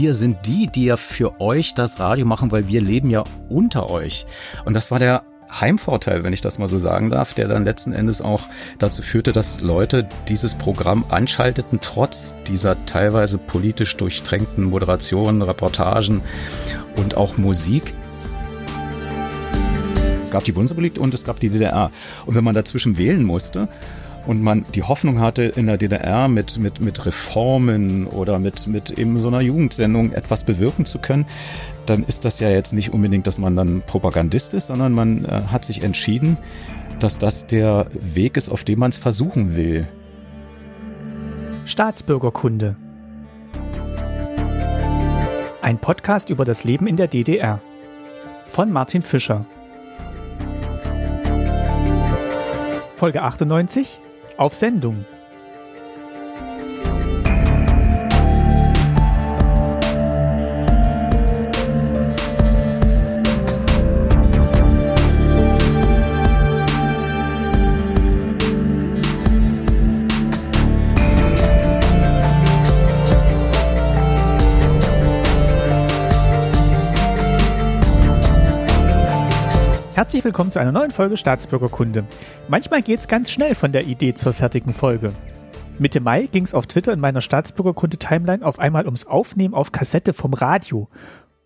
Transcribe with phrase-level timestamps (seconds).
[0.00, 3.90] wir sind die, die ja für euch das Radio machen, weil wir leben ja unter
[3.90, 4.24] euch.
[4.64, 7.92] Und das war der Heimvorteil, wenn ich das mal so sagen darf, der dann letzten
[7.92, 8.44] Endes auch
[8.78, 16.22] dazu führte, dass Leute dieses Programm anschalteten, trotz dieser teilweise politisch durchtränkten Moderationen, Reportagen
[16.96, 17.92] und auch Musik.
[20.24, 21.90] Es gab die Bundesrepublik und es gab die DDR.
[22.24, 23.68] Und wenn man dazwischen wählen musste,
[24.26, 28.90] und man die Hoffnung hatte, in der DDR mit, mit, mit Reformen oder mit, mit
[28.98, 31.26] eben so einer Jugendsendung etwas bewirken zu können,
[31.86, 35.42] dann ist das ja jetzt nicht unbedingt, dass man dann Propagandist ist, sondern man äh,
[35.50, 36.36] hat sich entschieden,
[36.98, 39.88] dass das der Weg ist, auf dem man es versuchen will.
[41.66, 42.76] Staatsbürgerkunde.
[45.62, 47.60] Ein Podcast über das Leben in der DDR.
[48.48, 49.46] Von Martin Fischer.
[52.96, 53.98] Folge 98
[54.40, 55.04] auf Sendung.
[80.00, 82.06] Herzlich willkommen zu einer neuen Folge Staatsbürgerkunde.
[82.48, 85.12] Manchmal geht es ganz schnell von der Idee zur fertigen Folge.
[85.78, 90.14] Mitte Mai ging es auf Twitter in meiner Staatsbürgerkunde-Timeline auf einmal ums Aufnehmen auf Kassette
[90.14, 90.88] vom Radio.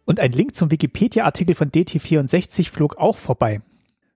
[0.04, 3.60] Und ein Link zum Wikipedia-Artikel von DT64 flog auch vorbei.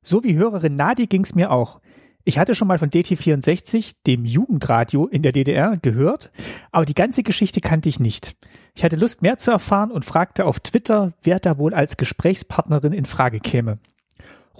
[0.03, 1.81] So wie Hörerin Nadi ging es mir auch.
[2.22, 6.31] Ich hatte schon mal von DT64, dem Jugendradio in der DDR, gehört,
[6.70, 8.36] aber die ganze Geschichte kannte ich nicht.
[8.77, 12.92] Ich hatte Lust, mehr zu erfahren und fragte auf Twitter, wer da wohl als Gesprächspartnerin
[12.92, 13.81] in Frage käme.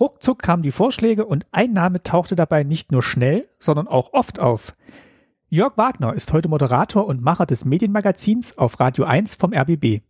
[0.01, 4.39] Ruckzuck kamen die Vorschläge und ein Name tauchte dabei nicht nur schnell, sondern auch oft
[4.39, 4.77] auf.
[5.49, 10.03] Jörg Wagner ist heute Moderator und Macher des Medienmagazins auf Radio 1 vom RBB.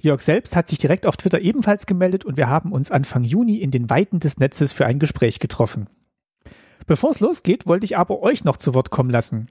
[0.00, 3.58] Jörg selbst hat sich direkt auf Twitter ebenfalls gemeldet und wir haben uns Anfang Juni
[3.58, 5.88] in den Weiten des Netzes für ein Gespräch getroffen.
[6.86, 9.48] Bevor es losgeht, wollte ich aber euch noch zu Wort kommen lassen.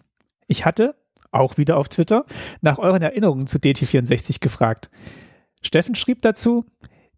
[0.48, 0.96] Ich hatte,
[1.32, 2.26] auch wieder auf Twitter,
[2.62, 4.92] nach euren Erinnerungen zu DT64 gefragt.
[5.64, 6.66] Steffen schrieb dazu,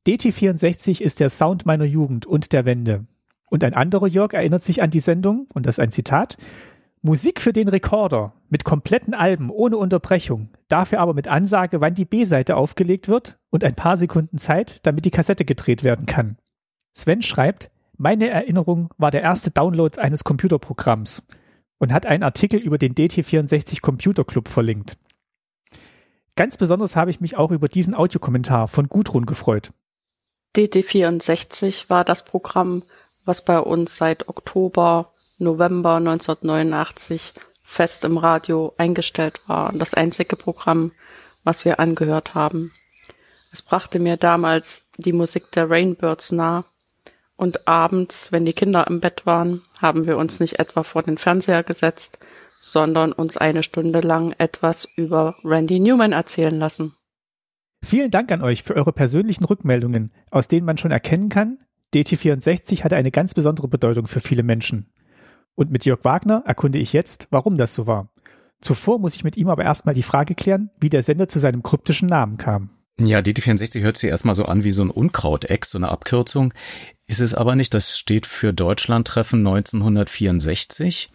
[0.07, 3.05] DT64 ist der Sound meiner Jugend und der Wende.
[3.49, 6.37] Und ein anderer Jörg erinnert sich an die Sendung, und das ist ein Zitat,
[7.01, 12.05] Musik für den Rekorder mit kompletten Alben ohne Unterbrechung, dafür aber mit Ansage, wann die
[12.05, 16.37] B-Seite aufgelegt wird und ein paar Sekunden Zeit, damit die Kassette gedreht werden kann.
[16.93, 21.25] Sven schreibt, meine Erinnerung war der erste Download eines Computerprogramms
[21.77, 24.97] und hat einen Artikel über den DT64 Computer Club verlinkt.
[26.35, 29.71] Ganz besonders habe ich mich auch über diesen Audiokommentar von Gudrun gefreut.
[30.55, 32.83] DT64 war das Programm,
[33.25, 40.35] was bei uns seit Oktober, November 1989 fest im Radio eingestellt war und das einzige
[40.35, 40.91] Programm,
[41.43, 42.71] was wir angehört haben.
[43.51, 46.65] Es brachte mir damals die Musik der Rainbirds nah
[47.35, 51.17] und abends, wenn die Kinder im Bett waren, haben wir uns nicht etwa vor den
[51.17, 52.19] Fernseher gesetzt,
[52.59, 56.95] sondern uns eine Stunde lang etwas über Randy Newman erzählen lassen.
[57.85, 61.59] Vielen Dank an euch für eure persönlichen Rückmeldungen, aus denen man schon erkennen kann,
[61.93, 64.87] DT64 hatte eine ganz besondere Bedeutung für viele Menschen.
[65.53, 68.09] Und mit Jörg Wagner erkunde ich jetzt, warum das so war.
[68.59, 71.61] Zuvor muss ich mit ihm aber erstmal die Frage klären, wie der Sender zu seinem
[71.61, 72.71] kryptischen Namen kam.
[72.99, 76.55] Ja, DT64 hört sich erstmal so an wie so ein Unkraut-Ex, so eine Abkürzung.
[77.05, 77.75] Ist es aber nicht.
[77.75, 81.11] Das steht für Deutschlandtreffen 1964.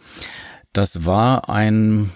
[0.71, 2.11] Das war ein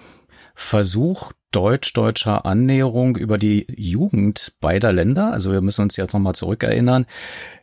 [0.54, 5.32] Versuch deutsch-deutscher Annäherung über die Jugend beider Länder.
[5.32, 7.06] Also wir müssen uns jetzt nochmal zurückerinnern.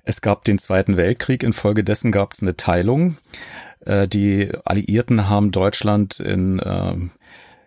[0.04, 3.18] Es gab den Zweiten Weltkrieg, infolgedessen gab es eine Teilung.
[3.84, 6.94] Äh, die Alliierten haben Deutschland in äh,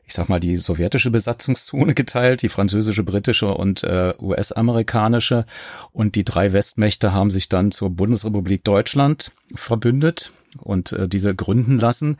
[0.08, 5.46] ich sag mal, die sowjetische Besatzungszone geteilt, die französische, britische und äh, US-amerikanische.
[5.91, 11.80] Und die drei Westmächte haben sich dann zur Bundesrepublik Deutschland verbündet und äh, diese gründen
[11.80, 12.18] lassen.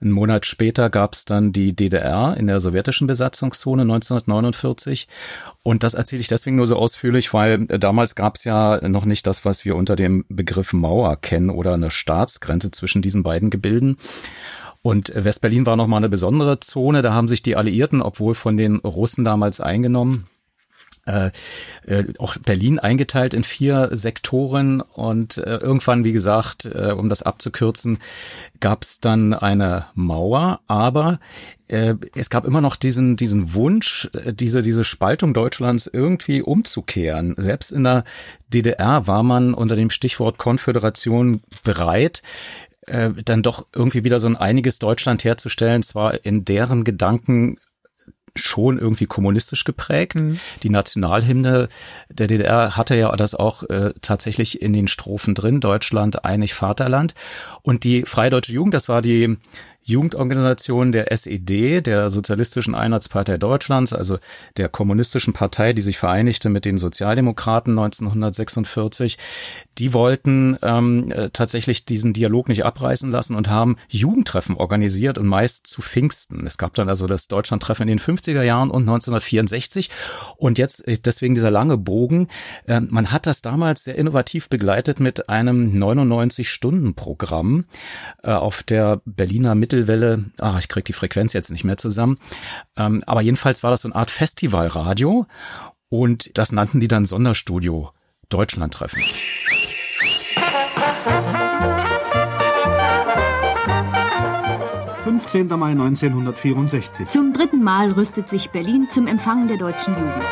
[0.00, 5.08] Ein Monat später gab es dann die DDR in der sowjetischen Besatzungszone 1949.
[5.62, 9.04] Und das erzähle ich deswegen nur so ausführlich, weil äh, damals gab es ja noch
[9.04, 13.50] nicht das, was wir unter dem Begriff Mauer kennen oder eine Staatsgrenze zwischen diesen beiden
[13.50, 13.96] Gebilden.
[14.82, 17.02] Und Westberlin war nochmal eine besondere Zone.
[17.02, 20.26] Da haben sich die Alliierten, obwohl von den Russen damals eingenommen,
[21.06, 21.30] äh,
[21.86, 27.22] äh, auch Berlin eingeteilt in vier Sektoren und äh, irgendwann, wie gesagt, äh, um das
[27.22, 27.98] abzukürzen,
[28.60, 31.18] gab es dann eine Mauer, aber
[31.68, 37.34] äh, es gab immer noch diesen diesen Wunsch, äh, diese diese Spaltung Deutschlands irgendwie umzukehren.
[37.38, 38.04] Selbst in der
[38.52, 42.22] DDR war man unter dem Stichwort Konföderation bereit,
[42.86, 47.56] äh, dann doch irgendwie wieder so ein einiges Deutschland herzustellen, zwar in deren Gedanken
[48.36, 50.14] schon irgendwie kommunistisch geprägt.
[50.16, 50.40] Mhm.
[50.62, 51.68] Die Nationalhymne
[52.08, 57.14] der DDR hatte ja das auch äh, tatsächlich in den Strophen drin, Deutschland, einig Vaterland.
[57.62, 59.36] Und die Freie Deutsche Jugend, das war die
[59.90, 64.18] Jugendorganisation der SED, der Sozialistischen Einheitspartei Deutschlands, also
[64.56, 69.18] der kommunistischen Partei, die sich vereinigte mit den Sozialdemokraten 1946,
[69.78, 75.26] die wollten ähm, äh, tatsächlich diesen Dialog nicht abreißen lassen und haben Jugendtreffen organisiert und
[75.26, 76.46] meist zu Pfingsten.
[76.46, 79.90] Es gab dann also das Deutschlandtreffen in den 50er Jahren und 1964
[80.36, 82.28] und jetzt äh, deswegen dieser lange Bogen.
[82.66, 87.64] Äh, man hat das damals sehr innovativ begleitet mit einem 99-Stunden-Programm
[88.22, 90.24] äh, auf der Berliner Mittelwelle.
[90.38, 92.18] Ach, ich krieg die Frequenz jetzt nicht mehr zusammen.
[92.76, 95.26] Ähm, aber jedenfalls war das so eine Art Festivalradio
[95.88, 97.90] und das nannten die dann Sonderstudio
[98.28, 99.02] Deutschlandtreffen.
[105.04, 105.48] 15.
[105.48, 107.08] Mai 1964.
[107.08, 110.24] Zum dritten Mal rüstet sich Berlin zum Empfang der deutschen Jugend.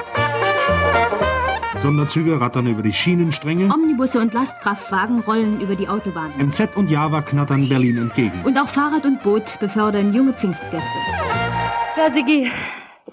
[1.79, 3.73] Sonderzüge rattern über die Schienenstränge.
[3.73, 6.33] Omnibusse und Lastkraftwagen rollen über die Autobahn.
[6.37, 8.43] MZ und Java knattern Berlin entgegen.
[8.45, 10.83] Und auch Fahrrad und Boot befördern junge Pfingstgäste.
[11.95, 12.51] Herr Sigi,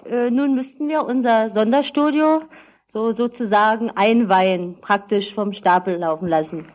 [0.10, 2.42] äh, nun müssten wir unser Sonderstudio
[2.88, 6.66] so sozusagen einweihen, praktisch vom Stapel laufen lassen.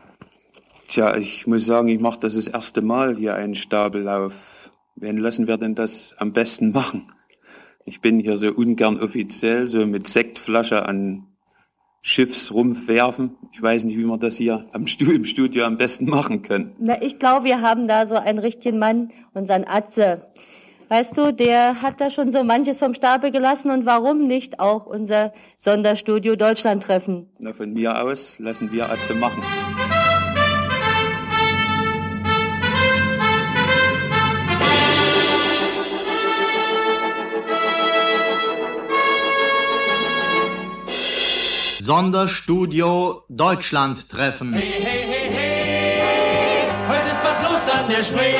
[0.87, 4.71] Tja, ich muss sagen, ich mache das das erste Mal hier einen Stabellauf.
[4.95, 7.03] Wen lassen wir denn das am besten machen?
[7.85, 11.27] Ich bin hier so ungern offiziell, so mit Sektflasche an
[12.03, 13.37] Schiffsrumpf werfen.
[13.53, 16.75] Ich weiß nicht, wie wir das hier am Stuhl im Studio am besten machen können.
[16.79, 20.25] Na, ich glaube, wir haben da so einen richtigen Mann, unseren Atze.
[20.89, 24.87] Weißt du, der hat da schon so manches vom Stapel gelassen und warum nicht auch
[24.87, 27.29] unser Sonderstudio Deutschland treffen?
[27.39, 29.43] Na, von mir aus lassen wir Atze machen.
[41.91, 44.53] Sonderstudio Deutschland treffen.
[44.53, 48.31] Hey, hey, hey, hey, heute ist was los an der Spree.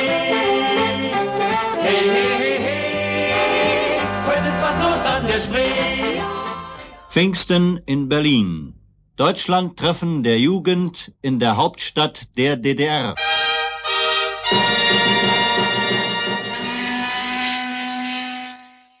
[1.81, 6.21] Hey, hey, hey, hey, heute ist was los an der Spree.
[7.09, 8.75] Pfingsten in Berlin.
[9.17, 13.15] Deutschland treffen der Jugend in der Hauptstadt der DDR.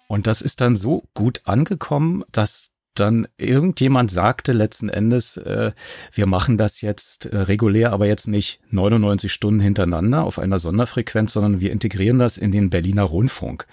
[0.09, 5.71] Und das ist dann so gut angekommen, dass dann irgendjemand sagte letzten Endes, äh,
[6.11, 11.33] wir machen das jetzt äh, regulär, aber jetzt nicht 99 Stunden hintereinander auf einer Sonderfrequenz,
[11.33, 13.65] sondern wir integrieren das in den Berliner Rundfunk.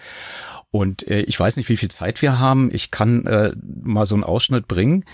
[0.71, 2.71] Und äh, ich weiß nicht, wie viel Zeit wir haben.
[2.73, 5.05] Ich kann äh, mal so einen Ausschnitt bringen.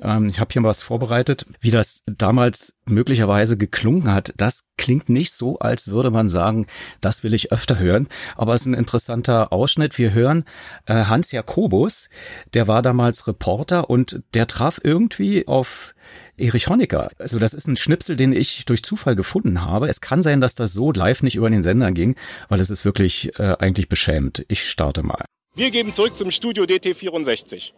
[0.00, 4.32] Ähm, ich habe hier was vorbereitet, wie das damals möglicherweise geklungen hat.
[4.36, 6.66] Das klingt nicht so, als würde man sagen,
[7.00, 8.08] das will ich öfter hören.
[8.36, 9.98] Aber es ist ein interessanter Ausschnitt.
[9.98, 10.44] Wir hören
[10.86, 12.08] äh, Hans Jakobus,
[12.54, 15.94] der war damals Reporter und der traf irgendwie auf
[16.36, 17.10] Erich Honecker.
[17.18, 19.88] Also das ist ein Schnipsel, den ich durch Zufall gefunden habe.
[19.88, 22.16] Es kann sein, dass das so live nicht über den Sender ging,
[22.48, 24.44] weil es ist wirklich äh, eigentlich beschämend.
[24.48, 25.24] Ich starte mal.
[25.54, 27.72] Wir geben zurück zum Studio DT64.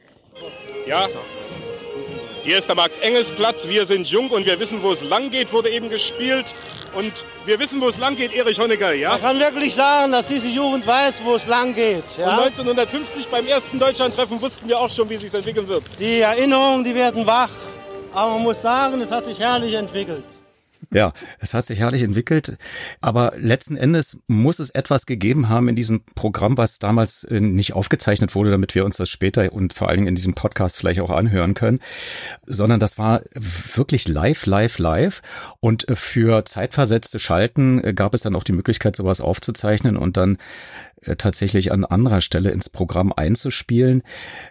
[0.87, 1.09] Ja,
[2.45, 3.69] hier ist der Max-Engels-Platz.
[3.69, 6.55] Wir sind jung und wir wissen, wo es lang geht, wurde eben gespielt.
[6.95, 7.13] Und
[7.47, 9.11] wir wissen, wo es lang geht, Erich Honecker, ja?
[9.11, 12.05] Man kann wirklich sagen, dass diese Jugend weiß, wo es lang geht.
[12.19, 12.37] Ja?
[12.37, 15.85] Und 1950 beim ersten Deutschlandtreffen wussten wir auch schon, wie es sich entwickeln wird.
[15.99, 17.51] Die Erinnerungen, die werden wach.
[18.13, 20.25] Aber man muss sagen, es hat sich herrlich entwickelt.
[20.93, 22.57] Ja, es hat sich herrlich entwickelt,
[23.01, 27.73] aber letzten Endes muss es etwas gegeben haben in diesem Programm, was damals äh, nicht
[27.73, 31.01] aufgezeichnet wurde, damit wir uns das später und vor allen Dingen in diesem Podcast vielleicht
[31.01, 31.81] auch anhören können,
[32.47, 33.23] sondern das war
[33.75, 35.23] wirklich live, live, live.
[35.61, 39.97] Und äh, für zeitversetzte Schalten äh, gab es dann auch die Möglichkeit, sowas aufzuzeichnen.
[39.97, 40.39] Und dann
[41.19, 44.03] tatsächlich an anderer Stelle ins Programm einzuspielen.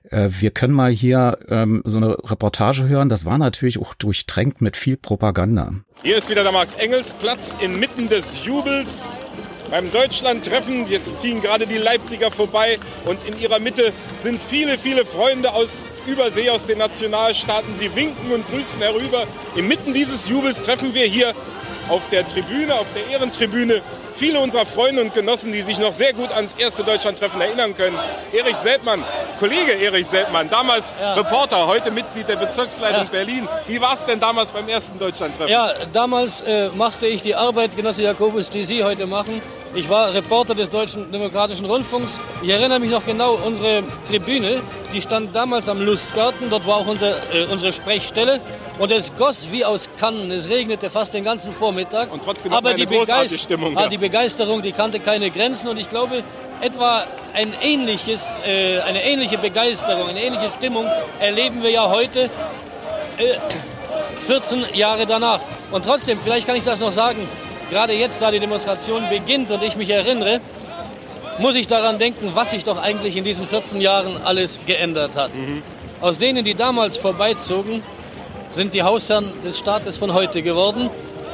[0.10, 3.10] Wir können mal hier ähm, so eine Reportage hören.
[3.10, 5.72] Das war natürlich auch durchtränkt mit viel Propaganda.
[6.02, 9.08] Hier ist wieder der Max-Engels-Platz inmitten des Jubels
[9.70, 10.88] beim Deutschland-Treffen.
[10.88, 13.92] Jetzt ziehen gerade die Leipziger vorbei und in ihrer Mitte
[14.22, 17.76] sind viele, viele Freunde aus Übersee, aus den Nationalstaaten.
[17.78, 19.26] Sie winken und grüßen herüber.
[19.56, 21.34] Inmitten dieses Jubels treffen wir hier
[21.90, 23.82] auf der Tribüne, auf der Ehrentribüne
[24.14, 27.98] viele unserer Freunde und Genossen, die sich noch sehr gut ans erste Deutschlandtreffen erinnern können.
[28.32, 29.04] Erich Seltmann,
[29.40, 31.14] Kollege Erich Seltmann, damals ja.
[31.14, 33.10] Reporter, heute Mitglied der Bezirksleitung ja.
[33.12, 33.48] Berlin.
[33.68, 35.52] Wie war es denn damals beim ersten Deutschlandtreffen?
[35.52, 39.42] Ja, damals äh, machte ich die Arbeit, Genosse Jakobus, die Sie heute machen.
[39.76, 42.20] Ich war Reporter des Deutschen Demokratischen Rundfunks.
[42.44, 44.62] Ich erinnere mich noch genau, unsere Tribüne,
[44.94, 46.52] die stand damals am Lustgarten.
[46.52, 48.40] Dort war auch unser, äh, unsere Sprechstelle.
[48.80, 50.32] Und es goss wie aus Kannen.
[50.32, 52.12] Es regnete fast den ganzen Vormittag.
[52.12, 53.88] Und trotzdem Aber die, Begeist Stimmung, ja.
[53.88, 55.68] die Begeisterung, die kannte keine Grenzen.
[55.70, 56.24] Und ich glaube,
[56.62, 57.04] etwa
[57.34, 60.88] ein ähnliches, äh, eine ähnliche Begeisterung, eine ähnliche Stimmung
[61.20, 62.30] erleben wir ja heute,
[63.18, 63.38] äh,
[64.26, 65.42] 14 Jahre danach.
[65.72, 67.28] Und trotzdem, vielleicht kann ich das noch sagen,
[67.70, 70.40] gerade jetzt, da die Demonstration beginnt und ich mich erinnere,
[71.40, 75.36] muss ich daran denken, was sich doch eigentlich in diesen 14 Jahren alles geändert hat.
[75.36, 75.64] Mhm.
[76.02, 77.84] Aus denen, die damals vorbeizogen,
[78.54, 80.90] sind die Hausherren des Staates von heute geworden.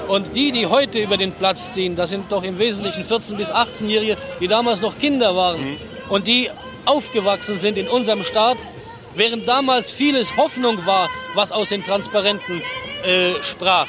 [0.07, 3.51] Und die, die heute über den Platz ziehen, das sind doch im Wesentlichen 14- bis
[3.51, 5.77] 18-Jährige, die damals noch Kinder waren mhm.
[6.09, 6.49] und die
[6.85, 8.57] aufgewachsen sind in unserem Staat,
[9.13, 12.63] während damals vieles Hoffnung war, was aus den Transparenten
[13.03, 13.87] äh, sprach,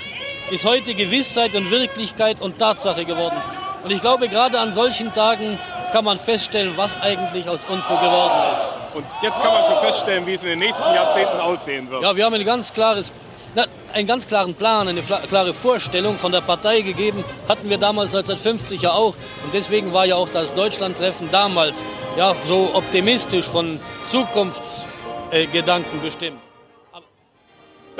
[0.50, 3.36] ist heute Gewissheit und Wirklichkeit und Tatsache geworden.
[3.82, 5.58] Und ich glaube, gerade an solchen Tagen
[5.90, 8.72] kann man feststellen, was eigentlich aus uns so geworden ist.
[8.94, 12.02] Und jetzt kann man schon feststellen, wie es in den nächsten Jahrzehnten aussehen wird.
[12.02, 13.12] Ja, wir haben ein ganz klares
[13.54, 18.14] na, einen ganz klaren Plan, eine klare Vorstellung von der Partei gegeben, hatten wir damals
[18.14, 19.14] 1950 ja auch.
[19.44, 21.82] Und deswegen war ja auch das Deutschlandtreffen damals
[22.16, 26.49] ja, so optimistisch von Zukunftsgedanken äh, bestimmt.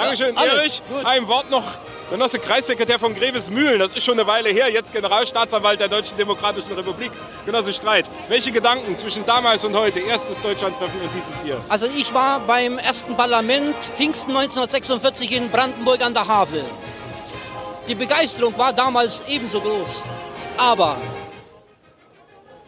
[0.01, 0.83] Dankeschön, ja, Erich.
[0.89, 1.05] Gut.
[1.05, 1.65] Ein Wort noch.
[2.11, 6.73] Genosse Kreissekretär von Grevesmühlen, das ist schon eine Weile her, jetzt Generalstaatsanwalt der Deutschen Demokratischen
[6.73, 7.13] Republik.
[7.47, 11.57] Genosse Streit, welche Gedanken zwischen damals und heute, erstes Deutschlandtreffen und dieses hier?
[11.69, 16.65] Also ich war beim ersten Parlament Pfingsten 1946 in Brandenburg an der Havel.
[17.87, 20.03] Die Begeisterung war damals ebenso groß.
[20.57, 20.97] Aber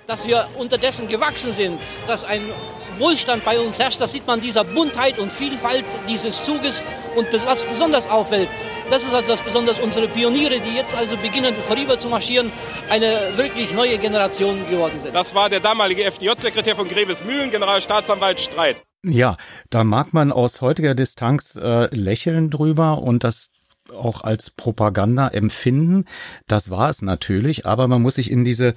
[0.06, 2.52] dass wir unterdessen gewachsen sind, dass ein
[2.98, 6.84] Wohlstand bei uns herrscht, das sieht man dieser Buntheit und Vielfalt dieses Zuges.
[7.16, 8.48] Und was besonders auffällt,
[8.90, 12.52] das ist also das besonders unsere Pioniere, die jetzt also beginnen vorüber zu marschieren,
[12.90, 15.14] eine wirklich neue Generation geworden sind.
[15.14, 18.82] Das war der damalige FDJ-Sekretär von Grevesmühlen, Generalstaatsanwalt Streit.
[19.04, 19.36] Ja,
[19.70, 23.50] da mag man aus heutiger Distanz äh, lächeln drüber und das
[23.92, 26.04] auch als Propaganda empfinden.
[26.46, 28.74] Das war es natürlich, aber man muss sich in diese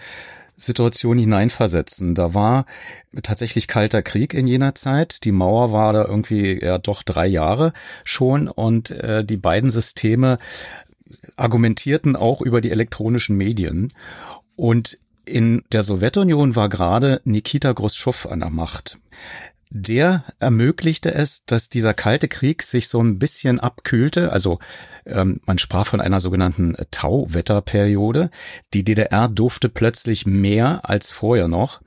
[0.58, 2.16] Situation hineinversetzen.
[2.16, 2.66] Da war
[3.24, 5.24] tatsächlich kalter Krieg in jener Zeit.
[5.26, 10.38] Die Mauer war da irgendwie ja doch drei Jahre schon und äh, die beiden Systeme
[11.36, 13.92] argumentierten auch über die elektronischen Medien.
[14.56, 19.00] Und in der Sowjetunion war gerade Nikita Khrushchev an der Macht
[19.70, 24.32] der ermöglichte es, dass dieser kalte Krieg sich so ein bisschen abkühlte.
[24.32, 24.60] Also
[25.06, 28.30] ähm, man sprach von einer sogenannten Tauwetterperiode.
[28.74, 31.82] Die DDR durfte plötzlich mehr als vorher noch.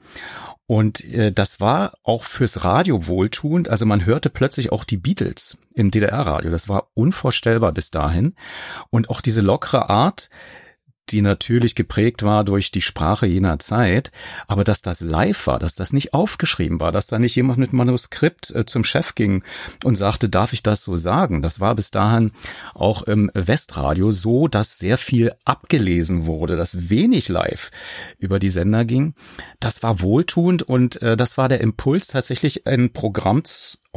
[0.67, 3.71] Und äh, das war auch fürs Radio wohltuend.
[3.71, 6.51] Also man hörte plötzlich auch die Beatles im DDR-Radio.
[6.51, 8.35] Das war unvorstellbar bis dahin.
[8.91, 10.29] Und auch diese lockere Art,
[11.13, 14.11] die natürlich geprägt war durch die Sprache jener Zeit,
[14.47, 17.73] aber dass das live war, dass das nicht aufgeschrieben war, dass da nicht jemand mit
[17.73, 19.43] Manuskript äh, zum Chef ging
[19.85, 21.43] und sagte, darf ich das so sagen?
[21.43, 22.33] Das war bis dahin
[22.75, 27.71] auch im Westradio so, dass sehr viel abgelesen wurde, dass wenig live
[28.19, 29.15] über die Sender ging.
[29.61, 33.39] Das war wohltuend und äh, das war der Impuls, tatsächlich ein Programm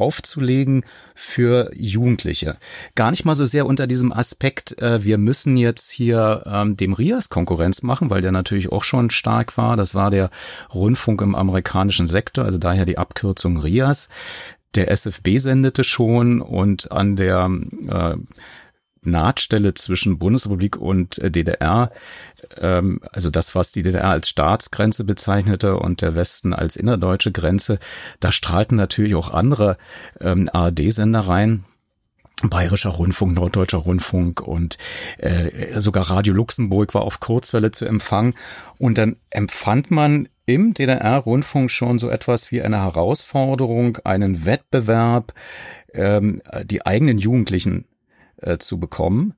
[0.02, 0.84] aufzulegen
[1.16, 2.58] für Jugendliche.
[2.96, 6.94] Gar nicht mal so sehr unter diesem Aspekt, äh, wir müssen jetzt hier ähm, dem
[6.94, 9.78] Rias Konkurrenz machen, weil der natürlich auch schon stark war.
[9.78, 10.30] Das war der
[10.74, 14.10] Rundfunk im amerikanischen Sektor, also daher die Abkürzung Rias.
[14.76, 17.50] Der SFB sendete schon und an der
[17.88, 18.16] äh,
[19.04, 21.92] Nahtstelle zwischen Bundesrepublik und äh, DDR,
[22.58, 27.80] ähm, also das, was die DDR als Staatsgrenze bezeichnete und der Westen als innerdeutsche Grenze,
[28.20, 29.78] da strahlten natürlich auch andere
[30.20, 31.64] ähm, ARD-Sender rein.
[32.44, 34.80] Bayerischer Rundfunk, Norddeutscher Rundfunk und
[35.20, 38.34] äh, sogar Radio Luxemburg war auf Kurzwelle zu empfangen.
[38.80, 45.34] Und dann empfand man im DDR-Rundfunk schon so etwas wie eine Herausforderung, einen Wettbewerb,
[45.94, 47.86] ähm, die eigenen Jugendlichen
[48.42, 49.34] äh, zu bekommen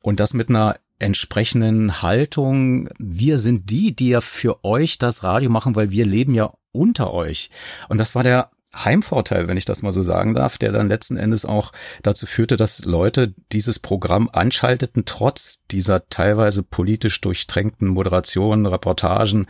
[0.00, 2.88] und das mit einer entsprechenden Haltung.
[2.98, 7.12] Wir sind die, die ja für euch das Radio machen, weil wir leben ja unter
[7.12, 7.50] euch.
[7.88, 11.16] Und das war der Heimvorteil, wenn ich das mal so sagen darf, der dann letzten
[11.16, 11.72] Endes auch
[12.02, 19.46] dazu führte, dass Leute dieses Programm anschalteten, trotz dieser teilweise politisch durchtränkten Moderationen, Reportagen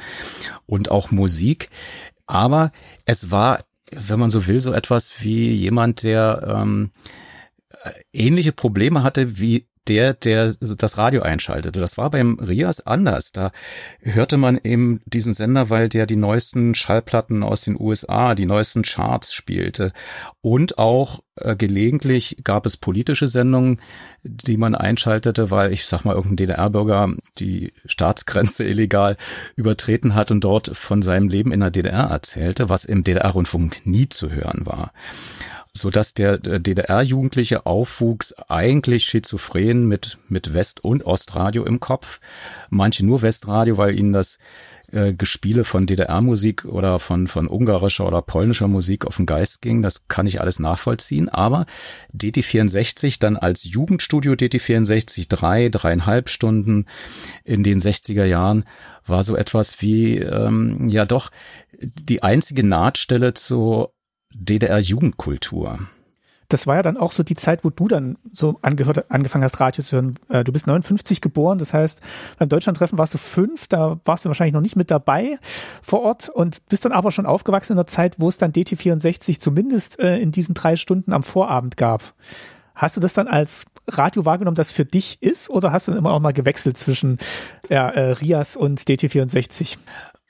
[0.66, 1.70] und auch Musik.
[2.26, 2.72] Aber
[3.06, 6.90] es war, wenn man so will, so etwas wie jemand, der ähm,
[8.12, 11.80] ähnliche Probleme hatte wie der, der das Radio einschaltete.
[11.80, 13.32] Das war beim Rias anders.
[13.32, 13.52] Da
[14.00, 18.82] hörte man eben diesen Sender, weil der die neuesten Schallplatten aus den USA, die neuesten
[18.82, 19.92] Charts spielte.
[20.40, 23.80] Und auch äh, gelegentlich gab es politische Sendungen,
[24.22, 29.16] die man einschaltete, weil ich sag mal, irgendein DDR-Bürger die Staatsgrenze illegal
[29.56, 34.08] übertreten hat und dort von seinem Leben in der DDR erzählte, was im DDR-Rundfunk nie
[34.08, 34.92] zu hören war
[35.72, 42.20] so dass der DDR-Jugendliche aufwuchs eigentlich schizophren mit, mit West- und Ostradio im Kopf.
[42.70, 44.38] Manche nur Westradio, weil ihnen das
[44.90, 49.82] äh, Gespiele von DDR-Musik oder von, von ungarischer oder polnischer Musik auf den Geist ging.
[49.82, 51.28] Das kann ich alles nachvollziehen.
[51.28, 51.66] Aber
[52.16, 56.86] DT64 dann als Jugendstudio DT64 drei, dreieinhalb Stunden
[57.44, 58.64] in den 60er Jahren
[59.06, 61.30] war so etwas wie, ähm, ja doch,
[61.80, 63.92] die einzige Nahtstelle zur
[64.34, 65.78] DDR-Jugendkultur
[66.48, 69.60] das war ja dann auch so die Zeit, wo du dann so angehört, angefangen hast,
[69.60, 70.14] Radio zu hören.
[70.30, 72.00] Äh, du bist 59 geboren, das heißt,
[72.38, 75.38] beim Deutschlandtreffen warst du fünf, da warst du wahrscheinlich noch nicht mit dabei
[75.82, 79.38] vor Ort und bist dann aber schon aufgewachsen in der Zeit, wo es dann DT64
[79.38, 82.14] zumindest äh, in diesen drei Stunden am Vorabend gab.
[82.74, 85.98] Hast du das dann als Radio wahrgenommen, das für dich ist, oder hast du dann
[85.98, 87.18] immer auch mal gewechselt zwischen
[87.68, 89.76] ja, äh, Rias und DT64?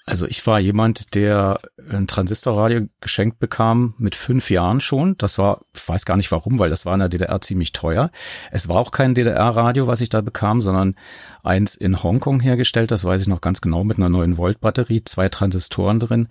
[0.09, 1.61] Also ich war jemand, der
[1.91, 5.19] ein Transistorradio geschenkt bekam mit fünf Jahren schon.
[5.19, 8.11] Das war, ich weiß gar nicht warum, weil das war in der DDR ziemlich teuer.
[8.50, 10.95] Es war auch kein DDR-Radio, was ich da bekam, sondern
[11.43, 12.91] eins in Hongkong hergestellt.
[12.91, 16.29] Das weiß ich noch ganz genau mit einer 9 Volt Batterie, zwei Transistoren drin.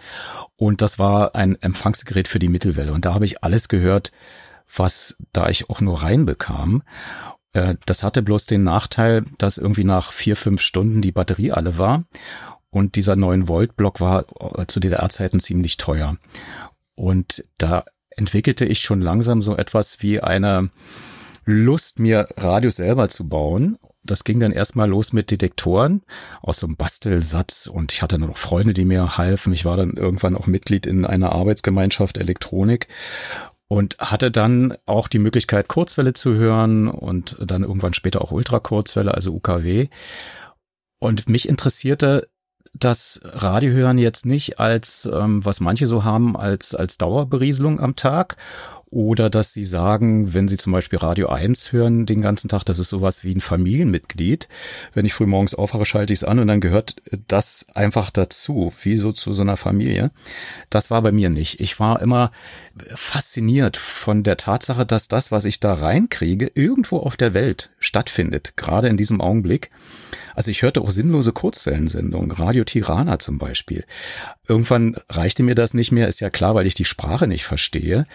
[0.55, 2.93] Und das war ein Empfangsgerät für die Mittelwelle.
[2.93, 4.11] Und da habe ich alles gehört,
[4.75, 6.81] was da ich auch nur reinbekam.
[7.53, 11.77] Äh, das hatte bloß den Nachteil, dass irgendwie nach vier, fünf Stunden die Batterie alle
[11.77, 12.05] war.
[12.77, 16.17] Und dieser 9-Volt-Block war äh, zu DDR-Zeiten ziemlich teuer.
[16.93, 20.69] Und da entwickelte ich schon langsam so etwas wie eine
[21.43, 23.79] Lust, mir Radios selber zu bauen.
[24.03, 26.03] Das ging dann erstmal los mit Detektoren
[26.41, 29.53] aus so einem Bastelsatz und ich hatte noch Freunde, die mir halfen.
[29.53, 32.87] Ich war dann irgendwann auch Mitglied in einer Arbeitsgemeinschaft Elektronik
[33.67, 39.15] und hatte dann auch die Möglichkeit, Kurzwelle zu hören und dann irgendwann später auch Ultrakurzwelle,
[39.15, 39.87] also UKW.
[40.99, 42.27] Und mich interessierte
[42.79, 48.37] das Radiohören jetzt nicht als, ähm, was manche so haben, als, als Dauerberieselung am Tag
[48.89, 52.79] oder dass sie sagen, wenn sie zum Beispiel Radio 1 hören den ganzen Tag, das
[52.79, 54.47] ist sowas wie ein Familienmitglied.
[54.93, 56.95] Wenn ich früh morgens aufwache, schalte ich es an und dann gehört
[57.27, 60.11] das einfach dazu, wie so zu so einer Familie.
[60.69, 61.59] Das war bei mir nicht.
[61.59, 62.31] Ich war immer
[62.95, 68.53] fasziniert von der Tatsache, dass das, was ich da reinkriege, irgendwo auf der Welt stattfindet,
[68.55, 69.69] gerade in diesem Augenblick.
[70.33, 73.85] Also ich hörte auch sinnlose Kurzwellensendungen, Radio Tirana zum Beispiel.
[74.47, 78.05] Irgendwann reichte mir das nicht mehr, ist ja klar, weil ich die Sprache nicht verstehe.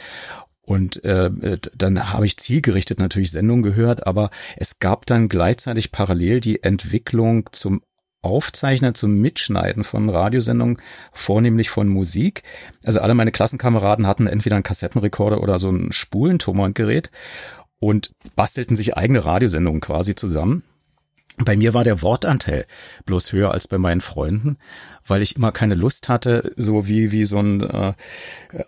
[0.65, 6.41] Und äh, dann habe ich zielgerichtet natürlich Sendungen gehört, aber es gab dann gleichzeitig parallel
[6.41, 7.83] die Entwicklung zum
[8.23, 10.79] Aufzeichnen, zum Mitschneiden von Radiosendungen,
[11.13, 12.45] vornehmlich von Musik.
[12.85, 17.11] Also alle meine Klassenkameraden hatten entweder einen Kassettenrekorder oder so ein Spulentonbandgerät
[17.81, 20.63] und bastelten sich eigene Radiosendungen quasi zusammen.
[21.39, 22.67] Bei mir war der Wortanteil
[23.07, 24.59] bloß höher als bei meinen Freunden,
[25.07, 27.95] weil ich immer keine Lust hatte, so wie, wie so ein äh,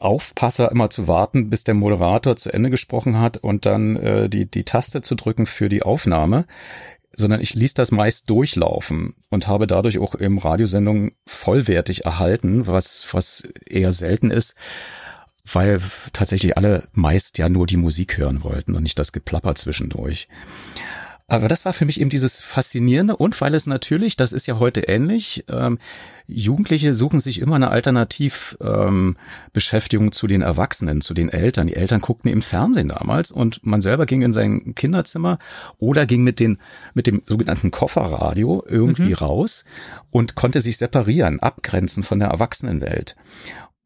[0.01, 4.51] Aufpasser immer zu warten, bis der Moderator zu Ende gesprochen hat und dann äh, die,
[4.51, 6.47] die Taste zu drücken für die Aufnahme,
[7.17, 13.07] sondern ich ließ das meist durchlaufen und habe dadurch auch im Radiosendungen vollwertig erhalten, was,
[13.13, 14.55] was eher selten ist,
[15.45, 15.81] weil
[16.13, 20.29] tatsächlich alle meist ja nur die Musik hören wollten und nicht das Geplapper zwischendurch.
[21.27, 24.59] Aber das war für mich eben dieses Faszinierende und weil es natürlich, das ist ja
[24.59, 25.79] heute ähnlich, ähm,
[26.27, 31.67] Jugendliche suchen sich immer eine Alternativbeschäftigung ähm, zu den Erwachsenen, zu den Eltern.
[31.67, 35.39] Die Eltern guckten im Fernsehen damals und man selber ging in sein Kinderzimmer
[35.79, 36.59] oder ging mit, den,
[36.93, 39.15] mit dem sogenannten Kofferradio irgendwie mhm.
[39.15, 39.65] raus
[40.11, 43.17] und konnte sich separieren, abgrenzen von der Erwachsenenwelt.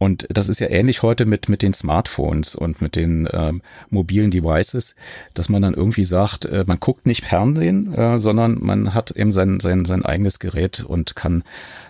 [0.01, 4.31] Und das ist ja ähnlich heute mit, mit den Smartphones und mit den ähm, mobilen
[4.31, 4.95] Devices,
[5.35, 9.33] dass man dann irgendwie sagt, äh, man guckt nicht Fernsehen, äh, sondern man hat eben
[9.33, 11.43] sein, sein, sein eigenes Gerät und kann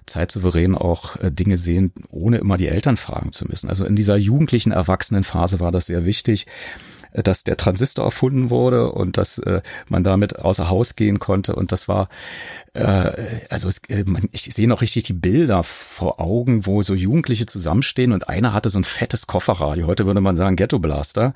[0.06, 3.68] zeitsouverän auch äh, Dinge sehen, ohne immer die Eltern fragen zu müssen.
[3.68, 6.46] Also in dieser jugendlichen Erwachsenenphase war das sehr wichtig,
[7.12, 11.54] dass der Transistor erfunden wurde und dass äh, man damit außer Haus gehen konnte.
[11.54, 12.08] Und das war,
[12.74, 13.10] äh,
[13.48, 17.46] also es, äh, man, ich sehe noch richtig die Bilder vor Augen, wo so Jugendliche
[17.46, 19.86] zusammenstehen und einer hatte so ein fettes Kofferradio.
[19.86, 21.34] Heute würde man sagen Ghetto Blaster,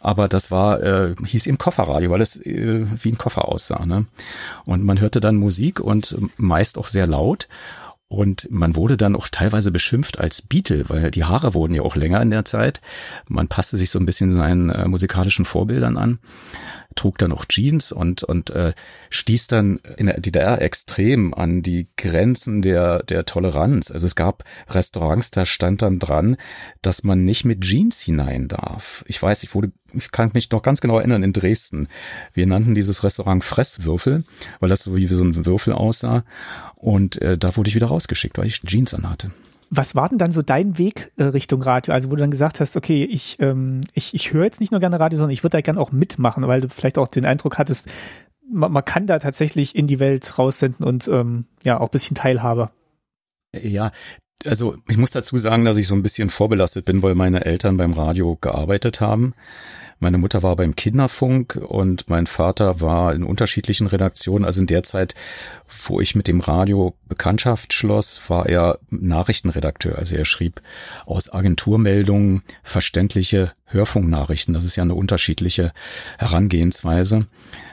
[0.00, 3.86] aber das war äh, hieß eben Kofferradio, weil es äh, wie ein Koffer aussah.
[3.86, 4.06] Ne?
[4.64, 7.48] Und man hörte dann Musik und meist auch sehr laut.
[8.08, 11.96] Und man wurde dann auch teilweise beschimpft als Beatle, weil die Haare wurden ja auch
[11.96, 12.80] länger in der Zeit.
[13.28, 16.18] Man passte sich so ein bisschen seinen äh, musikalischen Vorbildern an
[16.96, 18.72] trug dann auch Jeans und, und äh,
[19.10, 23.90] stieß dann in der DDR extrem an die Grenzen der, der Toleranz.
[23.90, 26.36] Also es gab Restaurants, da stand dann dran,
[26.82, 29.04] dass man nicht mit Jeans hinein darf.
[29.06, 31.88] Ich weiß, ich wurde, ich kann mich noch ganz genau erinnern, in Dresden.
[32.32, 34.24] Wir nannten dieses Restaurant Fresswürfel,
[34.60, 36.24] weil das so wie so ein Würfel aussah.
[36.74, 39.30] Und äh, da wurde ich wieder rausgeschickt, weil ich Jeans anhatte.
[39.70, 41.92] Was war denn dann so dein Weg äh, Richtung Radio?
[41.92, 44.80] Also wo du dann gesagt hast, okay, ich, ähm, ich, ich höre jetzt nicht nur
[44.80, 47.58] gerne Radio, sondern ich würde da gerne auch mitmachen, weil du vielleicht auch den Eindruck
[47.58, 47.88] hattest,
[48.50, 52.70] man, man kann da tatsächlich in die Welt raussenden und ähm, ja, auch bisschen Teilhabe.
[53.52, 53.90] Ja,
[54.44, 57.76] also ich muss dazu sagen, dass ich so ein bisschen vorbelastet bin, weil meine Eltern
[57.76, 59.34] beim Radio gearbeitet haben.
[59.98, 64.44] Meine Mutter war beim Kinderfunk und mein Vater war in unterschiedlichen Redaktionen.
[64.44, 65.14] Also in der Zeit,
[65.86, 69.96] wo ich mit dem Radio Bekanntschaft schloss, war er Nachrichtenredakteur.
[69.96, 70.60] Also er schrieb
[71.06, 74.52] aus Agenturmeldungen verständliche Hörfunknachrichten.
[74.52, 75.72] Das ist ja eine unterschiedliche
[76.18, 77.26] Herangehensweise.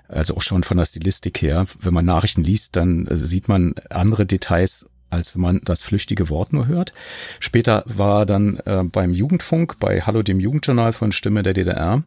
[0.07, 1.65] Also auch schon von der Stilistik her.
[1.79, 6.53] Wenn man Nachrichten liest, dann sieht man andere Details als wenn man das flüchtige Wort
[6.53, 6.93] nur hört.
[7.39, 12.03] Später war dann äh, beim Jugendfunk, bei Hallo dem Jugendjournal von Stimme der DDR.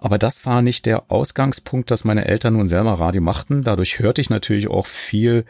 [0.00, 3.62] Aber das war nicht der Ausgangspunkt, dass meine Eltern nun selber Radio machten.
[3.62, 5.44] Dadurch hörte ich natürlich auch viel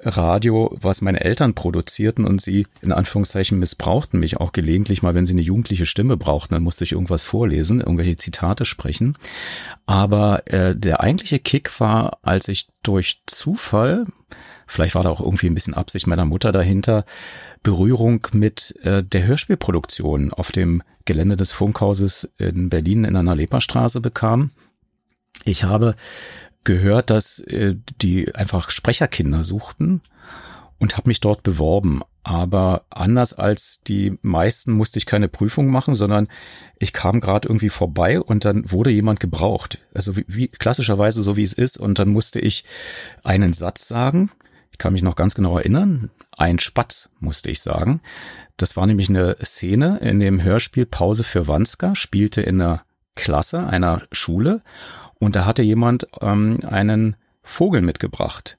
[0.00, 5.24] Radio, was meine Eltern produzierten und sie in Anführungszeichen missbrauchten mich auch gelegentlich mal, wenn
[5.24, 9.16] sie eine jugendliche Stimme brauchten, dann musste ich irgendwas vorlesen, irgendwelche Zitate sprechen.
[9.86, 14.06] Aber äh, der eigentliche Kick war, als ich durch Zufall
[14.66, 17.04] vielleicht war da auch irgendwie ein bisschen Absicht meiner Mutter dahinter,
[17.62, 24.00] Berührung mit äh, der Hörspielproduktion auf dem Gelände des Funkhauses in Berlin in einer Leperstraße
[24.00, 24.50] bekam.
[25.44, 25.96] Ich habe
[26.64, 30.00] gehört, dass äh, die einfach Sprecherkinder suchten
[30.78, 32.02] und habe mich dort beworben.
[32.24, 36.28] Aber anders als die meisten musste ich keine Prüfung machen, sondern
[36.78, 39.78] ich kam gerade irgendwie vorbei und dann wurde jemand gebraucht.
[39.94, 41.78] Also wie, wie klassischerweise so wie es ist.
[41.78, 42.64] Und dann musste ich
[43.22, 44.30] einen Satz sagen
[44.74, 46.10] ich kann mich noch ganz genau erinnern.
[46.36, 48.00] Ein Spatz, musste ich sagen.
[48.56, 52.82] Das war nämlich eine Szene in dem Hörspiel Pause für Wanska, spielte in einer
[53.14, 54.62] Klasse einer Schule
[55.20, 58.58] und da hatte jemand ähm, einen Vogel mitgebracht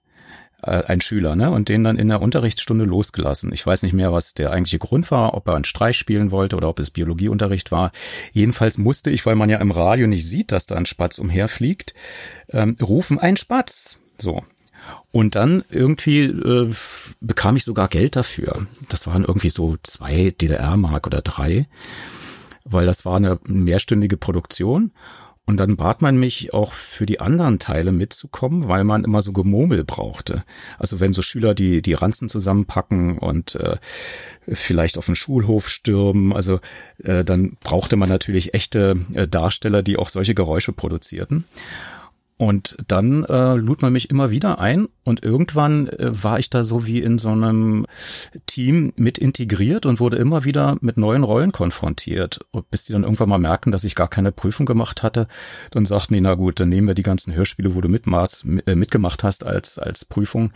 [0.62, 3.52] äh, ein Schüler, ne, und den dann in der Unterrichtsstunde losgelassen.
[3.54, 6.56] Ich weiß nicht mehr, was der eigentliche Grund war, ob er einen Streich spielen wollte
[6.56, 7.92] oder ob es Biologieunterricht war.
[8.32, 11.94] Jedenfalls musste ich, weil man ja im Radio nicht sieht, dass da ein Spatz umherfliegt,
[12.50, 14.00] ähm, rufen, ein Spatz.
[14.18, 14.44] So,
[15.12, 16.74] und dann irgendwie äh,
[17.22, 18.68] bekam ich sogar Geld dafür.
[18.90, 21.68] Das waren irgendwie so zwei DDR-Mark oder drei,
[22.64, 24.92] weil das war eine mehrstündige Produktion.
[25.48, 29.32] Und dann bat man mich auch für die anderen Teile mitzukommen, weil man immer so
[29.32, 30.44] Gemurmel brauchte.
[30.80, 33.78] Also wenn so Schüler die, die Ranzen zusammenpacken und äh,
[34.48, 36.60] vielleicht auf den Schulhof stürmen, also
[37.04, 41.46] äh, dann brauchte man natürlich echte äh, Darsteller, die auch solche Geräusche produzierten.
[42.38, 46.66] Und dann äh, lud man mich immer wieder ein und irgendwann äh, war ich da
[46.66, 47.86] so wie in so einem
[48.46, 52.40] Team mit integriert und wurde immer wieder mit neuen Rollen konfrontiert.
[52.52, 55.28] Und bis die dann irgendwann mal merken, dass ich gar keine Prüfung gemacht hatte,
[55.72, 58.76] dann sagten die, na gut, dann nehmen wir die ganzen Hörspiele, wo du mitmaß, äh,
[58.76, 60.52] mitgemacht hast als, als Prüfung.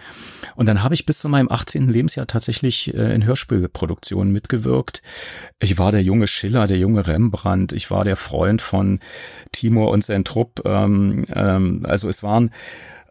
[0.55, 1.87] Und dann habe ich bis zu meinem 18.
[1.87, 5.01] Lebensjahr tatsächlich äh, in Hörspielproduktionen mitgewirkt.
[5.59, 8.99] Ich war der junge Schiller, der junge Rembrandt, ich war der Freund von
[9.53, 10.63] Timur und sein Trupp.
[10.65, 12.51] Ähm, ähm, also es waren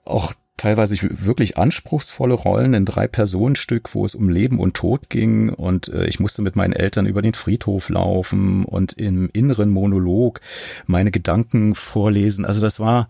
[0.05, 5.51] auch teilweise wirklich anspruchsvolle Rollen in drei Personenstück, wo es um Leben und Tod ging
[5.51, 10.41] und äh, ich musste mit meinen Eltern über den Friedhof laufen und im inneren Monolog
[10.87, 12.45] meine Gedanken vorlesen.
[12.45, 13.09] Also das war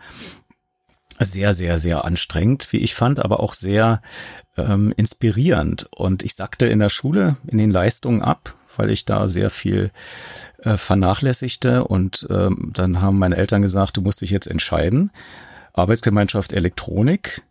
[1.18, 4.02] sehr, sehr, sehr anstrengend, wie ich fand, aber auch sehr
[4.56, 5.88] ähm, inspirierend.
[5.90, 9.90] Und ich sagte in der Schule in den Leistungen ab, weil ich da sehr viel
[10.68, 15.11] äh, vernachlässigte und ähm, dann haben meine Eltern gesagt, du musst dich jetzt entscheiden.
[15.72, 17.42] Arbeitsgemeinschaft Elektronik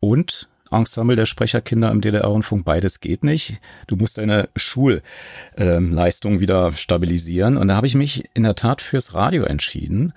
[0.00, 3.60] und Ensemble der Sprecherkinder im DDR-Rundfunk, beides geht nicht.
[3.86, 7.56] Du musst deine Schulleistung ähm, wieder stabilisieren.
[7.56, 10.12] Und da habe ich mich in der Tat fürs Radio entschieden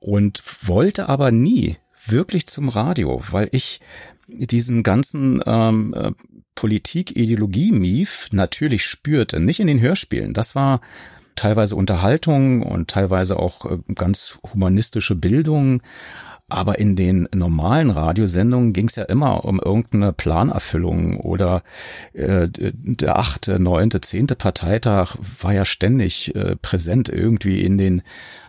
[0.00, 3.80] und wollte aber nie wirklich zum Radio, weil ich
[4.26, 6.12] diesen ganzen ähm, äh,
[6.54, 9.38] Politik-Ideologie-Mief natürlich spürte.
[9.38, 10.32] Nicht in den Hörspielen.
[10.32, 10.80] Das war
[11.36, 15.82] teilweise Unterhaltung und teilweise auch äh, ganz humanistische Bildung.
[16.48, 21.62] Aber in den normalen Radiosendungen ging es ja immer um irgendeine Planerfüllung oder
[22.12, 28.02] äh, der achte, neunte, zehnte Parteitag war ja ständig äh, präsent irgendwie in den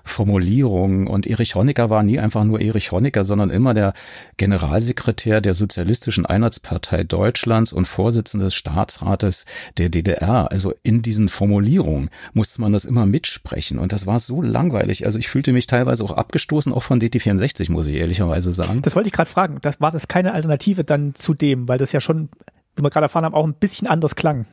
[0.03, 1.07] Formulierungen.
[1.07, 3.93] Und Erich Honecker war nie einfach nur Erich Honecker, sondern immer der
[4.37, 9.45] Generalsekretär der Sozialistischen Einheitspartei Deutschlands und Vorsitzender des Staatsrates
[9.77, 10.51] der DDR.
[10.51, 13.79] Also in diesen Formulierungen musste man das immer mitsprechen.
[13.79, 15.05] Und das war so langweilig.
[15.05, 18.81] Also ich fühlte mich teilweise auch abgestoßen, auch von DT64, muss ich ehrlicherweise sagen.
[18.81, 19.59] Das wollte ich gerade fragen.
[19.61, 22.29] Das war das keine Alternative dann zu dem, weil das ja schon,
[22.75, 24.45] wie wir gerade erfahren haben, auch ein bisschen anders klang.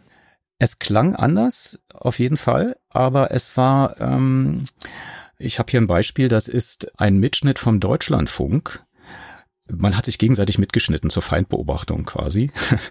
[0.62, 4.64] Es klang anders, auf jeden Fall, aber es war, ähm,
[5.40, 8.84] ich habe hier ein Beispiel, das ist ein Mitschnitt vom Deutschlandfunk.
[9.72, 12.50] man hat sich gegenseitig mitgeschnitten zur Feindbeobachtung quasi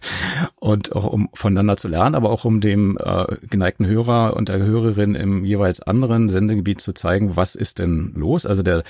[0.56, 4.60] und auch um voneinander zu lernen, aber auch um dem äh, geneigten Hörer und der
[4.60, 8.46] Hörerin im jeweils anderen Sendegebiet zu zeigen, was ist denn los.
[8.46, 8.84] Also der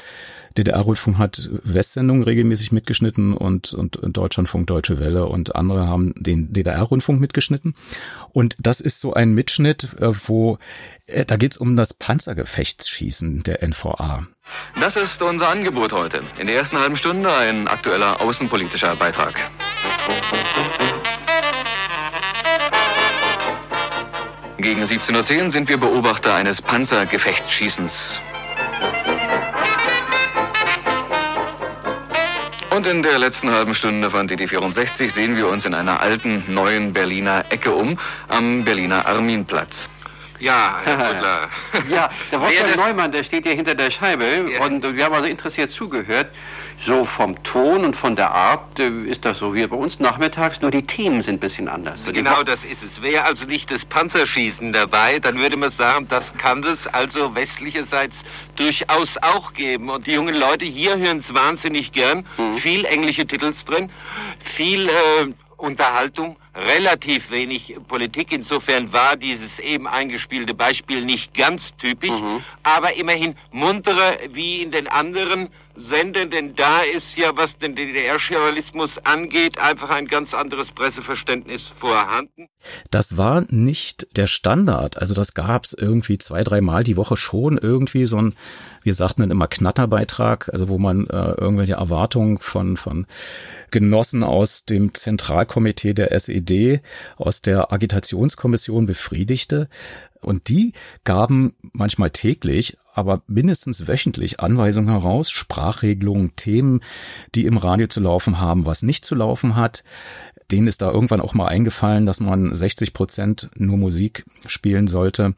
[0.57, 7.19] DDR-Rundfunk hat Westsendungen regelmäßig mitgeschnitten und, und, Deutschlandfunk Deutsche Welle und andere haben den DDR-Rundfunk
[7.19, 7.75] mitgeschnitten.
[8.31, 10.57] Und das ist so ein Mitschnitt, äh, wo
[11.05, 14.27] äh, da geht's um das Panzergefechtsschießen der NVA.
[14.79, 16.23] Das ist unser Angebot heute.
[16.39, 19.35] In der ersten halben Stunde ein aktueller außenpolitischer Beitrag.
[24.57, 28.19] Gegen 17.10 Uhr sind wir Beobachter eines Panzergefechtsschießens.
[32.79, 36.93] Und in der letzten halben Stunde von DD64 sehen wir uns in einer alten, neuen
[36.93, 39.89] Berliner Ecke um, am Berliner Arminplatz.
[40.39, 41.49] Ja, Herr Butler.
[41.89, 44.63] ja, der Wolfgang Neumann, der steht hier hinter der Scheibe ja.
[44.63, 46.27] und wir haben also interessiert zugehört.
[46.81, 50.61] So vom Ton und von der Art äh, ist das so wie bei uns nachmittags,
[50.61, 51.99] nur die Themen sind ein bisschen anders.
[52.05, 53.01] Genau das ist es.
[53.01, 58.15] Wäre also nicht das Panzerschießen dabei, dann würde man sagen, das kann es also westlicherseits
[58.55, 59.89] durchaus auch geben.
[59.89, 62.25] Und die jungen Leute hier hören es wahnsinnig gern.
[62.37, 62.55] Mhm.
[62.55, 63.91] Viel englische Titels drin,
[64.55, 68.31] viel äh, Unterhaltung, relativ wenig Politik.
[68.31, 72.43] Insofern war dieses eben eingespielte Beispiel nicht ganz typisch, mhm.
[72.63, 75.49] aber immerhin munterer wie in den anderen
[75.87, 82.47] Sendern, denn da ist ja, was den DDR-Journalismus angeht, einfach ein ganz anderes Presseverständnis vorhanden.
[82.91, 84.97] Das war nicht der Standard.
[84.97, 88.35] Also das gab's irgendwie zwei, dreimal die Woche schon irgendwie so ein,
[88.83, 93.05] wir sagten dann immer Knatterbeitrag, also wo man äh, irgendwelche Erwartungen von, von
[93.71, 96.81] Genossen aus dem Zentralkomitee der SED,
[97.17, 99.69] aus der Agitationskommission befriedigte.
[100.21, 106.81] Und die gaben manchmal täglich aber mindestens wöchentlich Anweisungen heraus, Sprachregelungen, Themen,
[107.33, 109.85] die im Radio zu laufen haben, was nicht zu laufen hat.
[110.51, 115.35] Denen ist da irgendwann auch mal eingefallen, dass man 60 Prozent nur Musik spielen sollte,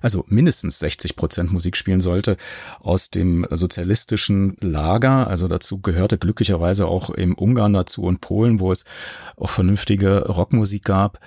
[0.00, 2.36] also mindestens 60 Prozent Musik spielen sollte
[2.80, 5.28] aus dem sozialistischen Lager.
[5.28, 8.86] Also dazu gehörte glücklicherweise auch im Ungarn dazu und Polen, wo es
[9.36, 11.20] auch vernünftige Rockmusik gab.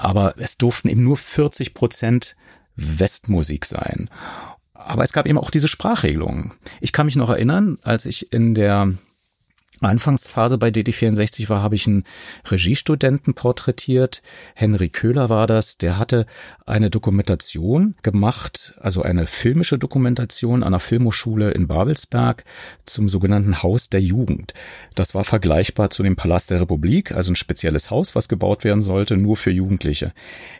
[0.00, 2.36] Aber es durften eben nur 40 Prozent
[2.76, 4.08] Westmusik sein.
[4.72, 6.54] Aber es gab eben auch diese Sprachregelungen.
[6.80, 8.94] Ich kann mich noch erinnern, als ich in der
[9.88, 12.04] Anfangsphase bei DD64 war, habe ich einen
[12.46, 14.22] Regiestudenten porträtiert.
[14.54, 15.78] Henry Köhler war das.
[15.78, 16.26] Der hatte
[16.66, 22.44] eine Dokumentation gemacht, also eine filmische Dokumentation an der Filmhochschule in Babelsberg
[22.84, 24.54] zum sogenannten Haus der Jugend.
[24.94, 28.82] Das war vergleichbar zu dem Palast der Republik, also ein spezielles Haus, was gebaut werden
[28.82, 30.12] sollte, nur für Jugendliche.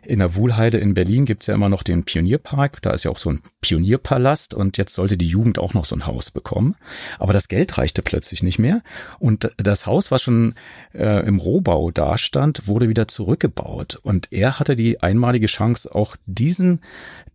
[0.02, 2.82] In der Wuhlheide in Berlin gibt's ja immer noch den Pionierpark.
[2.82, 5.94] Da ist ja auch so ein Pionierpalast und jetzt sollte die Jugend auch noch so
[5.94, 6.74] ein Haus bekommen.
[7.18, 8.82] Aber das Geld reichte plötzlich nicht mehr.
[9.18, 10.54] Und das Haus, was schon
[10.94, 13.98] äh, im Rohbau dastand, wurde wieder zurückgebaut.
[14.02, 16.80] Und er hatte die einmalige Chance, auch diesen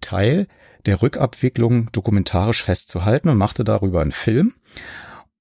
[0.02, 0.48] Teil
[0.86, 4.54] der Rückabwicklung dokumentarisch festzuhalten und machte darüber einen Film.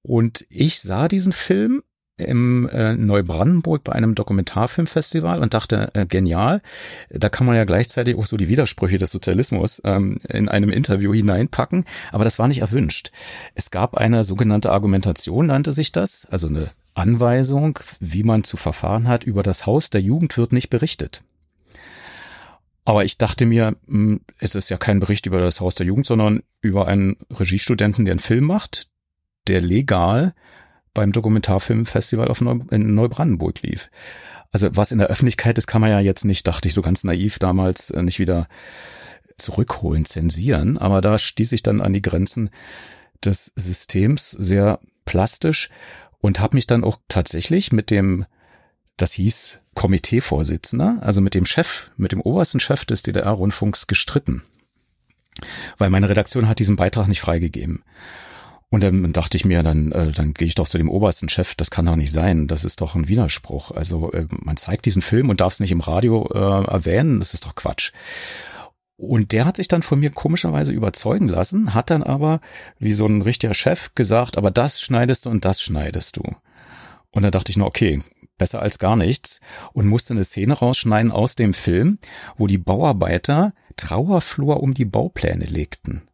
[0.03, 1.83] Und ich sah diesen Film
[2.17, 6.63] im äh, Neubrandenburg bei einem Dokumentarfilmfestival und dachte, äh, genial,
[7.11, 11.13] da kann man ja gleichzeitig auch so die Widersprüche des Sozialismus ähm, in einem Interview
[11.13, 13.11] hineinpacken, aber das war nicht erwünscht.
[13.55, 19.09] Es gab eine sogenannte Argumentation, nannte sich das, also eine Anweisung, wie man zu verfahren
[19.09, 21.23] hat, über das Haus der Jugend wird nicht berichtet.
[22.85, 26.07] Aber ich dachte mir, hm, es ist ja kein Bericht über das Haus der Jugend,
[26.07, 28.89] sondern über einen Regiestudenten, der einen Film macht,
[29.49, 30.35] der legal
[30.95, 33.91] beim Dokumentarfilmfestival auf Neu in Neubrandenburg lief.
[34.53, 37.03] Also was in der Öffentlichkeit ist, kann man ja jetzt nicht, dachte ich so ganz
[37.05, 38.49] naiv damals, äh, nicht wieder
[39.37, 40.79] zurückholen, zensieren.
[40.79, 42.51] Aber da stieß ich dann an die Grenzen
[43.25, 45.71] des Systems sehr plastisch
[46.21, 48.27] und habe mich dann auch tatsächlich mit dem,
[48.97, 54.43] das hieß Komiteevorsitzender, also mit dem Chef, mit dem obersten Chef des DDR-Rundfunks gestritten.
[55.79, 57.83] Weil meine Redaktion hat diesen Beitrag nicht freigegeben.
[58.75, 61.55] Und dann dachte ich mir, dann, äh, dann gehe ich doch zu dem obersten Chef,
[61.55, 63.71] das kann doch nicht sein, das ist doch ein Widerspruch.
[63.71, 67.35] Also äh, man zeigt diesen Film und darf es nicht im Radio äh, erwähnen, das
[67.35, 67.93] ist doch Quatsch.
[68.97, 72.41] Und der hat sich dann von mir komischerweise überzeugen lassen, hat dann aber
[72.81, 76.23] wie so ein richtiger Chef gesagt, aber das schneidest du und das schneidest du.
[77.13, 78.03] Und dann dachte ich nur, okay,
[78.39, 79.39] besser als gar nichts
[79.73, 82.01] und musste eine Szene rausschneiden aus dem Film,
[82.37, 86.09] wo die Bauarbeiter Trauerflor um die Baupläne legten.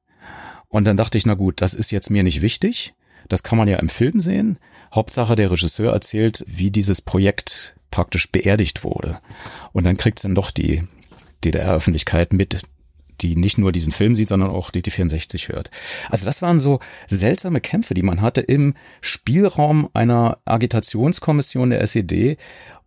[0.70, 2.94] Und dann dachte ich, na gut, das ist jetzt mir nicht wichtig.
[3.28, 4.58] Das kann man ja im Film sehen.
[4.94, 9.20] Hauptsache, der Regisseur erzählt, wie dieses Projekt praktisch beerdigt wurde.
[9.72, 10.84] Und dann kriegt's dann doch die
[11.44, 12.60] DDR-Öffentlichkeit mit,
[13.22, 15.70] die nicht nur diesen Film sieht, sondern auch DT64 hört.
[16.08, 22.36] Also das waren so seltsame Kämpfe, die man hatte im Spielraum einer Agitationskommission der SED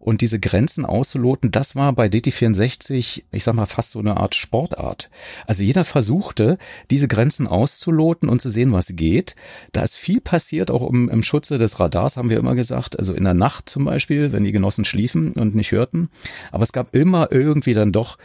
[0.03, 4.35] und diese Grenzen auszuloten, das war bei DT64, ich sag mal, fast so eine Art
[4.35, 5.09] Sportart.
[5.47, 6.57] Also jeder versuchte,
[6.91, 9.37] diese Grenzen auszuloten und zu sehen, was geht.
[9.71, 12.99] Da ist viel passiert, auch im, im Schutze des Radars, haben wir immer gesagt.
[12.99, 16.09] Also in der Nacht zum Beispiel, wenn die Genossen schliefen und nicht hörten.
[16.51, 18.17] Aber es gab immer irgendwie dann doch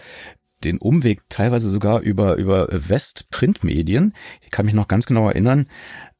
[0.64, 4.14] den Umweg, teilweise sogar über, über Westprintmedien.
[4.42, 5.68] Ich kann mich noch ganz genau erinnern,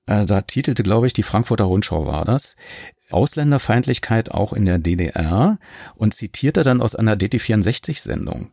[0.07, 2.57] äh, da titelte, glaube ich, die Frankfurter Rundschau war das,
[3.11, 5.59] Ausländerfeindlichkeit auch in der DDR
[5.94, 8.51] und zitierte dann aus einer DT64-Sendung.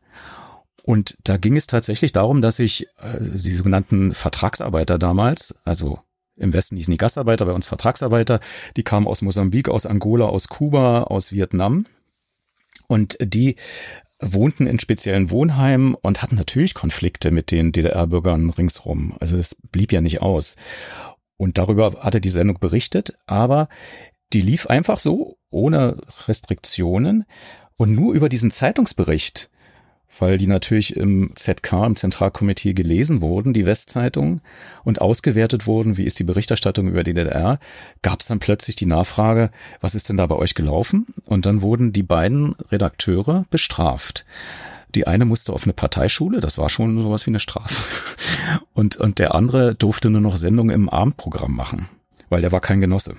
[0.83, 5.99] Und da ging es tatsächlich darum, dass sich äh, die sogenannten Vertragsarbeiter damals, also
[6.35, 8.41] im Westen hießen die Gastarbeiter, bei uns Vertragsarbeiter,
[8.75, 11.85] die kamen aus Mosambik, aus Angola, aus Kuba, aus Vietnam.
[12.87, 13.55] Und die
[14.19, 19.15] wohnten in speziellen Wohnheimen und hatten natürlich Konflikte mit den DDR-Bürgern ringsrum.
[19.19, 20.56] Also es blieb ja nicht aus.
[21.38, 23.67] Und darüber hatte die Sendung berichtet, aber
[24.34, 25.97] die lief einfach so, ohne
[26.28, 27.25] Restriktionen
[27.78, 29.49] und nur über diesen Zeitungsbericht,
[30.19, 34.41] weil die natürlich im ZK, im Zentralkomitee gelesen wurden, die Westzeitungen,
[34.83, 37.59] und ausgewertet wurden, wie ist die Berichterstattung über die DDR,
[38.01, 41.07] gab es dann plötzlich die Nachfrage, was ist denn da bei euch gelaufen?
[41.25, 44.25] Und dann wurden die beiden Redakteure bestraft.
[44.93, 47.83] Die eine musste auf eine Parteischule, das war schon sowas wie eine Strafe.
[48.73, 51.87] Und, und der andere durfte nur noch Sendungen im Abendprogramm machen,
[52.29, 53.15] weil der war kein Genosse.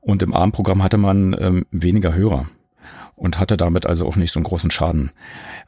[0.00, 2.46] Und im Abendprogramm hatte man ähm, weniger Hörer
[3.20, 5.12] und hatte damit also auch nicht so einen großen Schaden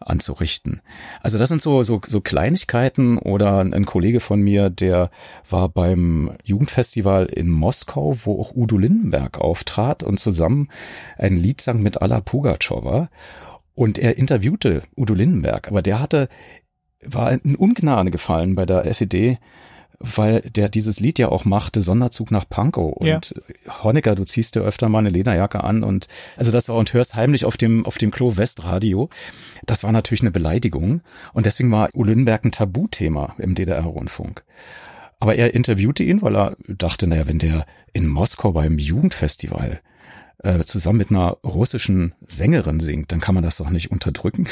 [0.00, 0.80] anzurichten.
[1.20, 5.10] Also das sind so, so, so Kleinigkeiten oder ein Kollege von mir, der
[5.48, 10.68] war beim Jugendfestival in Moskau, wo auch Udo Lindenberg auftrat und zusammen
[11.18, 13.10] ein Lied sang mit Alla Pugatschowa
[13.74, 16.30] und er interviewte Udo Lindenberg, aber der hatte,
[17.04, 19.38] war in Ungnade gefallen bei der SED,
[20.02, 22.92] weil der dieses Lied ja auch machte, Sonderzug nach Pankow.
[22.92, 23.34] Und
[23.66, 23.84] ja.
[23.84, 27.14] Honecker, du ziehst dir öfter mal eine Lederjacke an und also das war und hörst
[27.14, 29.08] heimlich auf dem, auf dem Klo Westradio.
[29.64, 31.02] Das war natürlich eine Beleidigung.
[31.32, 34.44] Und deswegen war Ulinberg ein Tabuthema im DDR-Rundfunk.
[35.20, 39.80] Aber er interviewte ihn, weil er dachte, naja, wenn der in Moskau beim Jugendfestival
[40.42, 44.48] äh, zusammen mit einer russischen Sängerin singt, dann kann man das doch nicht unterdrücken.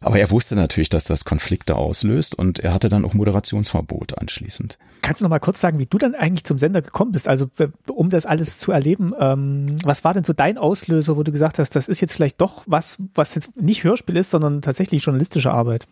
[0.00, 4.78] Aber er wusste natürlich, dass das Konflikte auslöst und er hatte dann auch Moderationsverbot anschließend.
[5.00, 7.28] Kannst du noch mal kurz sagen, wie du dann eigentlich zum Sender gekommen bist?
[7.28, 7.48] Also
[7.88, 11.58] um das alles zu erleben, ähm, was war denn so dein Auslöser, wo du gesagt
[11.58, 15.50] hast, das ist jetzt vielleicht doch was, was jetzt nicht Hörspiel ist, sondern tatsächlich journalistische
[15.50, 15.86] Arbeit?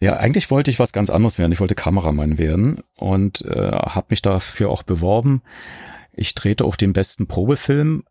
[0.00, 1.52] Ja, eigentlich wollte ich was ganz anderes werden.
[1.52, 5.42] Ich wollte Kameramann werden und äh, habe mich dafür auch beworben.
[6.12, 8.04] Ich drehte auch den besten Probefilm,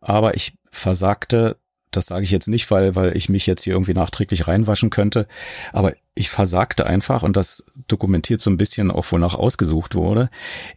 [0.00, 1.58] aber ich versagte,
[1.96, 5.26] das sage ich jetzt nicht, weil, weil ich mich jetzt hier irgendwie nachträglich reinwaschen könnte,
[5.72, 10.30] aber ich versagte einfach, und das dokumentiert so ein bisschen auch, wonach ausgesucht wurde,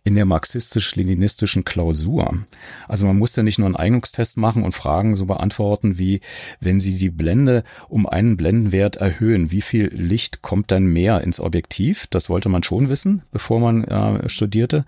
[0.03, 2.39] in der marxistisch-leninistischen Klausur.
[2.87, 6.21] Also man musste nicht nur einen Eignungstest machen und Fragen so beantworten wie,
[6.59, 11.39] wenn Sie die Blende um einen Blendenwert erhöhen, wie viel Licht kommt dann mehr ins
[11.39, 12.07] Objektiv?
[12.09, 14.85] Das wollte man schon wissen, bevor man äh, studierte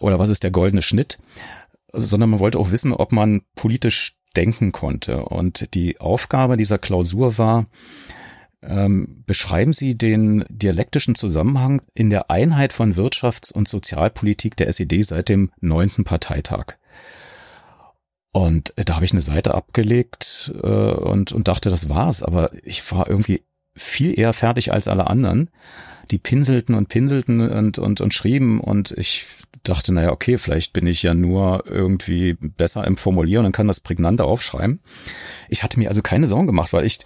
[0.00, 1.18] oder was ist der goldene Schnitt,
[1.92, 5.24] sondern man wollte auch wissen, ob man politisch denken konnte.
[5.24, 7.66] Und die Aufgabe dieser Klausur war,
[8.62, 15.02] ähm, beschreiben Sie den dialektischen Zusammenhang in der Einheit von Wirtschafts- und Sozialpolitik der SED
[15.02, 16.76] seit dem neunten Parteitag.
[18.30, 22.22] Und da habe ich eine Seite abgelegt äh, und, und dachte, das war's.
[22.22, 23.42] Aber ich war irgendwie
[23.78, 25.50] viel eher fertig als alle anderen.
[26.10, 29.26] Die pinselten und pinselten und, und, und schrieben und ich
[29.62, 33.80] dachte, naja, okay, vielleicht bin ich ja nur irgendwie besser im Formulieren und kann das
[33.80, 34.80] prägnanter aufschreiben.
[35.48, 37.00] Ich hatte mir also keine Sorgen gemacht, weil ich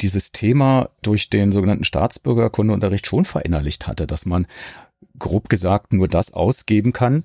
[0.00, 4.46] dieses Thema durch den sogenannten Staatsbürgerkundeunterricht schon verinnerlicht hatte, dass man
[5.18, 7.24] grob gesagt nur das ausgeben kann,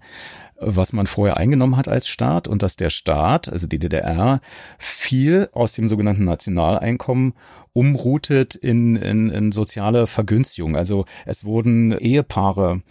[0.57, 4.41] was man vorher eingenommen hat als Staat und dass der Staat, also die DDR,
[4.77, 7.33] viel aus dem sogenannten Nationaleinkommen
[7.73, 10.75] umroutet in, in, in soziale Vergünstigung.
[10.77, 12.81] Also es wurden Ehepaare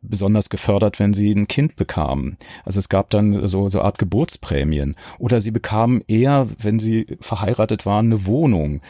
[0.00, 2.38] besonders gefördert, wenn sie ein Kind bekamen.
[2.64, 4.96] Also es gab dann so, so Art Geburtsprämien.
[5.18, 8.80] Oder sie bekamen eher, wenn sie verheiratet waren, eine Wohnung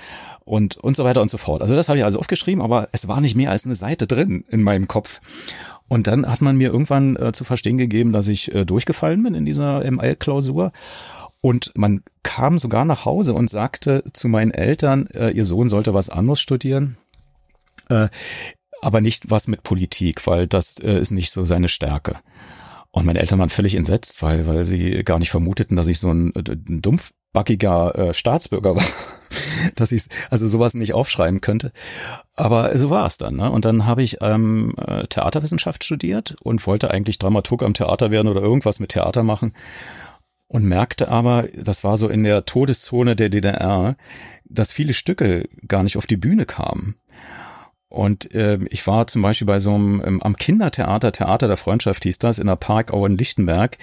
[0.45, 1.63] und, und so weiter und so fort.
[1.63, 4.45] Also das habe ich also aufgeschrieben, aber es war nicht mehr als eine Seite drin
[4.49, 5.21] in meinem Kopf.
[5.91, 9.35] Und dann hat man mir irgendwann äh, zu verstehen gegeben, dass ich äh, durchgefallen bin
[9.35, 10.71] in dieser ML-Klausur.
[11.41, 15.93] Und man kam sogar nach Hause und sagte zu meinen Eltern, äh, ihr Sohn sollte
[15.93, 16.97] was anderes studieren.
[17.89, 18.07] Äh,
[18.81, 22.19] aber nicht was mit Politik, weil das äh, ist nicht so seine Stärke.
[22.93, 26.15] Und meine Eltern waren völlig entsetzt, weil, weil sie gar nicht vermuteten, dass ich so
[26.15, 28.85] ein, äh, ein dumpfbackiger äh, Staatsbürger war.
[29.75, 31.73] dass ich also sowas nicht aufschreiben könnte.
[32.37, 33.37] Aber so war es dann.
[33.37, 33.51] Ne?
[33.51, 38.29] Und dann habe ich ähm, äh, Theaterwissenschaft studiert und wollte eigentlich Dramaturg am Theater werden
[38.29, 39.53] oder irgendwas mit Theater machen
[40.51, 43.97] und merkte aber, das war so in der Todeszone der DDR,
[44.45, 46.97] dass viele Stücke gar nicht auf die Bühne kamen.
[47.91, 52.05] Und äh, ich war zum Beispiel bei so einem ähm, am Kindertheater, Theater der Freundschaft
[52.05, 53.79] hieß das, in der Parkau in Lichtenberg,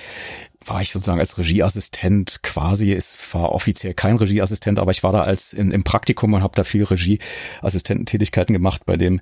[0.65, 5.23] war ich sozusagen als Regieassistent quasi, es war offiziell kein Regieassistent, aber ich war da
[5.23, 9.19] als in, im Praktikum und habe da viel Regieassistententätigkeiten gemacht bei dem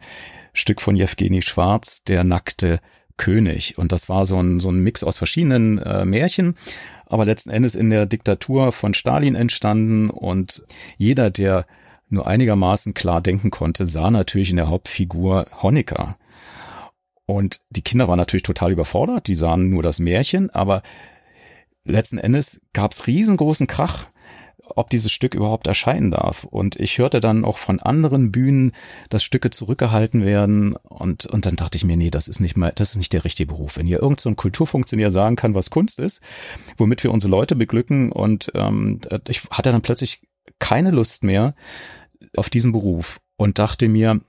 [0.54, 2.80] Stück von Jewgeni Schwarz, Der nackte
[3.18, 3.80] König.
[3.80, 6.56] Und das war so ein, so ein Mix aus verschiedenen äh, Märchen,
[7.08, 10.64] aber letzten Endes in der Diktatur von Stalin entstanden und
[10.98, 11.66] jeder, der
[12.16, 16.18] nur einigermaßen klar denken konnte, sah natürlich in der Hauptfigur Honecker.
[17.28, 20.84] Und die Kinder waren natürlich total überfordert, die sahen nur das Märchen, aber
[21.84, 24.08] letzten Endes gab's riesengroßen Krach,
[24.68, 26.44] ob dieses Stück überhaupt erscheinen darf.
[26.44, 28.72] Und ich hörte dann auch von anderen Bühnen,
[29.10, 30.76] dass Stücke zurückgehalten werden.
[30.76, 33.24] Und, und dann dachte ich mir, nee, das ist nicht mal, das ist nicht der
[33.24, 33.78] richtige Beruf.
[33.78, 36.22] Wenn hier irgend so ein Kulturfunktionär sagen kann, was Kunst ist,
[36.78, 38.12] womit wir unsere Leute beglücken.
[38.12, 40.22] Und ähm, ich hatte dann plötzlich
[40.60, 41.56] keine Lust mehr
[42.38, 44.22] auf diesen Beruf und dachte mir,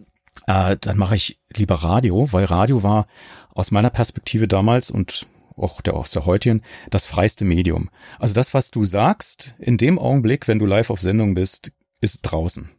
[0.46, 3.06] äh, dann mache ich lieber Radio, weil Radio war
[3.54, 5.26] aus meiner Perspektive damals und
[5.56, 7.88] auch der aus der heutigen, das freiste Medium.
[8.18, 12.20] Also das, was du sagst, in dem Augenblick, wenn du live auf Sendung bist, ist
[12.22, 12.70] draußen.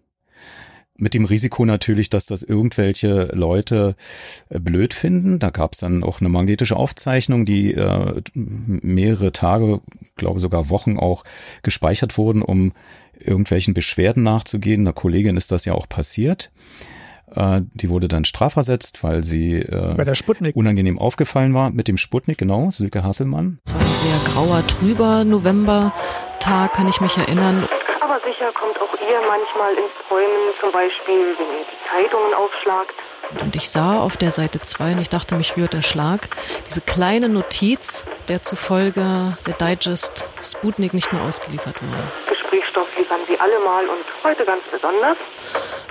[1.00, 3.96] Mit dem Risiko natürlich, dass das irgendwelche Leute
[4.50, 5.38] äh, blöd finden.
[5.38, 9.82] Da gab es dann auch eine magnetische Aufzeichnung, die äh, mehrere Tage,
[10.16, 11.24] glaube sogar Wochen auch
[11.62, 12.74] gespeichert wurden, um
[13.20, 14.82] irgendwelchen Beschwerden nachzugehen.
[14.82, 16.52] Einer Kollegin ist das ja auch passiert.
[17.36, 20.56] Äh, die wurde dann strafversetzt, weil sie äh, Bei der Sputnik.
[20.56, 23.60] unangenehm aufgefallen war mit dem Sputnik, genau, Silke Hasselmann.
[23.66, 27.68] Es war ein sehr grauer, trüber Novembertag, kann ich mich erinnern.
[28.00, 32.94] Aber sicher kommt auch ihr manchmal ins Träumen, zum Beispiel, wenn ihr die Zeitungen aufschlagt.
[33.44, 36.30] Und ich sah auf der Seite 2 und ich dachte, mich rührt der Schlag,
[36.70, 42.04] diese kleine Notiz, der zufolge der Digest Sputnik nicht mehr ausgeliefert wurde.
[42.48, 45.18] Gesprächsstoff liefern sie alle mal und heute ganz besonders.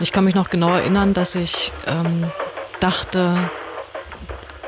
[0.00, 2.32] Ich kann mich noch genau erinnern, dass ich ähm,
[2.80, 3.50] dachte,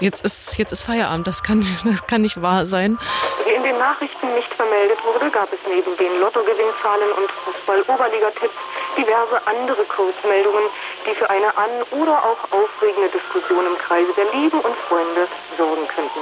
[0.00, 2.98] jetzt ist, jetzt ist Feierabend, das kann, das kann nicht wahr sein.
[3.46, 8.54] Wie in den Nachrichten nicht vermeldet wurde, gab es neben den Lottogewinnzahlen und Fußball-Oberliga-Tipps
[8.98, 10.64] diverse andere Kurzmeldungen,
[11.06, 15.26] die für eine an- oder auch aufregende Diskussion im Kreise der Lieben und Freunde
[15.56, 16.20] sorgen könnten.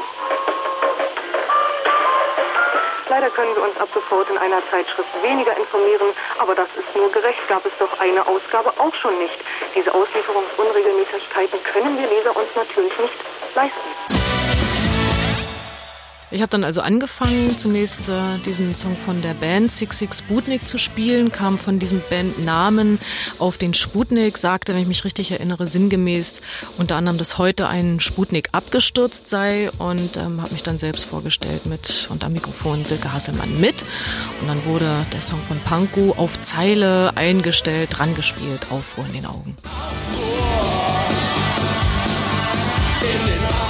[3.09, 7.11] Leider können wir uns ab sofort in einer Zeitschrift weniger informieren, aber das ist nur
[7.13, 9.39] gerecht, gab es doch eine Ausgabe auch schon nicht.
[9.77, 13.15] Diese Auslieferungsunregelmäßigkeiten können wir Leser uns natürlich nicht
[13.55, 14.16] leisten.
[16.33, 20.67] Ich habe dann also angefangen, zunächst äh, diesen Song von der Band Six Six Sputnik
[20.67, 22.99] zu spielen, kam von diesem Bandnamen
[23.39, 26.41] auf den Sputnik, sagte, wenn ich mich richtig erinnere, sinngemäß
[26.79, 31.65] unter anderem, dass heute ein Sputnik abgestürzt sei und ähm, habe mich dann selbst vorgestellt
[31.67, 33.85] mit und am Mikrofon Silke Hasselmann mit.
[34.41, 39.27] Und dann wurde der Song von Pankow auf Zeile eingestellt, dran gespielt, Aufruhr in den
[39.27, 39.57] Augen.
[43.01, 43.66] In den Augen.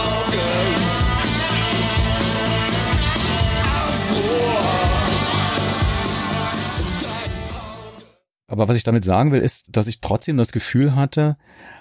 [8.48, 11.36] Aber was ich damit sagen will, ist, dass ich trotzdem das Gefühl hatte,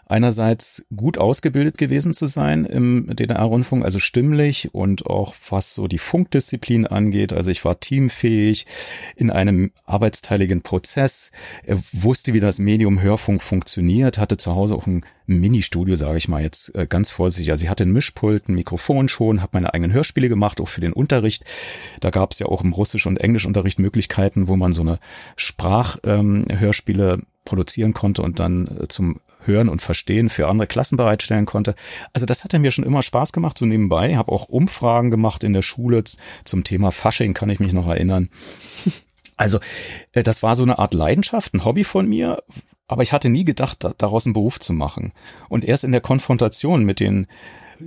[0.08, 5.98] einerseits gut ausgebildet gewesen zu sein im DDR-Rundfunk, also stimmlich und auch was so die
[5.98, 7.34] Funkdisziplin angeht.
[7.34, 8.66] Also ich war teamfähig
[9.16, 11.32] in einem arbeitsteiligen Prozess,
[11.92, 16.44] wusste, wie das Medium Hörfunk funktioniert, hatte zu Hause auch ein Ministudio, sage ich mal
[16.44, 17.52] jetzt äh, ganz vorsichtig.
[17.52, 20.82] Also ich hatte ein Mischpult, ein Mikrofon schon, habe meine eigenen Hörspiele gemacht, auch für
[20.82, 21.44] den Unterricht.
[22.00, 25.00] Da gab es ja auch im Russisch- und Englischunterricht Möglichkeiten, wo man so eine
[25.36, 31.46] Sprachhörspiele ähm, produzieren konnte und dann äh, zum Hören und Verstehen für andere Klassen bereitstellen
[31.46, 31.76] konnte.
[32.14, 34.18] Also das hatte mir schon immer Spaß gemacht, so nebenbei.
[34.18, 36.04] Habe auch Umfragen gemacht in der Schule
[36.44, 38.30] zum Thema Fasching, kann ich mich noch erinnern.
[39.38, 39.60] Also
[40.14, 42.42] äh, das war so eine Art Leidenschaft, ein Hobby von mir,
[42.88, 45.12] aber ich hatte nie gedacht, daraus einen Beruf zu machen.
[45.50, 47.28] Und erst in der Konfrontation mit den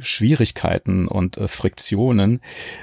[0.00, 2.40] Schwierigkeiten und äh, Friktionen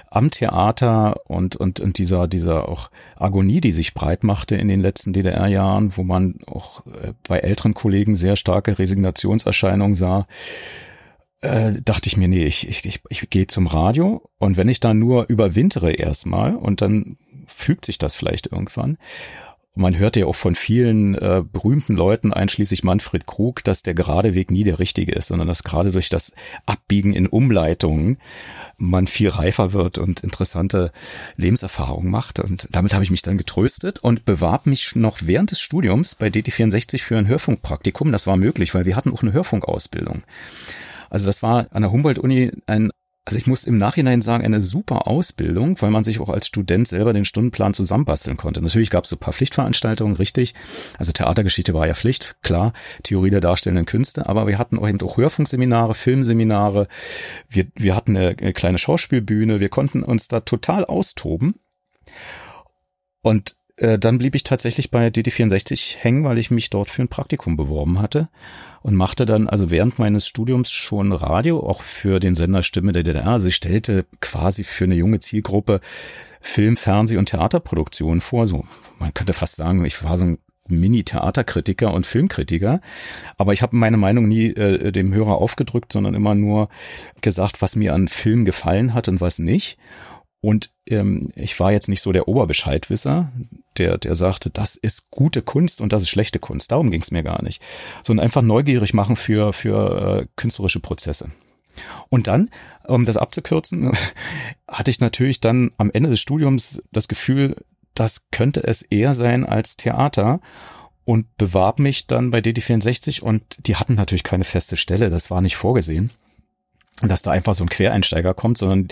[0.09, 4.81] am Theater und, und, und dieser, dieser auch Agonie, die sich breit machte in den
[4.81, 10.27] letzten DDR-Jahren, wo man auch äh, bei älteren Kollegen sehr starke Resignationserscheinungen sah,
[11.41, 14.79] äh, dachte ich mir, nee, ich, ich, ich, ich gehe zum Radio und wenn ich
[14.79, 18.97] dann nur überwintere erstmal und dann fügt sich das vielleicht irgendwann.
[19.75, 24.33] Man hörte ja auch von vielen äh, berühmten Leuten, einschließlich Manfred Krug, dass der gerade
[24.33, 26.31] Weg nie der richtige ist, sondern dass gerade durch das
[26.65, 28.17] Abbiegen in Umleitungen
[28.77, 30.91] man viel reifer wird und interessante
[31.35, 32.39] Lebenserfahrungen macht.
[32.39, 36.27] Und damit habe ich mich dann getröstet und bewarb mich noch während des Studiums bei
[36.27, 38.11] DT64 für ein Hörfunkpraktikum.
[38.11, 40.23] Das war möglich, weil wir hatten auch eine Hörfunkausbildung.
[41.09, 42.91] Also das war an der Humboldt-Uni ein
[43.25, 46.87] also ich muss im Nachhinein sagen, eine super Ausbildung, weil man sich auch als Student
[46.87, 48.61] selber den Stundenplan zusammenbasteln konnte.
[48.61, 50.53] Natürlich gab es so paar Pflichtveranstaltungen, richtig.
[50.99, 55.01] Also Theatergeschichte war ja Pflicht, klar, Theorie der darstellenden Künste, aber wir hatten auch eben
[55.01, 56.87] auch Hörfunkseminare, Filmseminare,
[57.49, 61.55] wir, wir hatten eine, eine kleine Schauspielbühne, wir konnten uns da total austoben.
[63.23, 67.07] Und äh, dann blieb ich tatsächlich bei DD64 hängen, weil ich mich dort für ein
[67.07, 68.29] Praktikum beworben hatte
[68.85, 73.01] und machte dann also während meines Studiums schon Radio, auch für den Sender Stimme der
[73.01, 73.29] DDR.
[73.29, 75.79] Also ich stellte quasi für eine junge Zielgruppe
[76.39, 78.45] Film, Fernseh- und Theaterproduktionen vor.
[78.45, 78.63] So,
[78.99, 82.79] man könnte fast sagen, ich war so ein Mini-Theaterkritiker und Filmkritiker,
[83.39, 86.69] aber ich habe meine Meinung nie äh, dem Hörer aufgedrückt, sondern immer nur
[87.21, 89.79] gesagt, was mir an Film gefallen hat und was nicht.
[90.45, 93.31] Und ähm, ich war jetzt nicht so der Oberbescheidwisser,
[93.79, 96.71] der, der sagte, das ist gute Kunst und das ist schlechte Kunst.
[96.71, 97.63] Darum ging es mir gar nicht.
[98.03, 101.31] Sondern einfach neugierig machen für, für äh, künstlerische Prozesse.
[102.09, 102.51] Und dann,
[102.83, 103.93] um das abzukürzen,
[104.67, 107.55] hatte ich natürlich dann am Ende des Studiums das Gefühl,
[107.95, 110.41] das könnte es eher sein als Theater
[111.05, 115.41] und bewarb mich dann bei DD64 und die hatten natürlich keine feste Stelle, das war
[115.41, 116.11] nicht vorgesehen
[117.01, 118.87] dass da einfach so ein Quereinsteiger kommt, sondern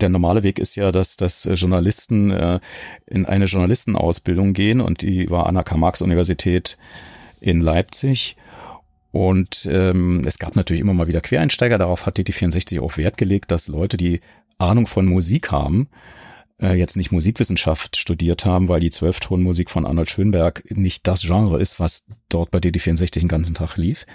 [0.00, 2.60] der normale Weg ist ja, dass, dass Journalisten äh,
[3.06, 6.76] in eine Journalistenausbildung gehen und die war an der Karl-Marx-Universität
[7.40, 8.36] in Leipzig.
[9.10, 13.50] Und ähm, es gab natürlich immer mal wieder Quereinsteiger, darauf hat DT64 auch Wert gelegt,
[13.50, 14.20] dass Leute, die
[14.58, 15.88] Ahnung von Musik haben,
[16.60, 21.60] äh, jetzt nicht Musikwissenschaft studiert haben, weil die Zwölftonmusik von Arnold Schönberg nicht das Genre
[21.60, 24.06] ist, was dort bei DD64 den ganzen Tag lief,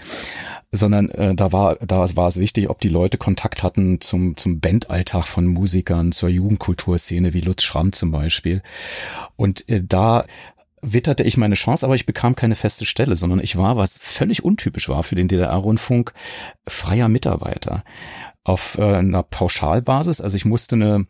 [0.71, 4.59] sondern äh, da war da war es wichtig, ob die Leute Kontakt hatten zum zum
[4.59, 8.61] Bandalltag von Musikern, zur Jugendkulturszene wie Lutz Schramm zum Beispiel.
[9.35, 10.25] Und äh, da
[10.81, 14.43] witterte ich meine Chance, aber ich bekam keine feste Stelle, sondern ich war, was völlig
[14.43, 16.13] untypisch war für den DDR-Rundfunk,
[16.67, 17.83] freier Mitarbeiter
[18.43, 20.21] auf äh, einer Pauschalbasis.
[20.21, 21.05] Also ich musste eine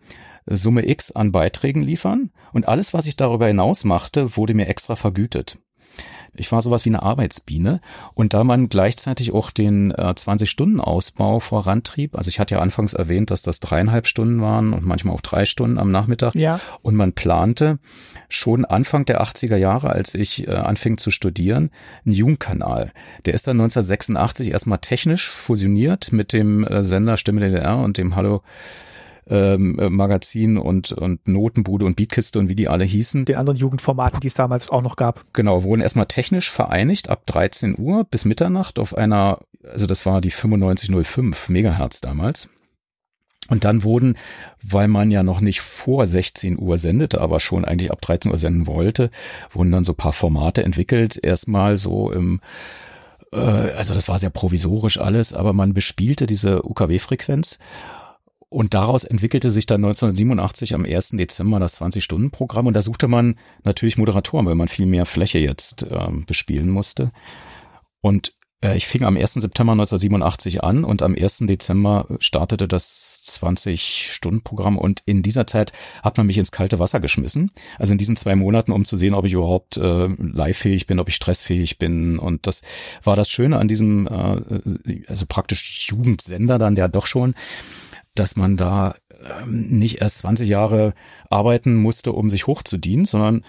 [0.46, 4.96] Summe X an Beiträgen liefern und alles, was ich darüber hinaus machte, wurde mir extra
[4.96, 5.58] vergütet.
[6.34, 7.82] Ich war sowas wie eine Arbeitsbiene
[8.14, 13.32] und da man gleichzeitig auch den äh, 20-Stunden-Ausbau vorantrieb, also ich hatte ja anfangs erwähnt,
[13.32, 16.60] dass das dreieinhalb Stunden waren und manchmal auch drei Stunden am Nachmittag ja.
[16.82, 17.80] und man plante
[18.30, 21.70] schon Anfang der 80er Jahre, als ich äh, anfing zu studieren,
[22.06, 22.92] einen Jugendkanal.
[23.26, 28.16] Der ist dann 1986 erstmal technisch fusioniert mit dem äh, Sender Stimme DDR und dem
[28.16, 28.42] Hallo
[29.32, 33.26] ähm, äh, Magazin und, und Notenbude und Beatkiste und wie die alle hießen.
[33.26, 35.22] Den anderen Jugendformaten, die es damals auch noch gab.
[35.34, 40.20] Genau, wurden erstmal technisch vereinigt ab 13 Uhr bis Mitternacht auf einer, also das war
[40.20, 42.50] die 9505 Megahertz damals.
[43.48, 44.16] Und dann wurden,
[44.62, 48.38] weil man ja noch nicht vor 16 Uhr sendete, aber schon eigentlich ab 13 Uhr
[48.38, 49.12] senden wollte,
[49.52, 51.20] wurden dann so paar Formate entwickelt.
[51.22, 52.40] Erstmal so im,
[53.32, 57.60] äh, also das war sehr provisorisch alles, aber man bespielte diese UKW-Frequenz
[58.52, 61.12] und daraus entwickelte sich dann 1987 am 1.
[61.12, 65.88] Dezember das 20-Stunden-Programm und da suchte man natürlich Moderatoren, weil man viel mehr Fläche jetzt
[65.90, 67.12] ähm, bespielen musste.
[68.02, 69.36] Und äh, ich fing am 1.
[69.36, 71.44] September 1987 an und am 1.
[71.44, 75.72] Dezember startete das 20-Stunden-Programm und in dieser Zeit
[76.04, 77.52] hat man mich ins kalte Wasser geschmissen.
[77.80, 81.08] Also in diesen zwei Monaten, um zu sehen, ob ich überhaupt äh, live-fähig bin, ob
[81.08, 82.20] ich stressfähig bin.
[82.20, 82.64] Und das
[83.02, 87.34] war das Schöne an diesem, äh, also praktisch Jugendsender dann ja doch schon,
[88.16, 88.96] dass man da
[89.42, 90.94] ähm, nicht erst 20 Jahre
[91.30, 93.44] arbeiten musste, um sich hochzudienen, sondern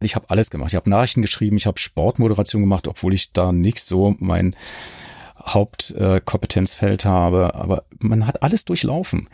[0.00, 0.70] ich habe alles gemacht.
[0.70, 4.54] Ich habe Nachrichten geschrieben, ich habe Sportmoderation gemacht, obwohl ich da nicht so mein
[5.44, 7.54] Hauptkompetenzfeld habe.
[7.54, 9.28] Aber man hat alles durchlaufen.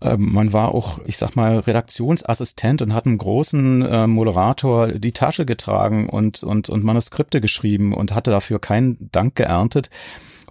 [0.00, 5.12] Ähm, man war auch, ich sag mal, Redaktionsassistent und hat einen großen äh, Moderator die
[5.12, 9.90] Tasche getragen und, und, und Manuskripte geschrieben und hatte dafür keinen Dank geerntet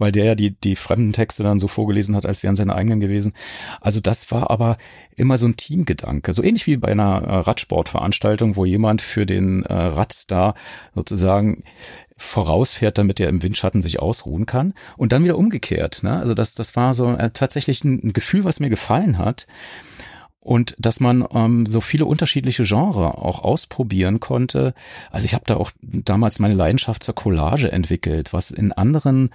[0.02, 3.00] weil der ja die, die fremden Texte dann so vorgelesen hat, als wären seine eigenen
[3.00, 3.34] gewesen.
[3.80, 4.78] Also das war aber
[5.16, 6.34] immer so ein Teamgedanke.
[6.34, 10.56] So ähnlich wie bei einer äh, Radsportveranstaltung, wo jemand für den äh, Radstar
[10.96, 11.64] sozusagen
[12.18, 14.74] vorausfährt, damit er im Windschatten sich ausruhen kann.
[14.98, 16.02] Und dann wieder umgekehrt.
[16.02, 16.20] Ne?
[16.20, 19.46] Also das, das war so äh, tatsächlich ein, Gefühl, was mir gefallen hat
[20.40, 24.74] und dass man ähm, so viele unterschiedliche Genre auch ausprobieren konnte.
[25.12, 29.30] Also ich habe da auch damals meine Leidenschaft zur Collage entwickelt, was in anderen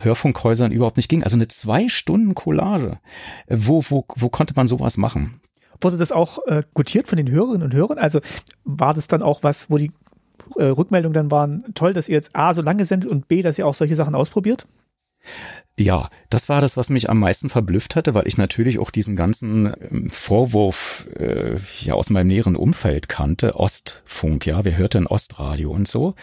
[0.00, 1.22] Hörfunkhäusern überhaupt nicht ging.
[1.22, 2.98] Also eine zwei Stunden Collage.
[3.48, 5.40] Wo, wo, wo konnte man sowas machen?
[5.80, 7.98] Wurde das auch äh, gutiert von den Hörerinnen und Hörern?
[7.98, 8.20] Also
[8.64, 9.92] war das dann auch was, wo die
[10.56, 13.58] äh, Rückmeldungen dann waren, toll, dass ihr jetzt A, so lange sendet und B, dass
[13.58, 14.66] ihr auch solche Sachen ausprobiert?
[15.80, 19.16] Ja, das war das, was mich am meisten verblüfft hatte, weil ich natürlich auch diesen
[19.16, 25.06] ganzen ähm, Vorwurf äh, ja aus meinem näheren Umfeld kannte, Ostfunk, ja, wer hörte ein
[25.06, 26.14] Ostradio und so.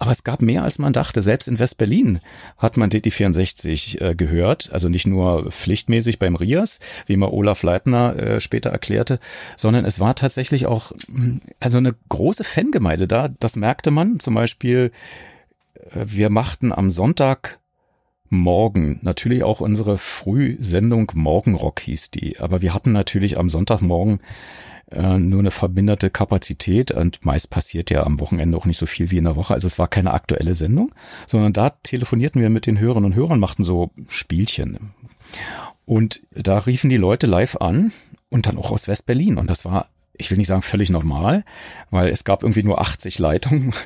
[0.00, 1.22] Aber es gab mehr, als man dachte.
[1.22, 2.18] Selbst in West-Berlin
[2.58, 8.16] hat man DT64 äh, gehört, also nicht nur pflichtmäßig beim Rias, wie mir Olaf Leitner
[8.16, 9.20] äh, später erklärte,
[9.56, 13.28] sondern es war tatsächlich auch hm, also eine große Fangemeinde da.
[13.28, 14.90] Das merkte man zum Beispiel.
[15.92, 17.60] Äh, wir machten am Sonntag
[18.36, 18.98] Morgen.
[19.02, 22.38] Natürlich auch unsere Frühsendung Morgenrock hieß die.
[22.38, 24.20] Aber wir hatten natürlich am Sonntagmorgen
[24.90, 29.10] äh, nur eine verminderte Kapazität und meist passiert ja am Wochenende auch nicht so viel
[29.10, 29.54] wie in der Woche.
[29.54, 30.92] Also es war keine aktuelle Sendung,
[31.26, 34.92] sondern da telefonierten wir mit den Hörern und Hörern, machten so Spielchen.
[35.86, 37.92] Und da riefen die Leute live an
[38.30, 39.38] und dann auch aus West-Berlin.
[39.38, 41.44] Und das war ich will nicht sagen völlig normal,
[41.90, 43.72] weil es gab irgendwie nur 80 Leitungen.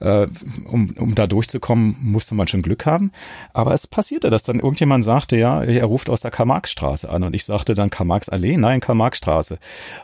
[0.00, 0.28] Äh,
[0.66, 3.10] um, um da durchzukommen, musste man schon Glück haben.
[3.52, 7.24] Aber es passierte, dass dann irgendjemand sagte, ja, er ruft aus der Karl-Marx-Straße an.
[7.24, 9.58] Und ich sagte dann Karl-Marx-Allee, nein, Karl-Marx-Straße,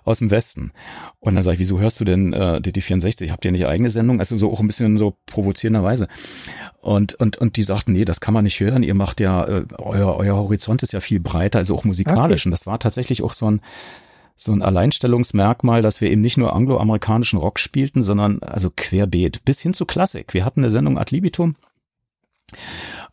[0.04, 0.72] aus dem Westen.
[1.20, 3.30] Und dann sage ich, wieso hörst du denn äh, DT64?
[3.30, 4.18] Habt ihr nicht eigene Sendung?
[4.18, 6.08] Also so auch ein bisschen so provozierenderweise.
[6.80, 8.82] Und, und, und die sagten, nee, das kann man nicht hören.
[8.82, 12.42] Ihr macht ja, äh, euer, euer Horizont ist ja viel breiter, also auch musikalisch.
[12.42, 12.48] Okay.
[12.48, 13.60] Und das war tatsächlich auch so ein
[14.36, 19.60] so ein Alleinstellungsmerkmal, dass wir eben nicht nur angloamerikanischen Rock spielten, sondern also querbeet bis
[19.60, 20.34] hin zu Klassik.
[20.34, 21.56] Wir hatten eine Sendung Ad libitum.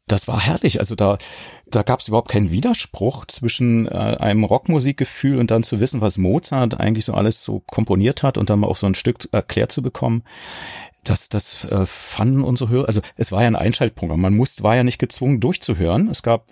[0.07, 0.80] Das war herrlich.
[0.80, 1.17] Also da,
[1.67, 6.17] da gab es überhaupt keinen Widerspruch zwischen äh, einem Rockmusikgefühl und dann zu wissen, was
[6.17, 9.82] Mozart eigentlich so alles so komponiert hat und dann auch so ein Stück erklärt zu
[9.82, 10.24] bekommen.
[11.03, 14.22] Das, das äh, fanden unsere Hörer, also es war ja ein Einschaltprogramm.
[14.22, 16.09] Man musste, war ja nicht gezwungen durchzuhören.
[16.09, 16.47] Es gab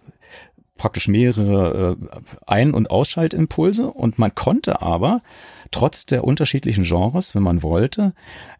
[0.79, 3.87] praktisch mehrere äh, Ein- und Ausschaltimpulse.
[3.91, 5.21] Und man konnte aber
[5.69, 8.13] trotz der unterschiedlichen Genres, wenn man wollte,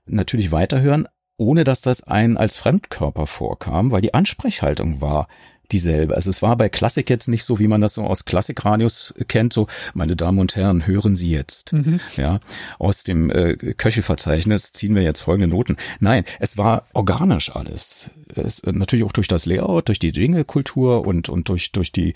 [0.06, 1.08] natürlich weiterhören,
[1.38, 5.28] ohne dass das einen als Fremdkörper vorkam, weil die Ansprechhaltung war
[5.72, 6.16] dieselbe.
[6.16, 9.54] Also es war bei Klassik jetzt nicht so, wie man das so aus Klassikradios kennt,
[9.54, 11.74] so, meine Damen und Herren, hören Sie jetzt.
[11.74, 12.00] Mhm.
[12.18, 12.40] Ja,
[12.78, 15.78] aus dem äh, Köchelverzeichnis ziehen wir jetzt folgende Noten.
[16.00, 18.10] Nein, es war organisch alles.
[18.36, 22.14] Es, äh, natürlich auch durch das Layout, durch die Jingle-Kultur und, und durch, durch die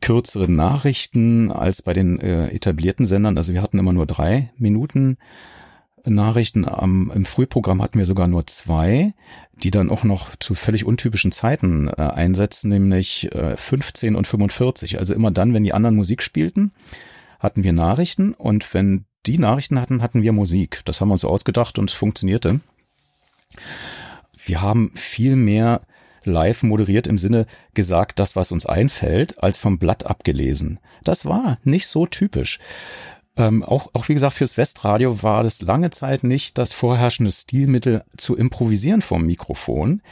[0.00, 3.36] kürzeren Nachrichten als bei den äh, etablierten Sendern.
[3.36, 5.18] Also wir hatten immer nur drei Minuten
[6.04, 6.66] Nachrichten.
[6.66, 9.14] Am, Im Frühprogramm hatten wir sogar nur zwei,
[9.52, 14.98] die dann auch noch zu völlig untypischen Zeiten äh, einsetzen, nämlich äh, 15 und 45.
[14.98, 16.72] Also immer dann, wenn die anderen Musik spielten,
[17.40, 20.80] hatten wir Nachrichten und wenn die Nachrichten hatten, hatten wir Musik.
[20.84, 22.60] Das haben wir uns ausgedacht und es funktionierte.
[24.44, 25.80] Wir haben viel mehr
[26.24, 30.80] live moderiert im Sinne gesagt, das, was uns einfällt, als vom Blatt abgelesen.
[31.02, 32.58] Das war nicht so typisch.
[33.36, 38.04] Ähm, auch, auch wie gesagt, fürs Westradio war das lange Zeit nicht das vorherrschende Stilmittel
[38.16, 40.02] zu improvisieren vom Mikrofon.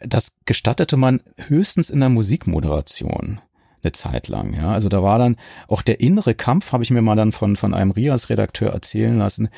[0.00, 3.40] Das gestattete man höchstens in der Musikmoderation
[3.82, 4.54] eine Zeit lang.
[4.54, 5.36] Ja, also da war dann
[5.68, 9.48] auch der innere Kampf, habe ich mir mal dann von von einem Rias-Redakteur erzählen lassen.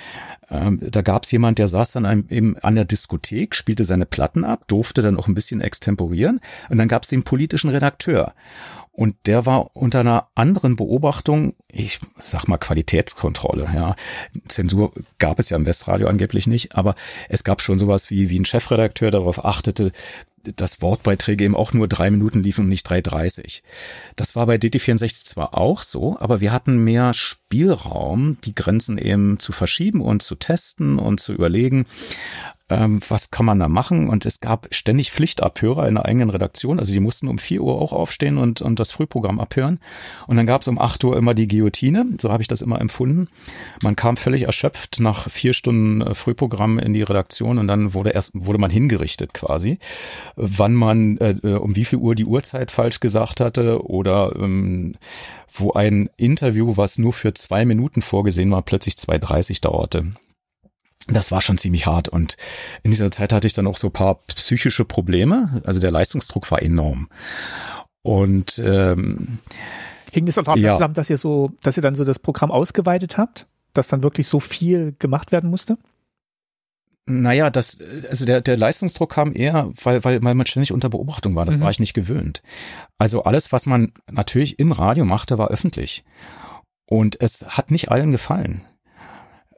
[0.51, 4.45] Ähm, da gab es jemand, der saß dann eben an der Diskothek, spielte seine Platten
[4.45, 8.35] ab, durfte dann auch ein bisschen extemporieren, und dann gab es den politischen Redakteur.
[8.97, 13.97] Und der war unter einer anderen Beobachtung, ich sag mal Qualitätskontrolle, ja.
[14.47, 16.95] Zensur gab es ja im Westradio angeblich nicht, aber
[17.28, 19.90] es gab schon sowas wie, wie ein Chefredakteur darauf achtete,
[20.57, 23.62] dass Wortbeiträge eben auch nur drei Minuten liefen und nicht 3,30.
[24.16, 29.38] Das war bei DT64 zwar auch so, aber wir hatten mehr Spielraum, die Grenzen eben
[29.38, 31.86] zu verschieben und zu testen und zu überlegen,
[32.70, 34.09] ähm, was kann man da machen?
[34.09, 36.78] Und es gab ständig Pflichtabhörer in der eigenen Redaktion.
[36.78, 39.80] Also die mussten um vier Uhr auch aufstehen und, und das Frühprogramm abhören.
[40.26, 42.07] Und dann gab es um acht Uhr immer die Guillotine.
[42.20, 43.28] So habe ich das immer empfunden.
[43.82, 48.11] Man kam völlig erschöpft nach vier Stunden äh, Frühprogramm in die Redaktion und dann wurde
[48.11, 49.78] erst wurde man hingerichtet quasi,
[50.37, 54.95] wann man äh, äh, um wie viel Uhr die Uhrzeit falsch gesagt hatte oder ähm,
[55.53, 60.14] wo ein Interview, was nur für zwei Minuten vorgesehen war, plötzlich 2,30 dauerte
[61.07, 62.37] das war schon ziemlich hart und
[62.82, 65.61] in dieser Zeit hatte ich dann auch so ein paar psychische Probleme.
[65.64, 67.09] Also der Leistungsdruck war enorm.
[68.03, 69.39] Und ähm,
[70.12, 70.74] hing das auch ja.
[70.74, 74.26] zusammen, dass ihr so, dass ihr dann so das Programm ausgeweitet habt, dass dann wirklich
[74.26, 75.76] so viel gemacht werden musste?
[77.07, 77.79] Naja, das,
[78.09, 81.45] also der, der Leistungsdruck kam eher, weil, weil, weil man ständig unter Beobachtung war.
[81.45, 81.63] Das mhm.
[81.63, 82.43] war ich nicht gewöhnt.
[82.97, 86.05] Also alles, was man natürlich im Radio machte, war öffentlich.
[86.87, 88.63] Und es hat nicht allen gefallen.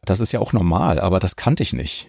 [0.05, 2.09] Das ist ja auch normal, aber das kannte ich nicht.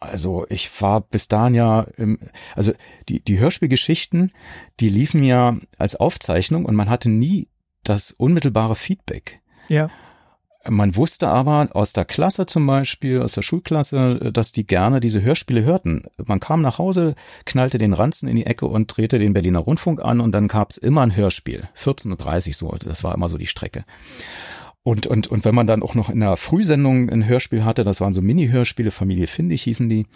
[0.00, 2.18] Also ich war bis dahin ja, im,
[2.54, 2.72] also
[3.08, 4.32] die, die Hörspielgeschichten,
[4.80, 7.48] die liefen ja als Aufzeichnung und man hatte nie
[7.84, 9.40] das unmittelbare Feedback.
[9.68, 9.88] Ja.
[10.68, 15.22] Man wusste aber aus der Klasse zum Beispiel, aus der Schulklasse, dass die gerne diese
[15.22, 16.04] Hörspiele hörten.
[16.24, 20.02] Man kam nach Hause, knallte den Ranzen in die Ecke und drehte den Berliner Rundfunk
[20.02, 21.68] an und dann gab's immer ein Hörspiel.
[21.76, 23.84] 14.30 Uhr so, das war immer so die Strecke.
[24.82, 28.00] Und, und, und wenn man dann auch noch in der Frühsendung ein Hörspiel hatte, das
[28.00, 30.06] waren so Mini-Hörspiele, Familie Findig hießen die,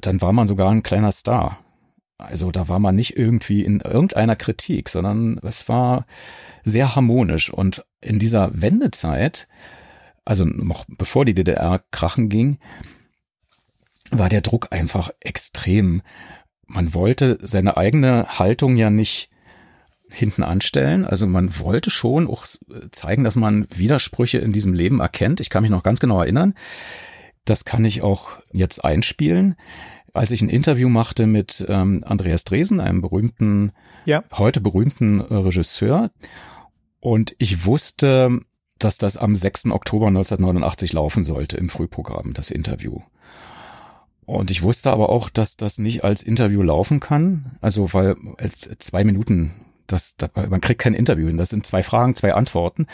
[0.00, 1.58] dann war man sogar ein kleiner Star.
[2.18, 6.06] Also da war man nicht irgendwie in irgendeiner Kritik, sondern es war
[6.62, 7.50] sehr harmonisch.
[7.50, 9.48] Und in dieser Wendezeit,
[10.24, 12.58] also noch bevor die DDR krachen ging,
[14.10, 16.02] war der Druck einfach extrem.
[16.66, 19.30] Man wollte seine eigene Haltung ja nicht
[20.10, 21.06] hinten anstellen.
[21.06, 22.44] Also man wollte schon auch
[22.90, 25.40] zeigen, dass man Widersprüche in diesem Leben erkennt.
[25.40, 26.54] Ich kann mich noch ganz genau erinnern.
[27.44, 29.56] Das kann ich auch jetzt einspielen.
[30.12, 33.72] Als ich ein Interview machte mit ähm, Andreas Dresen, einem berühmten,
[34.04, 34.22] ja.
[34.32, 36.10] heute berühmten Regisseur,
[37.00, 38.40] und ich wusste,
[38.84, 39.66] dass das am 6.
[39.66, 43.00] Oktober 1989 laufen sollte im Frühprogramm, das Interview.
[44.24, 47.56] Und ich wusste aber auch, dass das nicht als Interview laufen kann.
[47.60, 48.16] Also, weil
[48.78, 49.52] zwei Minuten,
[49.86, 51.38] das, man kriegt kein Interview hin.
[51.38, 52.86] Das sind zwei Fragen, zwei Antworten.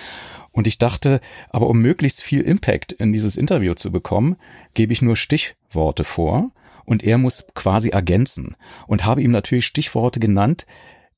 [0.52, 1.20] Und ich dachte,
[1.50, 4.36] aber um möglichst viel Impact in dieses Interview zu bekommen,
[4.74, 6.50] gebe ich nur Stichworte vor
[6.84, 8.56] und er muss quasi ergänzen.
[8.86, 10.66] Und habe ihm natürlich Stichworte genannt,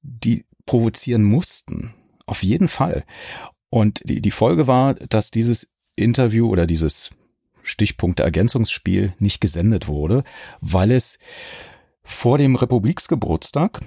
[0.02, 1.94] die provozieren mussten.
[2.26, 3.04] Auf jeden Fall.
[3.70, 7.10] Und die, die Folge war, dass dieses Interview oder dieses
[7.62, 10.24] Stichpunkte-Ergänzungsspiel nicht gesendet wurde,
[10.60, 11.18] weil es
[12.02, 13.80] vor dem Republiksgeburtstag,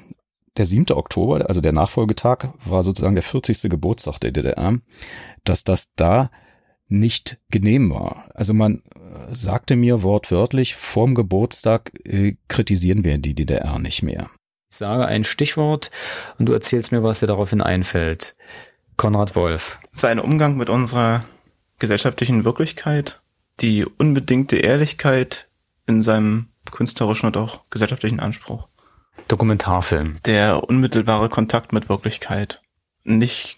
[0.58, 0.92] der 7.
[0.92, 3.70] Oktober, also der Nachfolgetag, war sozusagen der 40.
[3.70, 4.80] Geburtstag der DDR,
[5.44, 6.30] dass das da
[6.88, 8.30] nicht genehm war.
[8.36, 14.30] Also man äh, sagte mir wortwörtlich, vorm Geburtstag äh, kritisieren wir die DDR nicht mehr.
[14.70, 15.92] Ich sage ein Stichwort
[16.38, 18.36] und du erzählst mir, was dir daraufhin einfällt.
[18.98, 19.80] Konrad Wolf.
[19.92, 21.24] Sein Umgang mit unserer
[21.80, 23.20] gesellschaftlichen Wirklichkeit,
[23.60, 25.48] die unbedingte Ehrlichkeit
[25.86, 28.68] in seinem künstlerischen und auch gesellschaftlichen Anspruch.
[29.28, 30.20] Dokumentarfilm.
[30.26, 32.62] Der unmittelbare Kontakt mit Wirklichkeit.
[33.04, 33.58] Nicht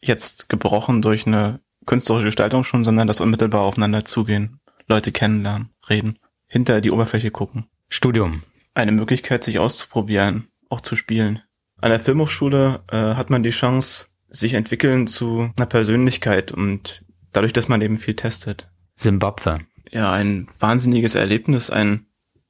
[0.00, 6.18] jetzt gebrochen durch eine künstlerische Gestaltung schon, sondern das unmittelbar aufeinander zugehen, Leute kennenlernen, reden,
[6.46, 7.66] hinter die Oberfläche gucken.
[7.88, 8.42] Studium.
[8.74, 11.42] Eine Möglichkeit, sich auszuprobieren, auch zu spielen.
[11.80, 14.08] An der Filmhochschule äh, hat man die Chance,
[14.38, 18.68] sich entwickeln zu einer Persönlichkeit und dadurch, dass man eben viel testet.
[18.94, 19.58] Simbabwe.
[19.90, 22.06] Ja, ein wahnsinniges Erlebnis, ein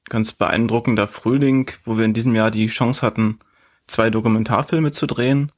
[0.09, 3.41] ganz beeindruckender Frühling, wo wir in diesem Jahr die Chance hatten,
[3.87, 5.53] zwei Dokumentarfilme zu drehen.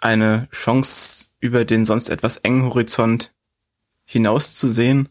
[0.00, 3.32] Eine Chance, über den sonst etwas engen Horizont
[4.04, 5.08] hinauszusehen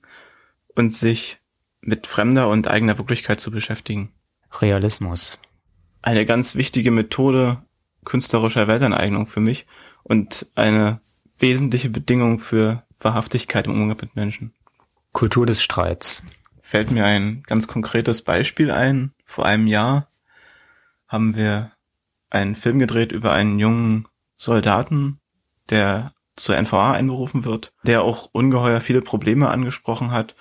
[0.75, 1.37] und sich
[1.81, 4.11] mit fremder und eigener Wirklichkeit zu beschäftigen.
[4.59, 5.39] Realismus.
[6.01, 7.61] Eine ganz wichtige Methode
[8.05, 9.65] künstlerischer Weltaneignung für mich
[10.07, 11.01] und eine
[11.37, 14.53] wesentliche Bedingung für Wahrhaftigkeit im Umgang mit Menschen.
[15.11, 16.23] Kultur des Streits.
[16.61, 19.11] Fällt mir ein ganz konkretes Beispiel ein.
[19.25, 20.07] Vor einem Jahr
[21.07, 21.71] haben wir
[22.29, 25.19] einen Film gedreht über einen jungen Soldaten,
[25.69, 30.35] der zur NVA einberufen wird, der auch ungeheuer viele Probleme angesprochen hat,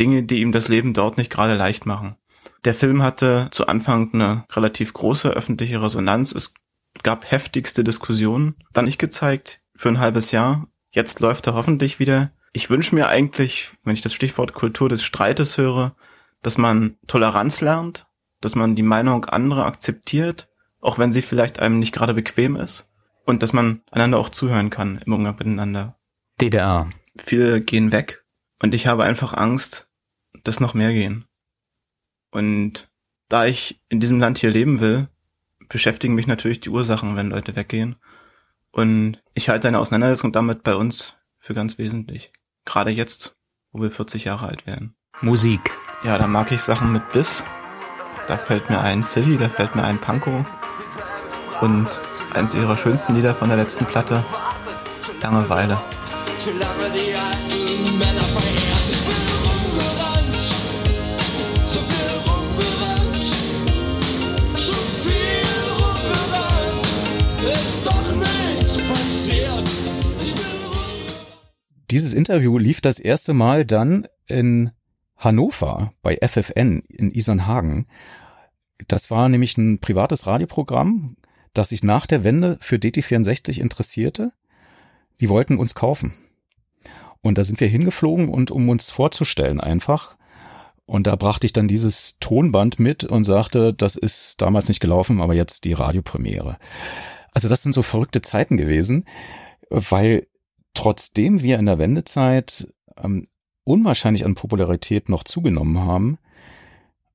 [0.00, 2.16] Dinge, die ihm das Leben dort nicht gerade leicht machen.
[2.64, 6.32] Der Film hatte zu Anfang eine relativ große öffentliche Resonanz.
[6.32, 6.54] Es
[7.02, 8.56] gab heftigste Diskussionen.
[8.72, 10.68] Dann nicht gezeigt für ein halbes Jahr.
[10.90, 12.30] Jetzt läuft er hoffentlich wieder.
[12.52, 15.96] Ich wünsche mir eigentlich, wenn ich das Stichwort Kultur des Streites höre,
[16.42, 18.06] dass man Toleranz lernt,
[18.40, 20.48] dass man die Meinung anderer akzeptiert,
[20.80, 22.90] auch wenn sie vielleicht einem nicht gerade bequem ist.
[23.24, 25.98] Und dass man einander auch zuhören kann im Umgang miteinander.
[26.40, 26.90] DDR.
[27.18, 28.24] Viele gehen weg
[28.60, 29.90] und ich habe einfach Angst,
[30.44, 31.24] dass noch mehr gehen.
[32.30, 32.90] Und
[33.28, 35.08] da ich in diesem Land hier leben will,
[35.74, 37.96] beschäftigen mich natürlich die Ursachen, wenn Leute weggehen.
[38.70, 42.32] Und ich halte eine Auseinandersetzung damit bei uns für ganz wesentlich.
[42.64, 43.34] Gerade jetzt,
[43.72, 44.94] wo wir 40 Jahre alt werden.
[45.20, 45.72] Musik.
[46.04, 47.44] Ja, da mag ich Sachen mit Biss.
[48.28, 50.46] Da fällt mir ein Silly, da fällt mir ein Panko.
[51.60, 51.88] Und
[52.34, 54.24] eines ihrer schönsten Lieder von der letzten Platte,
[55.22, 55.76] Langeweile.
[71.94, 74.72] Dieses Interview lief das erste Mal dann in
[75.16, 77.86] Hannover bei FFN in Isernhagen.
[78.88, 81.16] Das war nämlich ein privates Radioprogramm,
[81.52, 84.32] das sich nach der Wende für DT64 interessierte.
[85.20, 86.14] Die wollten uns kaufen.
[87.20, 90.16] Und da sind wir hingeflogen und um uns vorzustellen einfach.
[90.86, 95.20] Und da brachte ich dann dieses Tonband mit und sagte, das ist damals nicht gelaufen,
[95.20, 96.58] aber jetzt die Radiopremiere.
[97.30, 99.04] Also das sind so verrückte Zeiten gewesen,
[99.70, 100.26] weil
[100.74, 102.68] trotzdem wir in der Wendezeit
[103.02, 103.26] ähm,
[103.64, 106.18] unwahrscheinlich an Popularität noch zugenommen haben.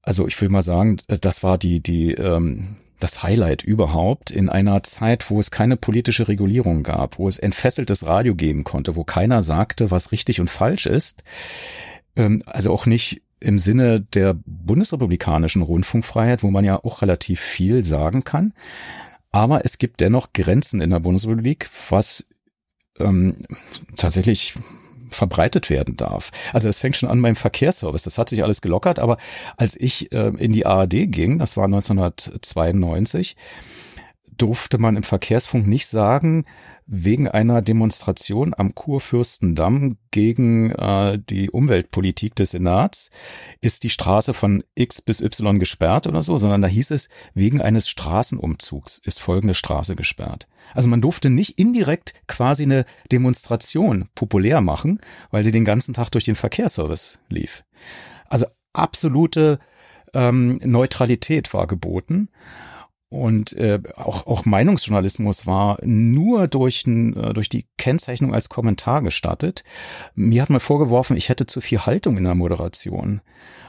[0.01, 4.83] Also ich will mal sagen, das war die, die, ähm, das Highlight überhaupt in einer
[4.83, 9.43] Zeit, wo es keine politische Regulierung gab, wo es entfesseltes Radio geben konnte, wo keiner
[9.43, 11.23] sagte, was richtig und falsch ist.
[12.15, 17.85] Ähm, also auch nicht im Sinne der bundesrepublikanischen Rundfunkfreiheit, wo man ja auch relativ viel
[17.85, 18.53] sagen kann.
[19.31, 22.27] Aber es gibt dennoch Grenzen in der Bundesrepublik, was
[22.99, 23.45] ähm,
[23.95, 24.53] tatsächlich
[25.09, 26.31] verbreitet werden darf.
[26.53, 28.03] Also es fängt schon an beim Verkehrsservice.
[28.03, 29.17] Das hat sich alles gelockert, aber
[29.57, 33.35] als ich äh, in die ARD ging, das war 1992,
[34.37, 36.45] durfte man im Verkehrsfunk nicht sagen,
[36.91, 43.11] wegen einer Demonstration am Kurfürstendamm gegen äh, die Umweltpolitik des Senats
[43.61, 47.61] ist die Straße von X bis Y gesperrt oder so, sondern da hieß es, wegen
[47.61, 50.47] eines Straßenumzugs ist folgende Straße gesperrt.
[50.73, 56.09] Also man durfte nicht indirekt quasi eine Demonstration populär machen, weil sie den ganzen Tag
[56.09, 57.65] durch den Verkehrsservice lief.
[58.25, 59.59] Also absolute
[60.15, 62.29] ähm, Neutralität war geboten.
[63.09, 69.63] Und äh, auch, auch Meinungsjournalismus war nur durch, äh, durch die Kennzeichnung als Kommentar gestattet.
[70.13, 73.21] Mir hat man vorgeworfen, ich hätte zu viel Haltung in der Moderation.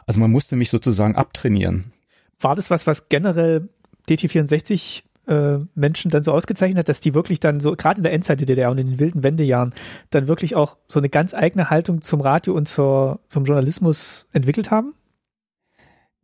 [0.07, 1.93] Also man musste mich sozusagen abtrainieren.
[2.38, 3.70] War das was, was generell
[4.09, 8.12] DT64 äh, Menschen dann so ausgezeichnet hat, dass die wirklich dann so, gerade in der
[8.12, 9.72] Endzeit der DDR und in den wilden Wendejahren,
[10.11, 14.70] dann wirklich auch so eine ganz eigene Haltung zum Radio und zur, zum Journalismus entwickelt
[14.70, 14.95] haben?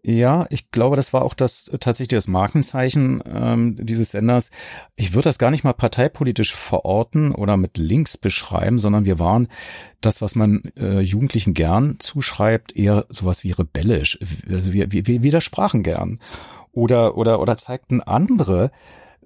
[0.09, 4.53] Ja, ich glaube, das war auch das äh, tatsächlich das Markenzeichen ähm, dieses Senders.
[4.95, 9.49] Ich würde das gar nicht mal parteipolitisch verorten oder mit Links beschreiben, sondern wir waren
[10.01, 14.21] das, was man äh, Jugendlichen gern zuschreibt, eher sowas wie rebellisch.
[14.49, 16.21] Also wir, wir, wir widersprachen gern
[16.71, 18.71] oder oder oder zeigten andere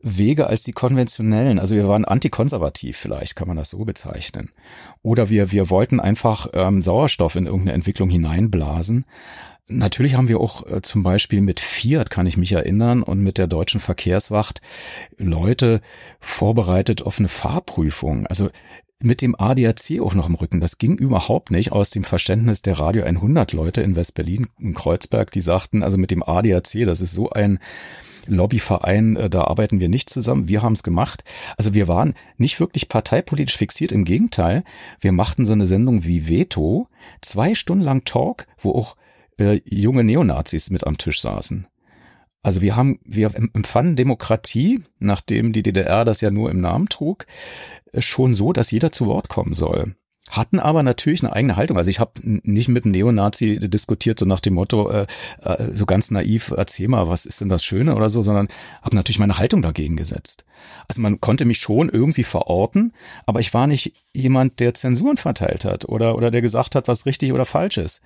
[0.01, 1.59] Wege als die konventionellen.
[1.59, 4.49] Also wir waren antikonservativ, vielleicht kann man das so bezeichnen.
[5.03, 9.05] Oder wir, wir wollten einfach ähm, Sauerstoff in irgendeine Entwicklung hineinblasen.
[9.71, 13.39] Natürlich haben wir auch äh, zum Beispiel mit Fiat, kann ich mich erinnern, und mit
[13.39, 14.61] der deutschen Verkehrswacht
[15.17, 15.81] Leute
[16.19, 18.27] vorbereitet auf eine Fahrprüfung.
[18.27, 18.51] Also
[19.03, 20.61] mit dem ADAC auch noch im Rücken.
[20.61, 25.31] Das ging überhaupt nicht aus dem Verständnis der Radio 100 Leute in West-Berlin, in Kreuzberg,
[25.31, 27.61] die sagten, also mit dem ADAC, das ist so ein
[28.27, 30.49] Lobbyverein, äh, da arbeiten wir nicht zusammen.
[30.49, 31.25] Wir haben es gemacht.
[31.57, 33.93] Also wir waren nicht wirklich parteipolitisch fixiert.
[33.93, 34.65] Im Gegenteil,
[35.01, 36.89] wir machten so eine Sendung wie Veto,
[37.21, 38.97] zwei Stunden lang Talk, wo auch
[39.41, 41.67] äh, junge Neonazis mit am Tisch saßen.
[42.43, 47.27] Also wir haben, wir empfanden Demokratie, nachdem die DDR das ja nur im Namen trug,
[47.93, 49.95] äh, schon so, dass jeder zu Wort kommen soll
[50.31, 51.77] hatten aber natürlich eine eigene Haltung.
[51.77, 55.07] Also ich habe nicht mit einem Neonazi diskutiert, so nach dem Motto, äh,
[55.43, 58.49] äh, so ganz naiv, erzähl mal, was ist denn das Schöne oder so, sondern
[58.83, 60.45] habe natürlich meine Haltung dagegen gesetzt.
[60.89, 62.93] Also man konnte mich schon irgendwie verorten,
[63.27, 67.07] aber ich war nicht jemand, der Zensuren verteilt hat oder, oder der gesagt hat, was
[67.07, 68.01] richtig oder falsch ist,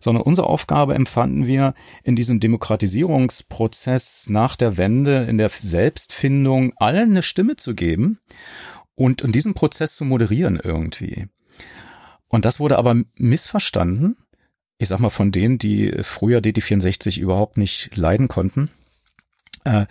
[0.00, 1.74] sondern unsere Aufgabe empfanden wir
[2.04, 8.18] in diesem Demokratisierungsprozess nach der Wende, in der Selbstfindung, allen eine Stimme zu geben
[8.94, 11.28] und, und diesen Prozess zu moderieren irgendwie.
[12.28, 14.16] Und das wurde aber missverstanden.
[14.78, 18.70] Ich sag mal von denen, die früher DT64 überhaupt nicht leiden konnten.
[19.64, 19.86] Äh,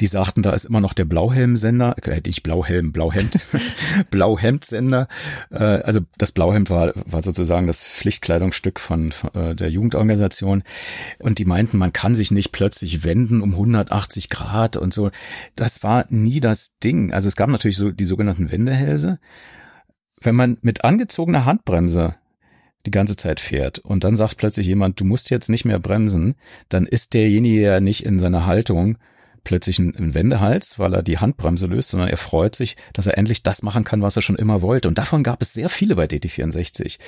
[0.00, 3.38] die sagten, da ist immer noch der Blauhelm-Sender, äh, nicht Blauhelm, Blauhemd,
[4.10, 5.08] Blauhemd-Sender.
[5.50, 10.62] Äh, also das Blauhemd war, war sozusagen das Pflichtkleidungsstück von, von äh, der Jugendorganisation.
[11.18, 15.10] Und die meinten, man kann sich nicht plötzlich wenden um 180 Grad und so.
[15.54, 17.12] Das war nie das Ding.
[17.12, 19.18] Also es gab natürlich so die sogenannten Wendehälse
[20.26, 22.16] wenn man mit angezogener Handbremse
[22.84, 26.34] die ganze Zeit fährt und dann sagt plötzlich jemand, du musst jetzt nicht mehr bremsen,
[26.68, 28.98] dann ist derjenige ja nicht in seiner Haltung
[29.44, 33.44] plötzlich ein Wendehals, weil er die Handbremse löst, sondern er freut sich, dass er endlich
[33.44, 34.88] das machen kann, was er schon immer wollte.
[34.88, 36.98] Und davon gab es sehr viele bei DT64,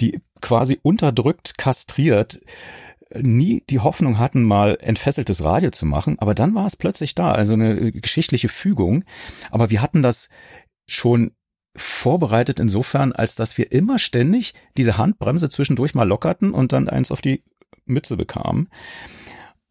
[0.00, 2.40] die quasi unterdrückt, kastriert,
[3.14, 7.32] nie die Hoffnung hatten, mal entfesseltes Radio zu machen, aber dann war es plötzlich da,
[7.32, 9.04] also eine geschichtliche Fügung.
[9.50, 10.28] Aber wir hatten das
[10.86, 11.32] schon
[11.78, 17.10] vorbereitet insofern, als dass wir immer ständig diese Handbremse zwischendurch mal lockerten und dann eins
[17.10, 17.42] auf die
[17.86, 18.68] Mütze bekamen.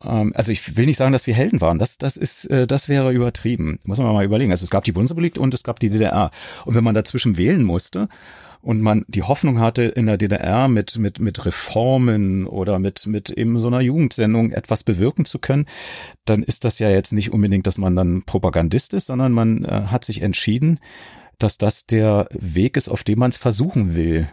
[0.03, 1.80] Ähm, also ich will nicht sagen, dass wir Helden waren.
[1.80, 3.80] Das, das ist, äh, das wäre übertrieben.
[3.86, 4.51] Muss man mal überlegen.
[4.51, 6.32] Also es gab die Bundesrepublik und es gab die DDR.
[6.66, 8.10] Und wenn man dazwischen wählen musste
[8.62, 13.30] und man die Hoffnung hatte, in der DDR mit, mit, mit Reformen oder mit, mit
[13.30, 15.66] eben so einer Jugendsendung etwas bewirken zu können,
[16.26, 19.84] dann ist das ja jetzt nicht unbedingt, dass man dann Propagandist ist, sondern man äh,
[19.88, 20.80] hat sich entschieden,
[21.39, 24.27] dass das der Weg ist, auf dem man es versuchen will.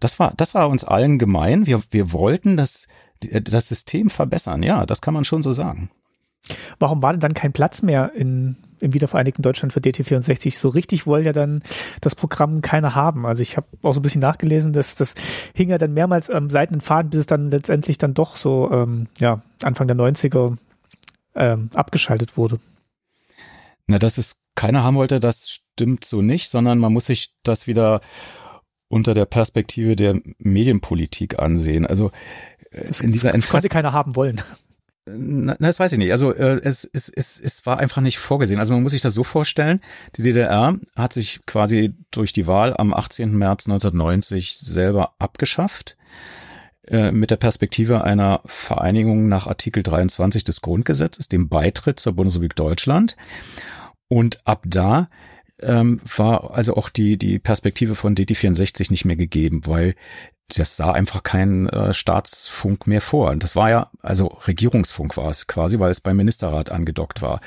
[0.00, 1.66] Das war, das war uns allen gemein.
[1.66, 2.86] Wir, wir wollten das,
[3.20, 4.62] das System verbessern.
[4.62, 5.90] Ja, das kann man schon so sagen.
[6.78, 10.56] Warum war denn dann kein Platz mehr in, im wiedervereinigten Deutschland für DT64?
[10.56, 11.62] So richtig wollen ja dann
[12.00, 13.26] das Programm keiner haben.
[13.26, 15.14] Also ich habe auch so ein bisschen nachgelesen, dass das
[15.54, 19.08] hing ja dann mehrmals am seidenen Faden, bis es dann letztendlich dann doch so ähm,
[19.18, 20.56] ja, Anfang der 90er
[21.34, 22.60] ähm, abgeschaltet wurde.
[23.86, 27.68] Na, dass es keiner haben wollte, das stimmt so nicht, sondern man muss sich das
[27.68, 28.00] wieder
[28.88, 31.86] unter der Perspektive der Medienpolitik ansehen.
[31.86, 32.10] Also
[32.70, 34.42] es, in dieser es quasi keiner haben wollen.
[35.06, 36.10] Na, das weiß ich nicht.
[36.10, 38.58] Also äh, es, es, es, es war einfach nicht vorgesehen.
[38.58, 39.80] Also man muss sich das so vorstellen,
[40.16, 43.36] die DDR hat sich quasi durch die Wahl am 18.
[43.36, 45.96] März 1990 selber abgeschafft
[46.88, 52.56] äh, mit der Perspektive einer Vereinigung nach Artikel 23 des Grundgesetzes, dem Beitritt zur Bundesrepublik
[52.56, 53.16] Deutschland.
[54.08, 55.08] Und ab da
[55.62, 59.94] ähm, war also auch die, die Perspektive von DT64 nicht mehr gegeben, weil
[60.56, 63.30] das sah einfach kein äh, Staatsfunk mehr vor.
[63.30, 67.40] Und das war ja, also Regierungsfunk war es quasi, weil es beim Ministerrat angedockt war.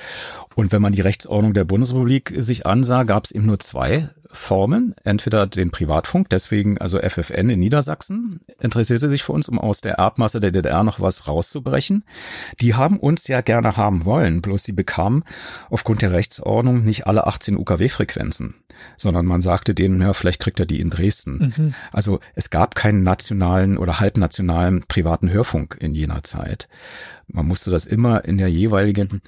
[0.55, 4.95] Und wenn man die Rechtsordnung der Bundesrepublik sich ansah, gab es eben nur zwei Formen.
[5.03, 9.95] Entweder den Privatfunk, deswegen also FFN in Niedersachsen, interessierte sich für uns, um aus der
[9.95, 12.03] Erbmasse der DDR noch was rauszubrechen.
[12.61, 15.23] Die haben uns ja gerne haben wollen, bloß sie bekamen
[15.69, 18.55] aufgrund der Rechtsordnung nicht alle 18 UKW-Frequenzen,
[18.97, 21.53] sondern man sagte denen, ja, vielleicht kriegt er die in Dresden.
[21.55, 21.73] Mhm.
[21.91, 26.67] Also es gab keinen nationalen oder halbnationalen privaten Hörfunk in jener Zeit.
[27.27, 29.21] Man musste das immer in der jeweiligen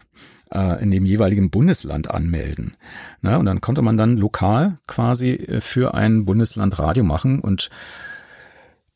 [0.53, 2.75] äh, in dem jeweiligen Bundesland anmelden.
[3.21, 7.69] Na, und dann konnte man dann lokal quasi äh, für ein Bundesland Radio machen und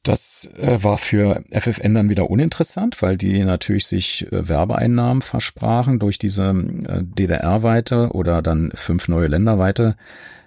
[0.04, 6.18] das äh, war für FFN dann wieder uninteressant, weil die natürlich sich Werbeeinnahmen versprachen durch
[6.18, 9.98] diese DDR-weite oder dann fünf neue Länderweite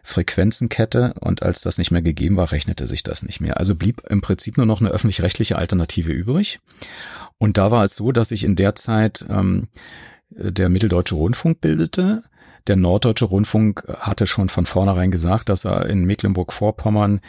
[0.03, 3.59] Frequenzenkette und als das nicht mehr gegeben war, rechnete sich das nicht mehr.
[3.59, 6.61] Also blieb im Prinzip nur noch eine öffentlich-rechtliche Alternative übrig.
[7.39, 9.69] Und da war es so, dass ich in der Zeit ähm,
[10.31, 12.23] der Mitteldeutsche Rundfunk bildete.
[12.67, 17.21] Der Norddeutsche Rundfunk hatte schon von vornherein gesagt, dass er in Mecklenburg-Vorpommern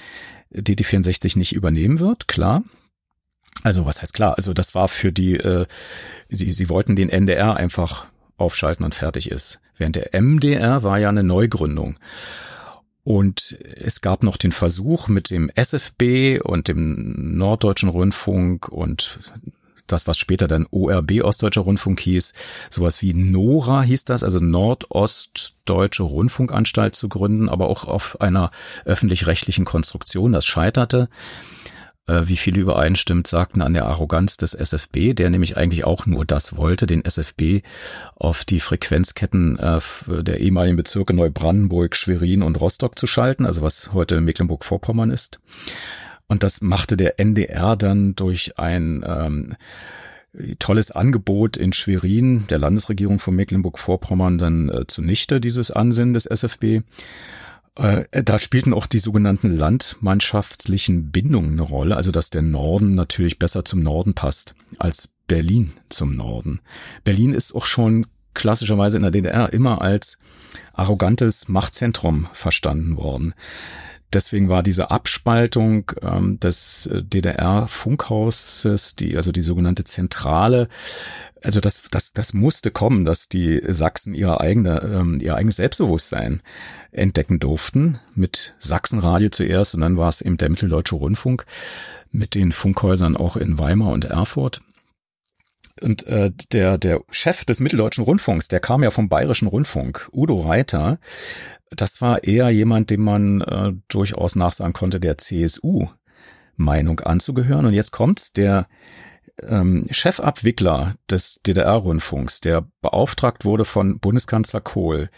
[0.53, 2.63] DT64 nicht übernehmen wird, klar.
[3.63, 4.35] Also was heißt klar?
[4.37, 5.65] Also das war für die, äh,
[6.29, 9.59] die, sie wollten den NDR einfach aufschalten und fertig ist.
[9.77, 11.97] Während der MDR war ja eine Neugründung.
[13.03, 19.19] Und es gab noch den Versuch mit dem SFB und dem Norddeutschen Rundfunk und
[19.91, 22.33] das, was später dann ORB Ostdeutscher Rundfunk hieß,
[22.69, 28.51] sowas wie NORA hieß das, also Nordostdeutsche Rundfunkanstalt zu gründen, aber auch auf einer
[28.85, 30.33] öffentlich-rechtlichen Konstruktion.
[30.33, 31.09] Das scheiterte
[32.07, 36.25] äh, wie viele übereinstimmt, sagten an der Arroganz des SFB, der nämlich eigentlich auch nur
[36.25, 37.61] das wollte, den SFB
[38.15, 43.93] auf die Frequenzketten äh, der ehemaligen Bezirke Neubrandenburg, Schwerin und Rostock zu schalten, also was
[43.93, 45.39] heute Mecklenburg-Vorpommern ist.
[46.31, 49.57] Und das machte der NDR dann durch ein ähm,
[50.59, 56.83] tolles Angebot in Schwerin der Landesregierung von Mecklenburg-Vorpommern dann äh, zunichte, dieses Ansinnen des SFB.
[57.75, 63.37] Äh, da spielten auch die sogenannten landmannschaftlichen Bindungen eine Rolle, also dass der Norden natürlich
[63.37, 66.61] besser zum Norden passt als Berlin zum Norden.
[67.03, 70.17] Berlin ist auch schon klassischerweise in der DDR immer als
[70.71, 73.33] arrogantes Machtzentrum verstanden worden.
[74.13, 80.67] Deswegen war diese Abspaltung ähm, des äh, DDR-Funkhauses, die also die sogenannte Zentrale,
[81.43, 86.41] also das, das, das musste kommen, dass die Sachsen ihre eigene, ähm, ihr eigenes Selbstbewusstsein
[86.91, 87.99] entdecken durften.
[88.13, 91.45] Mit Sachsenradio zuerst und dann war es eben der Mitteldeutsche Rundfunk
[92.11, 94.61] mit den Funkhäusern auch in Weimar und Erfurt.
[95.79, 100.41] Und äh, der, der Chef des Mitteldeutschen Rundfunks, der kam ja vom Bayerischen Rundfunk, Udo
[100.41, 100.99] Reiter,
[101.69, 107.65] das war eher jemand, dem man äh, durchaus nachsagen konnte, der CSU-Meinung anzugehören.
[107.65, 108.67] Und jetzt kommt der
[109.41, 115.09] ähm, Chefabwickler des DDR-Rundfunks, der beauftragt wurde von Bundeskanzler Kohl,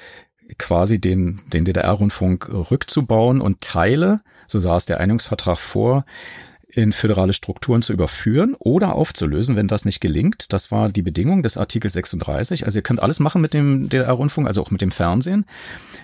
[0.57, 6.05] quasi den, den DDR-Rundfunk rückzubauen und Teile, so sah es der Einigungsvertrag vor,
[6.76, 10.51] in föderale Strukturen zu überführen oder aufzulösen, wenn das nicht gelingt.
[10.51, 12.65] Das war die Bedingung des Artikel 36.
[12.65, 15.45] Also ihr könnt alles machen mit dem DDR-Rundfunk, also auch mit dem Fernsehen.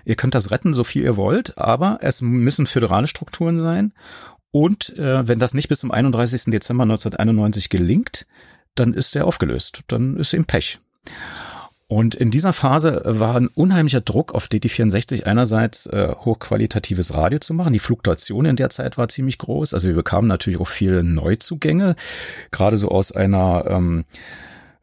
[0.05, 3.93] Ihr könnt das retten, so viel ihr wollt, aber es müssen föderale Strukturen sein.
[4.51, 6.45] Und äh, wenn das nicht bis zum 31.
[6.45, 8.27] Dezember 1991 gelingt,
[8.75, 9.81] dann ist er aufgelöst.
[9.87, 10.79] Dann ist ihm Pech.
[11.91, 17.55] Und in dieser Phase war ein unheimlicher Druck auf DT64 einerseits äh, hochqualitatives Radio zu
[17.55, 17.73] machen.
[17.73, 19.73] Die Fluktuation in der Zeit war ziemlich groß.
[19.73, 21.95] Also wir bekamen natürlich auch viele Neuzugänge,
[22.51, 24.05] gerade so aus einer ähm,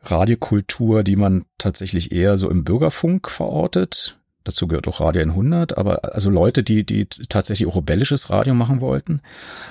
[0.02, 4.18] Radiokultur, die man tatsächlich eher so im Bürgerfunk verortet.
[4.42, 8.80] Dazu gehört auch Radio 100, aber also Leute, die, die tatsächlich auch rebellisches Radio machen
[8.80, 9.20] wollten.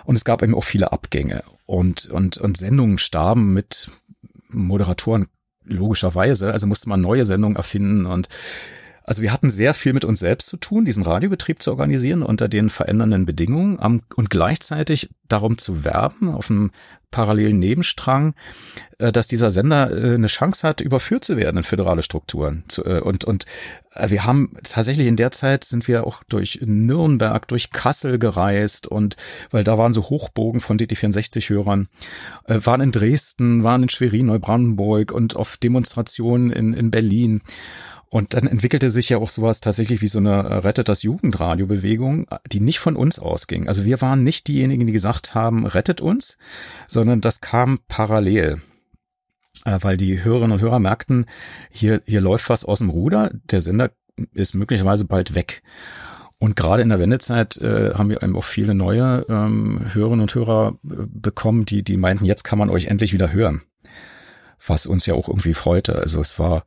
[0.05, 3.91] Und es gab eben auch viele Abgänge und, und, und Sendungen starben mit
[4.47, 5.27] Moderatoren
[5.65, 6.51] logischerweise.
[6.51, 8.27] Also musste man neue Sendungen erfinden und
[9.05, 12.47] also wir hatten sehr viel mit uns selbst zu tun, diesen Radiobetrieb zu organisieren unter
[12.47, 16.71] den verändernden Bedingungen und gleichzeitig darum zu werben auf einem
[17.11, 18.33] parallelen Nebenstrang,
[18.97, 22.65] äh, dass dieser Sender äh, eine Chance hat, überführt zu werden in föderale Strukturen.
[22.83, 23.45] Äh, und, und
[24.07, 29.15] wir haben tatsächlich in der Zeit sind wir auch durch Nürnberg, durch Kassel gereist und
[29.51, 31.87] weil da waren so Hochbogen von DT64-Hörern,
[32.45, 37.41] waren in Dresden, waren in Schwerin, Neubrandenburg und auf Demonstrationen in, in Berlin.
[38.15, 42.61] Und dann entwickelte sich ja auch sowas tatsächlich wie so eine Rettet das Jugendradio-Bewegung, die
[42.61, 43.67] nicht von uns ausging.
[43.67, 46.37] Also wir waren nicht diejenigen, die gesagt haben, rettet uns,
[46.87, 48.61] sondern das kam parallel
[49.65, 51.25] äh, weil die Hörerinnen und Hörer merkten,
[51.69, 53.91] hier, hier läuft was aus dem Ruder, der Sender
[54.31, 55.61] ist möglicherweise bald weg.
[56.37, 60.33] Und gerade in der Wendezeit äh, haben wir eben auch viele neue ähm, Hörerinnen und
[60.33, 63.63] Hörer äh, bekommen, die, die meinten, jetzt kann man euch endlich wieder hören.
[64.65, 65.95] Was uns ja auch irgendwie freute.
[65.97, 66.63] Also es war,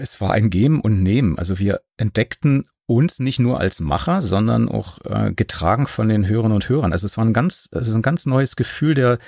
[0.00, 1.38] es war ein Geben und Nehmen.
[1.38, 6.52] Also wir entdeckten uns nicht nur als Macher, sondern auch äh, getragen von den Hörern
[6.52, 6.92] und Hörern.
[6.92, 9.18] Also es war ein ganz, also ein ganz neues Gefühl der,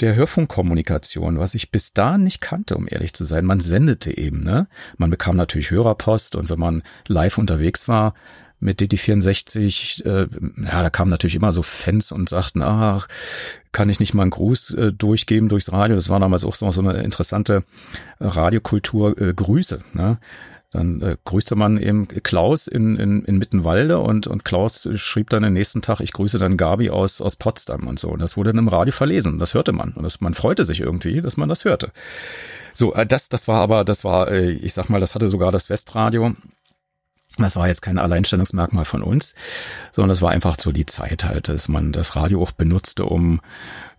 [0.00, 3.44] der Hörfunkkommunikation, was ich bis da nicht kannte, um ehrlich zu sein.
[3.44, 4.66] Man sendete eben, ne?
[4.96, 8.14] Man bekam natürlich Hörerpost und wenn man live unterwegs war,
[8.58, 10.28] mit DT64, äh,
[10.64, 13.06] ja, da kamen natürlich immer so Fans und sagten, ach,
[13.72, 15.96] kann ich nicht mal einen Gruß äh, durchgeben durchs Radio.
[15.96, 17.64] Das war damals auch so, so eine interessante
[18.18, 19.80] Radiokultur, äh, Grüße.
[19.92, 20.18] Ne?
[20.76, 25.42] Dann äh, grüßte man eben Klaus in, in, in Mittenwalde und, und Klaus schrieb dann
[25.42, 28.08] den nächsten Tag, ich grüße dann Gabi aus, aus Potsdam und so.
[28.08, 29.38] Und das wurde dann im Radio verlesen.
[29.38, 29.92] Das hörte man.
[29.92, 31.92] Und das, man freute sich irgendwie, dass man das hörte.
[32.74, 35.52] So, äh, das, das war aber, das war, äh, ich sag mal, das hatte sogar
[35.52, 36.34] das Westradio
[37.38, 39.34] das war jetzt kein Alleinstellungsmerkmal von uns,
[39.92, 43.40] sondern das war einfach so die Zeit halt, dass man das Radio auch benutzte, um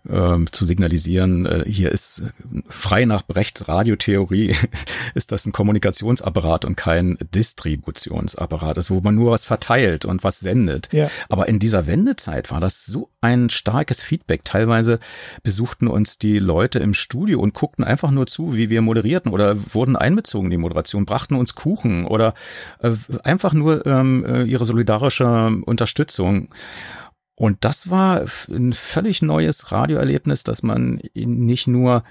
[0.08, 2.22] ähm, zu signalisieren, äh, hier ist
[2.68, 4.54] frei nach Brechts Radiotheorie,
[5.14, 10.40] ist das ein Kommunikationsapparat und kein Distributionsapparat, das wo man nur was verteilt und was
[10.40, 10.92] sendet.
[10.92, 11.10] Ja.
[11.28, 14.44] Aber in dieser Wendezeit war das so ein starkes Feedback.
[14.44, 14.98] Teilweise
[15.42, 19.56] besuchten uns die Leute im Studio und guckten einfach nur zu, wie wir moderierten oder
[19.74, 22.34] wurden einbezogen in die Moderation, brachten uns Kuchen oder
[22.80, 22.92] äh,
[23.24, 26.48] einfach nur ähm, äh, ihre solidarische Unterstützung.
[27.38, 32.02] Und das war ein völlig neues Radioerlebnis, dass man nicht nur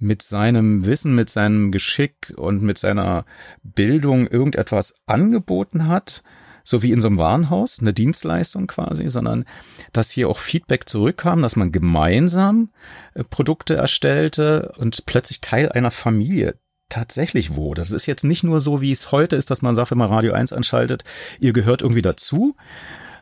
[0.00, 3.24] mit seinem Wissen, mit seinem Geschick und mit seiner
[3.62, 6.24] Bildung irgendetwas angeboten hat,
[6.64, 9.44] so wie in so einem Warenhaus, eine Dienstleistung quasi, sondern
[9.92, 12.70] dass hier auch Feedback zurückkam, dass man gemeinsam
[13.14, 16.56] äh, Produkte erstellte und plötzlich Teil einer Familie
[16.88, 17.80] tatsächlich wurde.
[17.80, 20.10] Das ist jetzt nicht nur so, wie es heute ist, dass man sagt, wenn man
[20.10, 21.04] Radio 1 anschaltet,
[21.38, 22.56] ihr gehört irgendwie dazu,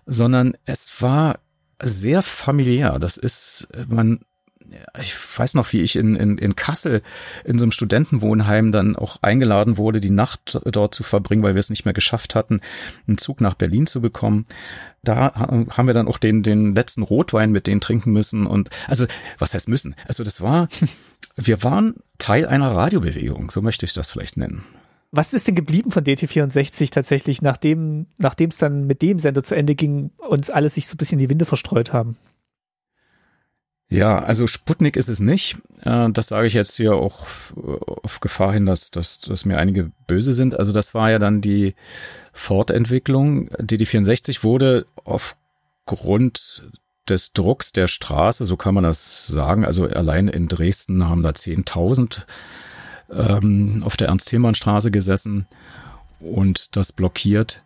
[0.06, 1.38] sondern es war
[1.82, 2.98] sehr familiär.
[2.98, 4.20] Das ist, man,
[5.00, 7.02] ich weiß noch, wie ich in, in, in Kassel
[7.44, 11.60] in so einem Studentenwohnheim dann auch eingeladen wurde, die Nacht dort zu verbringen, weil wir
[11.60, 12.60] es nicht mehr geschafft hatten,
[13.06, 14.46] einen Zug nach Berlin zu bekommen.
[15.02, 19.06] Da haben wir dann auch den, den letzten Rotwein mit denen trinken müssen und, also,
[19.38, 19.94] was heißt müssen?
[20.06, 20.68] Also, das war,
[21.36, 24.64] wir waren Teil einer Radiobewegung, so möchte ich das vielleicht nennen.
[25.14, 29.74] Was ist denn geblieben von DT64 tatsächlich, nachdem es dann mit dem Sender zu Ende
[29.74, 32.16] ging, uns alles sich so ein bisschen die Winde verstreut haben?
[33.90, 35.58] Ja, also Sputnik ist es nicht.
[35.82, 37.26] Äh, das sage ich jetzt hier auch
[38.02, 40.58] auf Gefahr hin, dass, dass, dass mir einige böse sind.
[40.58, 41.74] Also das war ja dann die
[42.32, 43.50] Fortentwicklung.
[43.50, 46.70] DT64 wurde aufgrund
[47.06, 51.30] des Drucks der Straße, so kann man das sagen, also allein in Dresden haben da
[51.30, 52.24] 10.000
[53.12, 55.46] ähm, auf der Ernst-Thälmann-Straße gesessen
[56.20, 57.62] und das blockiert,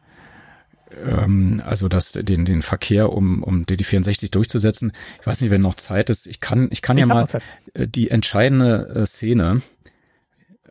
[1.04, 4.92] ähm, also das, den, den Verkehr um, um DD64 durchzusetzen.
[5.20, 6.26] Ich weiß nicht, wenn noch Zeit ist.
[6.26, 7.26] Ich kann, ich kann ich ja mal
[7.74, 9.62] äh, die entscheidende äh, Szene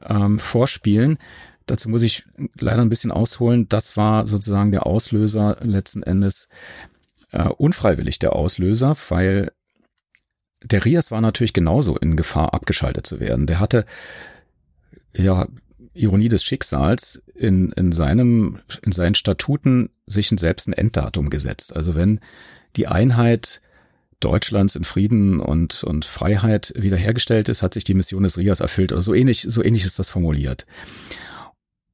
[0.02, 1.18] ähm, vorspielen.
[1.66, 2.26] Dazu muss ich
[2.60, 3.68] leider ein bisschen ausholen.
[3.70, 6.48] Das war sozusagen der Auslöser letzten Endes,
[7.32, 9.52] äh, unfreiwillig der Auslöser, weil
[10.64, 13.46] der Rias war natürlich genauso in Gefahr, abgeschaltet zu werden.
[13.48, 13.86] Der hatte
[15.16, 15.48] ja,
[15.94, 21.76] Ironie des Schicksals, in, in seinem, in seinen Statuten sich selbst ein Enddatum gesetzt.
[21.76, 22.20] Also wenn
[22.76, 23.62] die Einheit
[24.20, 28.92] Deutschlands in Frieden und, und Freiheit wiederhergestellt ist, hat sich die Mission des Rias erfüllt.
[28.92, 30.66] Oder so ähnlich, so ähnlich ist das formuliert.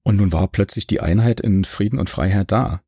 [0.03, 2.81] Und nun war plötzlich die Einheit in Frieden und Freiheit da.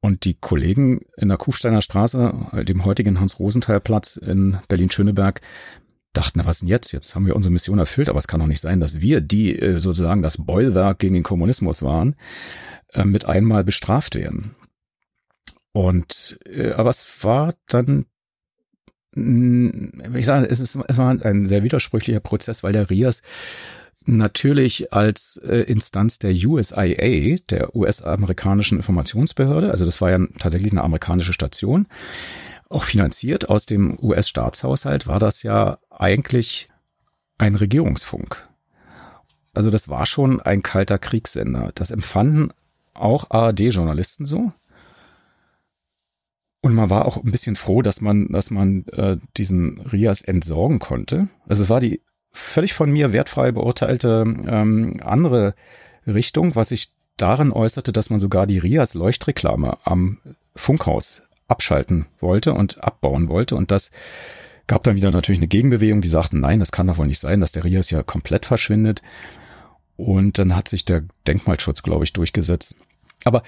[0.00, 2.34] Und die Kollegen in der Kufsteiner Straße,
[2.64, 5.40] dem heutigen Hans-Rosenthal-Platz in Berlin-Schöneberg,
[6.14, 6.92] dachten, na was denn jetzt?
[6.92, 9.58] Jetzt haben wir unsere Mission erfüllt, aber es kann doch nicht sein, dass wir, die
[9.58, 12.16] äh, sozusagen das Bollwerk gegen den Kommunismus waren,
[12.92, 14.54] äh, mit einmal bestraft werden.
[15.72, 18.06] Und äh, aber es war dann
[19.16, 23.22] ich sage, es, ist, es war ein sehr widersprüchlicher Prozess, weil der RIAS
[24.06, 30.82] natürlich als äh, Instanz der USIA, der US-amerikanischen Informationsbehörde, also das war ja tatsächlich eine
[30.82, 31.86] amerikanische Station,
[32.68, 36.68] auch finanziert aus dem US-Staatshaushalt, war das ja eigentlich
[37.38, 38.48] ein Regierungsfunk.
[39.52, 41.70] Also das war schon ein kalter Kriegssender.
[41.74, 42.52] Das empfanden
[42.92, 44.52] auch ARD-Journalisten so.
[46.60, 50.78] Und man war auch ein bisschen froh, dass man, dass man äh, diesen Rias entsorgen
[50.78, 51.28] konnte.
[51.46, 52.00] Also es war die
[52.32, 55.54] völlig von mir wertfrei beurteilte ähm, andere
[56.06, 60.18] Richtung, was sich darin äußerte, dass man sogar die Rias Leuchtreklame am
[60.56, 63.56] Funkhaus abschalten wollte und abbauen wollte.
[63.56, 63.90] Und das
[64.66, 67.40] gab dann wieder natürlich eine Gegenbewegung, die sagten, nein, das kann doch wohl nicht sein,
[67.40, 69.02] dass der Rias ja komplett verschwindet.
[69.96, 72.74] Und dann hat sich der Denkmalschutz, glaube ich, durchgesetzt.
[73.24, 73.42] Aber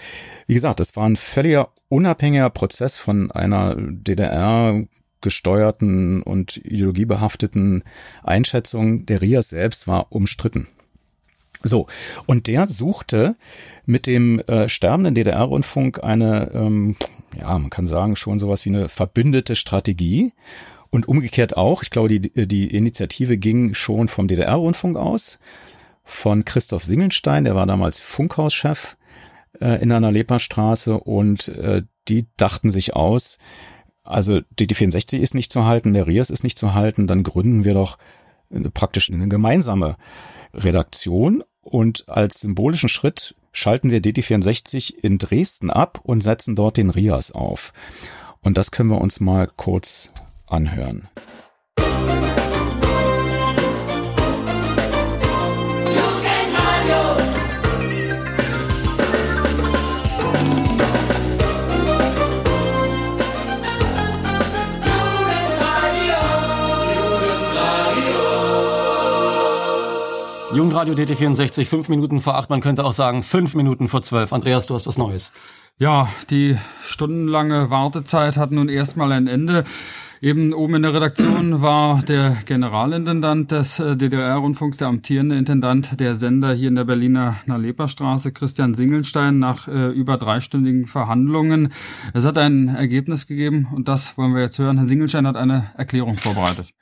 [0.47, 4.85] wie gesagt, es war ein völliger unabhängiger Prozess von einer DDR
[5.20, 7.82] gesteuerten und ideologiebehafteten
[8.23, 9.06] Einschätzung.
[9.06, 10.68] Der Rias selbst war umstritten.
[11.62, 11.86] So,
[12.27, 13.36] und der suchte
[13.86, 16.97] mit dem äh, sterbenden DDR-Rundfunk eine, ähm,
[17.38, 20.32] ja, man kann sagen, schon sowas wie eine verbündete Strategie.
[20.90, 25.38] Und umgekehrt auch, ich glaube, die, die Initiative ging schon vom DDR-Rundfunk aus
[26.04, 28.96] von Christoph Singelstein, der war damals Funkhauschef
[29.60, 30.98] äh, in einer Leperstraße.
[30.98, 33.38] Und äh, die dachten sich aus,
[34.04, 37.74] also DD64 ist nicht zu halten, der RIAS ist nicht zu halten, dann gründen wir
[37.74, 37.98] doch
[38.50, 39.96] äh, praktisch eine gemeinsame
[40.54, 41.42] Redaktion.
[41.60, 47.33] Und als symbolischen Schritt schalten wir DD64 in Dresden ab und setzen dort den RIAS
[47.33, 47.73] auf.
[48.43, 50.11] Und das können wir uns mal kurz
[50.47, 51.09] anhören.
[70.77, 74.35] Jugendradio DT64, fünf Minuten vor acht, man könnte auch sagen fünf Minuten vor zwölf.
[74.35, 75.32] Andreas, du hast was Neues.
[75.78, 79.65] Ja, die stundenlange Wartezeit hat nun erstmal ein Ende.
[80.20, 86.15] Eben oben in der Redaktion war der Generalintendant des äh, DDR-Rundfunks, der amtierende Intendant der
[86.15, 91.73] Sender hier in der Berliner Naleperstraße, Christian Singelstein, nach äh, über dreistündigen Verhandlungen.
[92.12, 94.77] Es hat ein Ergebnis gegeben und das wollen wir jetzt hören.
[94.77, 96.74] Herr Singelstein hat eine Erklärung vorbereitet.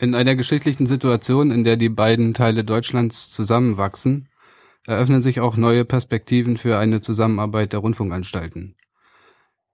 [0.00, 4.28] In einer geschichtlichen Situation, in der die beiden Teile Deutschlands zusammenwachsen,
[4.86, 8.76] eröffnen sich auch neue Perspektiven für eine Zusammenarbeit der Rundfunkanstalten.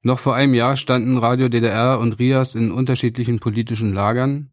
[0.00, 4.50] Noch vor einem Jahr standen Radio DDR und RIAS in unterschiedlichen politischen Lagern.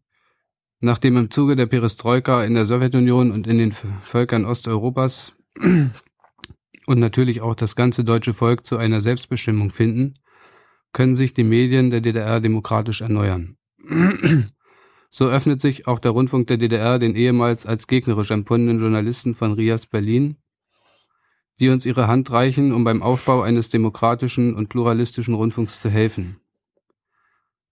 [0.80, 7.40] Nachdem im Zuge der Perestroika in der Sowjetunion und in den Völkern Osteuropas und natürlich
[7.40, 10.18] auch das ganze deutsche Volk zu einer Selbstbestimmung finden,
[10.92, 13.56] können sich die Medien der DDR demokratisch erneuern.
[15.14, 19.52] So öffnet sich auch der Rundfunk der DDR den ehemals als gegnerisch empfundenen Journalisten von
[19.52, 20.38] Rias Berlin,
[21.60, 26.40] die uns ihre Hand reichen, um beim Aufbau eines demokratischen und pluralistischen Rundfunks zu helfen.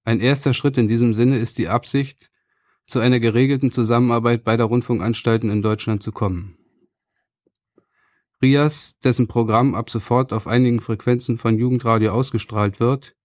[0.04, 2.30] Ein erster Schritt in diesem Sinne ist die Absicht,
[2.86, 6.58] zu einer geregelten Zusammenarbeit beider Rundfunkanstalten in Deutschland zu kommen.
[8.42, 13.16] Rias, dessen Programm ab sofort auf einigen Frequenzen von Jugendradio ausgestrahlt wird,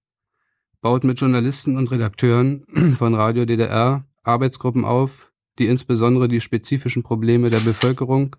[0.86, 2.64] baut mit Journalisten und Redakteuren
[2.96, 8.36] von Radio DDR Arbeitsgruppen auf, die insbesondere die spezifischen Probleme der Bevölkerung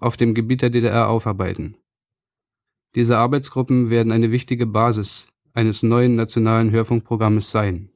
[0.00, 1.76] auf dem Gebiet der DDR aufarbeiten.
[2.96, 7.92] Diese Arbeitsgruppen werden eine wichtige Basis eines neuen nationalen Hörfunkprogrammes sein,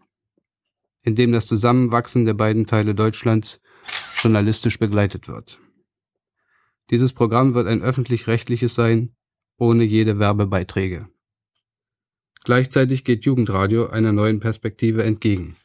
[1.03, 3.61] in dem das Zusammenwachsen der beiden Teile Deutschlands
[4.23, 5.59] journalistisch begleitet wird.
[6.91, 9.16] Dieses Programm wird ein öffentlich-rechtliches sein,
[9.57, 11.09] ohne jede Werbebeiträge.
[12.49, 15.57] Gleichzeitig geht Jugendradio einer neuen Perspektive entgegen.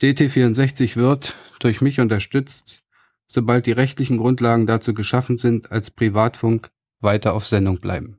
[0.00, 2.82] DT64 wird, durch mich unterstützt,
[3.26, 8.18] sobald die rechtlichen Grundlagen dazu geschaffen sind, als Privatfunk weiter auf Sendung bleiben.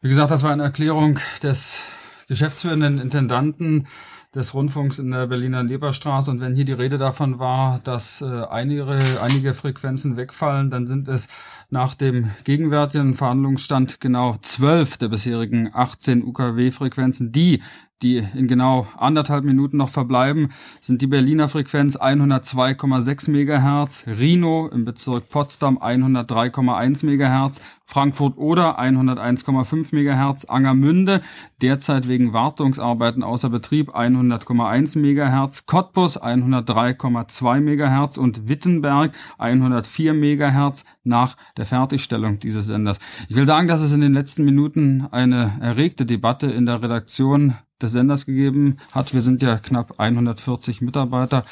[0.00, 1.80] Wie gesagt, das war eine Erklärung des
[2.28, 3.88] geschäftsführenden Intendanten
[4.34, 6.30] des Rundfunks in der Berliner Leberstraße.
[6.30, 11.08] Und wenn hier die Rede davon war, dass äh, einige, einige Frequenzen wegfallen, dann sind
[11.08, 11.28] es
[11.68, 17.62] nach dem gegenwärtigen Verhandlungsstand genau zwölf der bisherigen 18 UKW-Frequenzen, die
[18.02, 20.48] die in genau anderthalb Minuten noch verbleiben,
[20.80, 29.94] sind die Berliner Frequenz 102,6 MHz, Rhino im Bezirk Potsdam 103,1 MHz, Frankfurt oder 101,5
[29.94, 31.20] MHz, Angermünde
[31.60, 41.36] derzeit wegen Wartungsarbeiten außer Betrieb 100,1 MHz, Cottbus 103,2 MHz und Wittenberg 104 MHz nach
[41.56, 42.98] der Fertigstellung dieses Senders.
[43.28, 47.56] Ich will sagen, dass es in den letzten Minuten eine erregte Debatte in der Redaktion
[47.82, 49.14] des Senders gegeben hat.
[49.14, 51.44] Wir sind ja knapp 140 Mitarbeiter.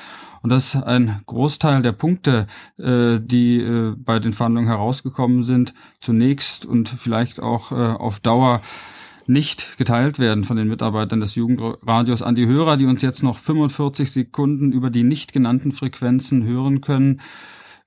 [0.42, 2.46] Und das ist ein Großteil der Punkte,
[2.78, 8.62] äh, die äh, bei den Verhandlungen herausgekommen sind, zunächst und vielleicht auch äh, auf Dauer
[9.26, 13.38] nicht geteilt werden von den Mitarbeitern des Jugendradios an die Hörer, die uns jetzt noch
[13.38, 17.20] 45 Sekunden über die nicht genannten Frequenzen hören können.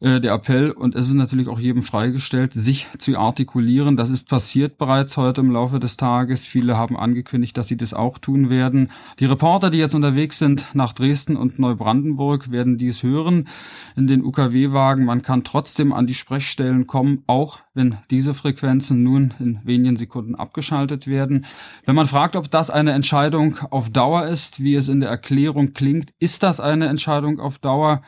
[0.04, 3.96] Äh, der Appell und es ist natürlich auch jedem freigestellt, sich zu artikulieren.
[3.96, 6.46] Das ist passiert bereits heute im Laufe des Tages.
[6.46, 8.92] Viele haben angekündigt, dass sie das auch tun werden.
[9.20, 13.48] Die Reporter, die jetzt unterwegs sind nach Dresden und Neubrandenburg, werden dies hören
[13.96, 15.06] in den UKW-Wagen.
[15.06, 20.36] Man kann trotzdem an die Sprechstellen kommen, auch wenn diese Frequenzen nun in wenigen Sekunden
[20.36, 21.46] abgeschaltet werden.
[21.86, 25.72] Wenn man fragt, ob das eine Entscheidung auf Dauer ist, wie es in der Erklärung
[25.72, 28.02] klingt, ist das eine Entscheidung auf Dauer?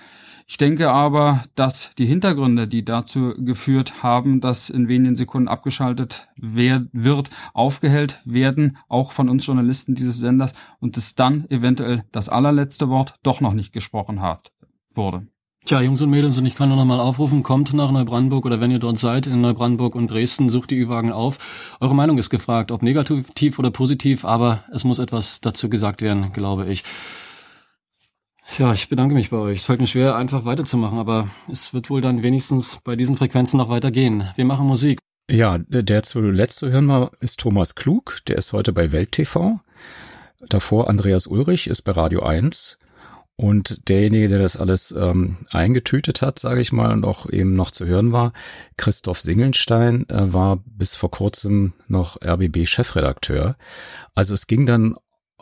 [0.48, 6.28] Ich denke aber, dass die Hintergründe, die dazu geführt haben, dass in wenigen Sekunden abgeschaltet
[6.36, 12.90] wird, aufgehellt werden, auch von uns Journalisten dieses Senders, und es dann eventuell das allerletzte
[12.90, 14.52] Wort doch noch nicht gesprochen hat,
[14.94, 15.26] wurde.
[15.66, 18.62] Tja, Jungs und Mädels, und ich kann nur noch mal aufrufen, kommt nach Neubrandenburg oder
[18.62, 21.40] wenn ihr dort seid, in Neubrandenburg und Dresden, sucht die Ü-Wagen auf.
[21.80, 26.34] Eure Meinung ist gefragt, ob negativ oder positiv, aber es muss etwas dazu gesagt werden,
[26.34, 26.84] glaube ich.
[28.58, 29.60] Ja, ich bedanke mich bei euch.
[29.60, 33.58] Es fällt mir schwer, einfach weiterzumachen, aber es wird wohl dann wenigstens bei diesen Frequenzen
[33.58, 34.30] noch weitergehen.
[34.36, 35.00] Wir machen Musik.
[35.30, 38.20] Ja, der zuletzt zu hören war, ist Thomas Klug.
[38.28, 39.60] Der ist heute bei Welt TV.
[40.48, 42.78] Davor Andreas Ulrich ist bei Radio 1.
[43.38, 47.72] Und derjenige, der das alles ähm, eingetütet hat, sage ich mal, und auch eben noch
[47.72, 48.32] zu hören war,
[48.78, 53.58] Christoph Singelstein, äh, war bis vor kurzem noch RBB-Chefredakteur.
[54.14, 54.96] Also es ging dann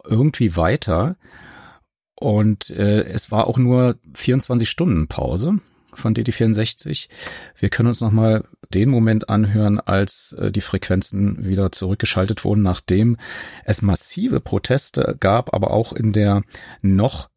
[0.05, 1.17] irgendwie weiter.
[2.23, 5.59] Und äh, es war auch nur 24 Stunden Pause
[5.91, 7.09] von DT64.
[7.59, 13.17] Wir können uns nochmal den Moment anhören, als äh, die Frequenzen wieder zurückgeschaltet wurden, nachdem
[13.65, 16.43] es massive Proteste gab, aber auch in der
[16.81, 17.29] noch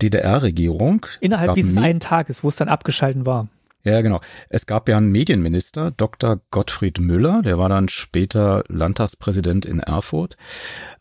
[0.00, 1.04] DDR-Regierung.
[1.20, 3.48] Innerhalb dieses einen Tages, wo es dann abgeschalten war.
[3.82, 4.22] Ja, genau.
[4.48, 6.40] Es gab ja einen Medienminister, Dr.
[6.50, 10.38] Gottfried Müller, der war dann später Landtagspräsident in Erfurt.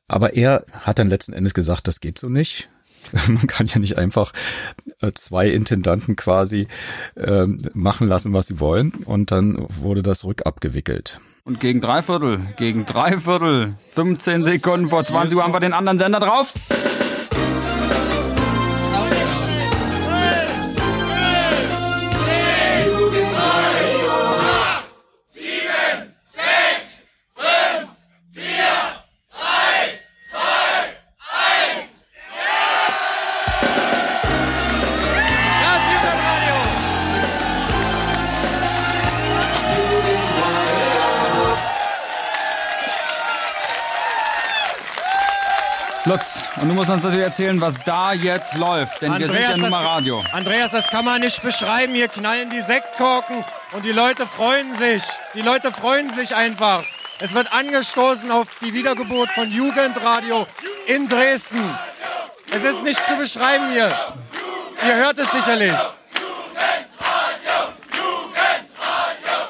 [0.10, 2.70] Aber er hat dann letzten Endes gesagt, das geht so nicht.
[3.28, 4.34] Man kann ja nicht einfach
[5.02, 6.68] äh, zwei Intendanten quasi
[7.16, 8.92] äh, machen lassen, was sie wollen.
[9.06, 11.20] Und dann wurde das rückabgewickelt.
[11.46, 15.74] Und gegen drei Viertel, gegen drei Viertel, 15 Sekunden vor 20 Uhr haben wir den
[15.74, 16.54] anderen Sender drauf.
[46.06, 49.50] Lutz, und du musst uns natürlich erzählen, was da jetzt läuft, denn Andreas, wir sind
[49.52, 50.22] ja nun mal Radio.
[50.34, 51.94] Andreas, das kann man nicht beschreiben.
[51.94, 55.02] Hier knallen die Sektkorken und die Leute freuen sich.
[55.34, 56.84] Die Leute freuen sich einfach.
[57.22, 60.46] Es wird angestoßen auf die Wiedergeburt von Jugendradio
[60.88, 61.64] in Dresden.
[62.52, 63.98] Es ist nicht zu beschreiben hier.
[64.86, 65.74] Ihr hört es sicherlich.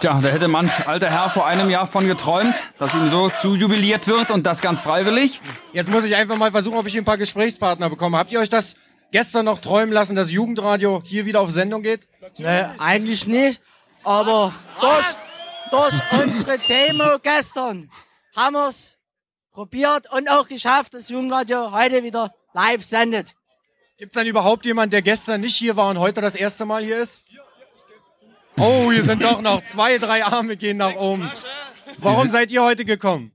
[0.03, 3.55] Tja, da hätte manch alter Herr vor einem Jahr von geträumt, dass ihm so zu
[3.55, 5.39] jubiliert wird und das ganz freiwillig.
[5.71, 8.17] Jetzt muss ich einfach mal versuchen, ob ich ein paar Gesprächspartner bekomme.
[8.17, 8.75] Habt ihr euch das
[9.13, 12.01] gestern noch träumen lassen, dass Jugendradio hier wieder auf Sendung geht?
[12.37, 13.61] Nee, eigentlich nicht.
[14.03, 15.05] Aber durch,
[15.71, 17.89] durch unsere Demo gestern
[18.35, 18.97] haben wir es
[19.53, 23.35] probiert und auch geschafft, dass Jugendradio heute wieder live sendet.
[23.97, 26.83] Gibt es dann überhaupt jemand, der gestern nicht hier war und heute das erste Mal
[26.83, 27.23] hier ist?
[28.57, 31.29] Oh, hier sind doch noch zwei, drei Arme gehen nach oben.
[31.97, 33.31] Warum seid ihr heute gekommen?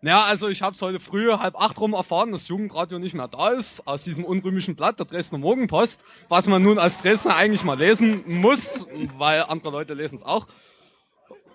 [0.00, 3.28] Naja, also ich habe es heute früh halb acht rum erfahren, dass Jugendradio nicht mehr
[3.28, 7.64] da ist, aus diesem unrühmlichen Blatt der Dresdner Morgenpost, was man nun als Dresdner eigentlich
[7.64, 8.86] mal lesen muss,
[9.18, 10.46] weil andere Leute lesen es auch.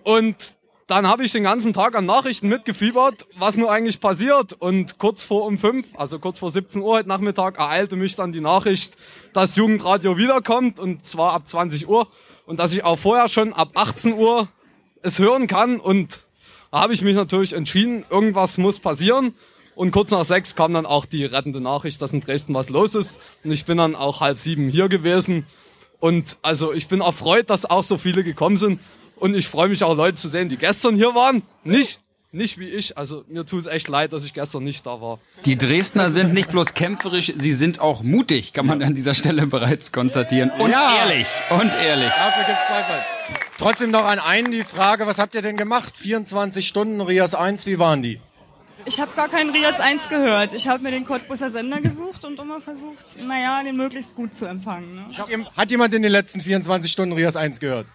[0.04, 0.56] Und
[0.86, 4.52] dann habe ich den ganzen Tag an Nachrichten mitgefiebert, was nun eigentlich passiert.
[4.52, 8.32] Und kurz vor um fünf, also kurz vor 17 Uhr heute Nachmittag, ereilte mich dann
[8.32, 8.94] die Nachricht,
[9.32, 12.08] dass Jugendradio wiederkommt und zwar ab 20 Uhr
[12.46, 14.48] und dass ich auch vorher schon ab 18 Uhr
[15.02, 15.80] es hören kann.
[15.80, 16.26] Und
[16.70, 19.34] da habe ich mich natürlich entschieden, irgendwas muss passieren.
[19.74, 22.94] Und kurz nach sechs kam dann auch die rettende Nachricht, dass in Dresden was los
[22.94, 23.18] ist.
[23.42, 25.46] Und ich bin dann auch halb sieben hier gewesen.
[25.98, 28.80] Und also ich bin erfreut, dass auch so viele gekommen sind.
[29.16, 31.42] Und ich freue mich auch Leute zu sehen, die gestern hier waren.
[31.64, 32.01] Nicht
[32.32, 32.96] nicht wie ich.
[32.98, 35.18] Also mir tut es echt leid, dass ich gestern nicht da war.
[35.44, 39.46] Die Dresdner sind nicht bloß kämpferisch, sie sind auch mutig, kann man an dieser Stelle
[39.46, 40.50] bereits konstatieren.
[40.58, 40.96] Und ja.
[40.96, 42.10] ehrlich, und ehrlich.
[42.10, 43.04] Dafür gibt's Beifall.
[43.58, 45.98] Trotzdem noch an einen die Frage, was habt ihr denn gemacht?
[45.98, 48.20] 24 Stunden, Rias 1, wie waren die?
[48.84, 50.54] Ich habe gar keinen Rias 1 gehört.
[50.54, 54.46] Ich habe mir den Cottbusser Sender gesucht und immer versucht, naja, den möglichst gut zu
[54.46, 54.96] empfangen.
[54.96, 55.06] Ne?
[55.16, 57.86] Hat, hat jemand in den letzten 24 Stunden Rias 1 gehört?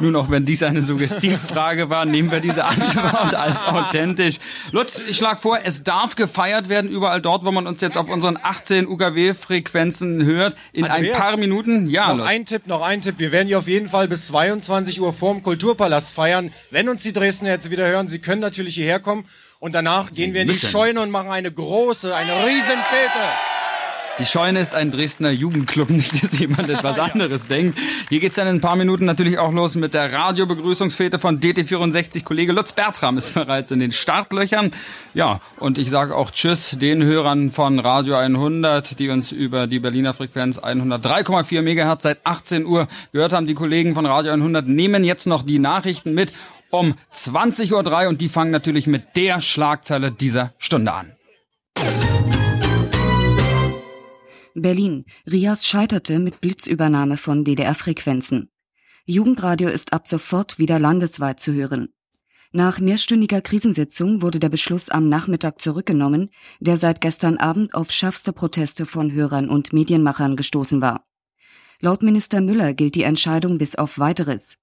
[0.00, 4.38] Nun, auch wenn dies eine Suggestivfrage war, nehmen wir diese Antwort als authentisch.
[4.72, 8.08] Lutz, ich schlage vor, es darf gefeiert werden, überall dort, wo man uns jetzt auf
[8.08, 11.88] unseren 18 UKW-Frequenzen hört, in ein paar Minuten.
[11.88, 12.28] Ja, noch Lutz.
[12.28, 13.14] ein Tipp, noch ein Tipp.
[13.18, 16.50] Wir werden hier auf jeden Fall bis 22 Uhr vorm Kulturpalast feiern.
[16.70, 19.24] Wenn uns die Dresdner jetzt wieder hören, sie können natürlich hierher kommen.
[19.60, 20.68] Und danach gehen wir in die müssen.
[20.68, 23.20] Scheune und machen eine große, eine Riesenfete.
[24.20, 27.78] Die Scheune ist ein Dresdner Jugendclub, nicht, dass jemand etwas anderes denkt.
[28.08, 32.22] Hier geht's dann in ein paar Minuten natürlich auch los mit der Radiobegrüßungsfete von DT64.
[32.22, 34.70] Kollege Lutz Bertram ist bereits in den Startlöchern.
[35.14, 39.80] Ja, und ich sage auch Tschüss den Hörern von Radio 100, die uns über die
[39.80, 43.48] Berliner Frequenz 103,4 Megahertz seit 18 Uhr gehört haben.
[43.48, 46.32] Die Kollegen von Radio 100 nehmen jetzt noch die Nachrichten mit
[46.70, 51.16] um 20.03 Uhr und die fangen natürlich mit der Schlagzeile dieser Stunde an.
[54.54, 55.04] Berlin.
[55.30, 58.50] Rias scheiterte mit Blitzübernahme von DDR-Frequenzen.
[59.04, 61.88] Jugendradio ist ab sofort wieder landesweit zu hören.
[62.52, 68.32] Nach mehrstündiger Krisensitzung wurde der Beschluss am Nachmittag zurückgenommen, der seit gestern Abend auf schärfste
[68.32, 71.04] Proteste von Hörern und Medienmachern gestoßen war.
[71.80, 74.58] Laut Minister Müller gilt die Entscheidung bis auf weiteres.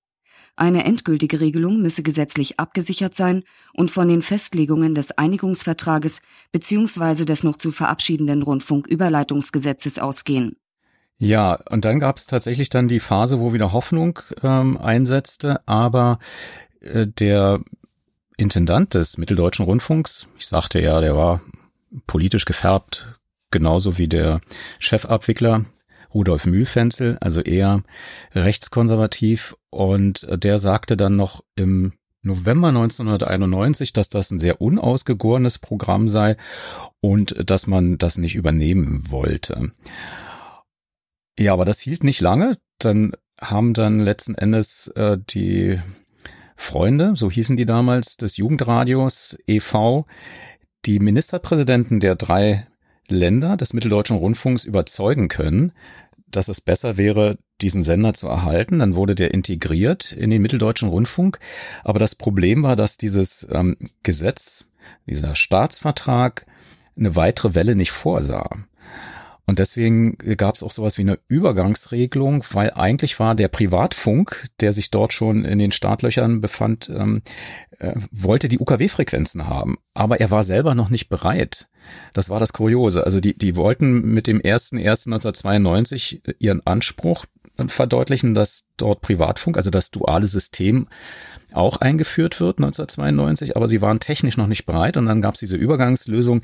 [0.56, 6.22] Eine endgültige Regelung müsse gesetzlich abgesichert sein und von den Festlegungen des Einigungsvertrages
[6.52, 7.26] bzw.
[7.26, 10.58] des noch zu verabschiedenden Rundfunküberleitungsgesetzes ausgehen.
[11.18, 16.18] Ja, und dann gab es tatsächlich dann die Phase, wo wieder Hoffnung ähm, einsetzte, aber
[16.80, 17.62] äh, der
[18.38, 21.42] Intendant des Mitteldeutschen Rundfunks, ich sagte ja, der war
[22.08, 23.20] politisch gefärbt,
[23.52, 24.42] genauso wie der
[24.80, 25.66] Chefabwickler
[26.14, 27.84] Rudolf Mühlfenzel, also eher
[28.34, 29.56] rechtskonservativ.
[29.70, 31.94] Und der sagte dann noch im
[32.24, 36.38] November 1991, dass das ein sehr unausgegorenes Programm sei
[37.00, 39.72] und dass man das nicht übernehmen wollte.
[41.40, 42.58] Ja, aber das hielt nicht lange.
[42.78, 45.80] Dann haben dann letzten Endes äh, die
[46.56, 50.06] Freunde, so hießen die damals, des Jugendradios e.V.,
[50.86, 52.68] die Ministerpräsidenten der drei
[53.12, 55.72] Länder des Mitteldeutschen Rundfunks überzeugen können,
[56.28, 58.80] dass es besser wäre, diesen Sender zu erhalten.
[58.80, 61.40] Dann wurde der integriert in den Mitteldeutschen Rundfunk.
[61.84, 64.66] Aber das Problem war, dass dieses ähm, Gesetz,
[65.08, 66.46] dieser Staatsvertrag,
[66.98, 68.50] eine weitere Welle nicht vorsah.
[69.46, 74.72] Und deswegen gab es auch sowas wie eine Übergangsregelung, weil eigentlich war der Privatfunk, der
[74.72, 77.22] sich dort schon in den Startlöchern befand, ähm,
[77.80, 81.68] äh, wollte die UKW-Frequenzen haben, aber er war selber noch nicht bereit.
[82.14, 83.06] Das war das Kuriose.
[83.06, 87.26] Also die, die wollten mit dem 1.1.1992 ihren Anspruch
[87.68, 90.88] verdeutlichen, dass dort Privatfunk, also das duale System
[91.54, 95.40] auch eingeführt wird 1992, aber sie waren technisch noch nicht bereit und dann gab es
[95.40, 96.42] diese Übergangslösung,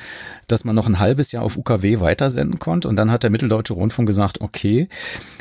[0.47, 3.73] dass man noch ein halbes Jahr auf UKW weitersenden konnte und dann hat der Mitteldeutsche
[3.73, 4.87] Rundfunk gesagt, okay,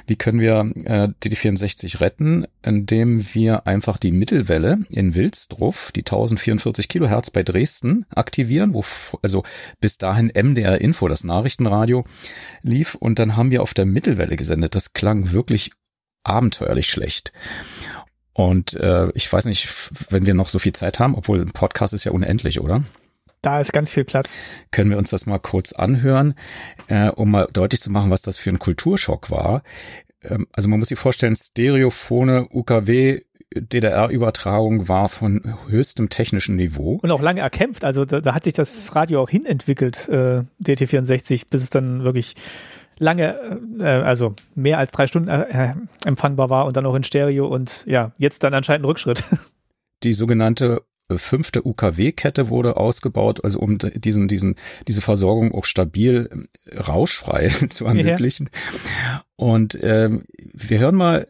[0.06, 6.88] wie können wir äh, DD64 retten, indem wir einfach die Mittelwelle in Wilsdruff, die 1044
[6.88, 8.84] Kilohertz bei Dresden aktivieren, wo
[9.22, 9.42] also
[9.80, 12.04] bis dahin MDR Info, das Nachrichtenradio
[12.62, 14.74] lief und dann haben wir auf der Mittelwelle gesendet.
[14.74, 15.72] Das klang wirklich
[16.24, 17.32] abenteuerlich schlecht.
[18.36, 19.66] Und äh, ich weiß nicht,
[20.10, 22.82] wenn wir noch so viel Zeit haben, obwohl ein Podcast ist ja unendlich, oder?
[23.40, 24.36] Da ist ganz viel Platz.
[24.72, 26.34] Können wir uns das mal kurz anhören,
[26.88, 29.62] äh, um mal deutlich zu machen, was das für ein Kulturschock war.
[30.22, 33.22] Ähm, also man muss sich vorstellen, Stereophone UKW
[33.54, 36.98] DDR-Übertragung war von höchstem technischen Niveau.
[37.00, 37.84] Und auch lange erkämpft.
[37.84, 42.34] Also da, da hat sich das Radio auch hinentwickelt, äh, DT64, bis es dann wirklich
[42.98, 45.74] lange, äh, also mehr als drei Stunden äh,
[46.04, 49.22] empfangbar war und dann auch in Stereo und ja, jetzt dann anscheinend ein Rückschritt.
[50.02, 50.82] Die sogenannte
[51.14, 54.56] fünfte UKW-Kette wurde ausgebaut, also um diesen, diesen,
[54.88, 58.50] diese Versorgung auch stabil rauschfrei zu ermöglichen.
[59.04, 59.24] Ja.
[59.36, 61.28] Und ähm, wir hören mal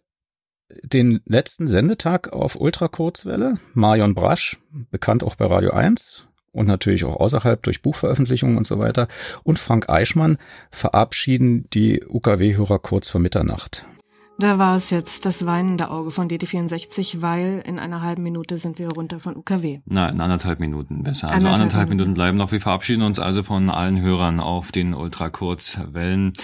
[0.82, 3.58] den letzten Sendetag auf Ultrakurzwelle.
[3.74, 4.58] Marion Brasch,
[4.90, 6.26] bekannt auch bei Radio 1,
[6.56, 9.08] und natürlich auch außerhalb durch Buchveröffentlichungen und so weiter.
[9.42, 10.38] Und Frank Eichmann
[10.70, 13.84] verabschieden die UKW-Hörer kurz vor Mitternacht.
[14.38, 18.78] Da war es jetzt das weinende Auge von DT64, weil in einer halben Minute sind
[18.78, 19.80] wir runter von UKW.
[19.86, 21.28] Na, in anderthalb Minuten besser.
[21.28, 22.52] Also anderthalb, anderthalb Minuten bleiben noch.
[22.52, 26.34] Wir verabschieden uns also von allen Hörern auf den Ultrakurzwellen.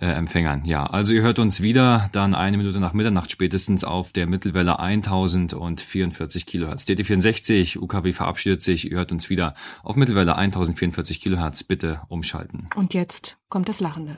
[0.00, 0.24] Äh.
[0.64, 4.80] Ja, also ihr hört uns wieder dann eine Minute nach Mitternacht spätestens auf der Mittelwelle
[4.80, 6.84] 1044 Kilohertz.
[6.84, 8.90] DT64, UKW verabschiedet sich.
[8.90, 11.62] Ihr hört uns wieder auf Mittelwelle 1044 Kilohertz.
[11.62, 12.68] Bitte umschalten.
[12.74, 14.16] Und jetzt kommt das Lachende.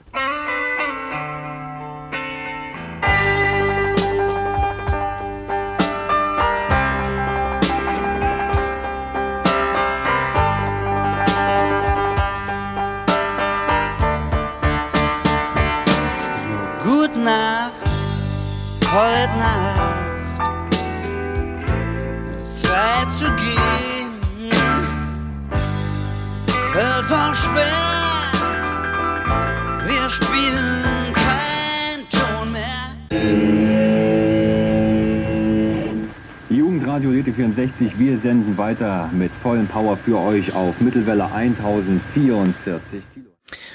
[36.99, 43.27] Jugendradio DT64, wir senden weiter mit vollem Power für euch auf Mittelwelle 1044 Kilo.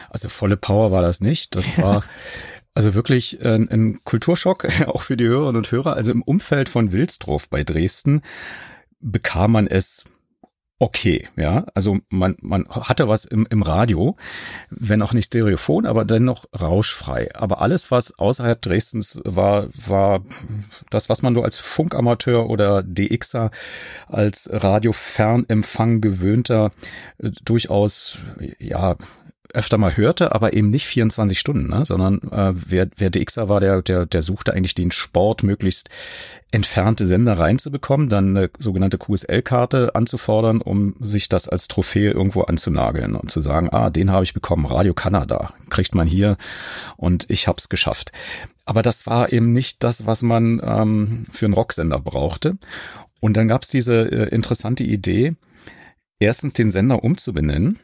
[0.09, 1.55] Also volle Power war das nicht.
[1.55, 2.03] Das war
[2.73, 5.95] also wirklich ein, ein Kulturschock, auch für die Hörerinnen und Hörer.
[5.95, 8.21] Also im Umfeld von Wilsdorf bei Dresden
[8.99, 10.03] bekam man es
[10.81, 11.63] okay, ja.
[11.75, 14.15] Also man, man hatte was im, im Radio,
[14.71, 17.29] wenn auch nicht stereophon, aber dennoch rauschfrei.
[17.35, 20.23] Aber alles, was außerhalb Dresdens war, war
[20.89, 23.51] das, was man nur als Funkamateur oder DXer,
[24.07, 26.71] als Radiofernempfang gewöhnter,
[27.19, 28.17] äh, durchaus,
[28.57, 28.95] ja,
[29.53, 31.85] öfter mal hörte, aber eben nicht 24 Stunden, ne?
[31.85, 35.89] sondern äh, wer, wer DXer war, der, der, der suchte eigentlich den Sport möglichst
[36.51, 43.15] entfernte Sender reinzubekommen, dann eine sogenannte QSL-Karte anzufordern, um sich das als Trophäe irgendwo anzunageln
[43.15, 46.37] und zu sagen, ah, den habe ich bekommen, Radio Kanada, kriegt man hier
[46.97, 48.11] und ich hab's geschafft.
[48.65, 52.57] Aber das war eben nicht das, was man ähm, für einen Rocksender brauchte.
[53.21, 55.35] Und dann gab's diese äh, interessante Idee,
[56.19, 57.79] erstens den Sender umzubenennen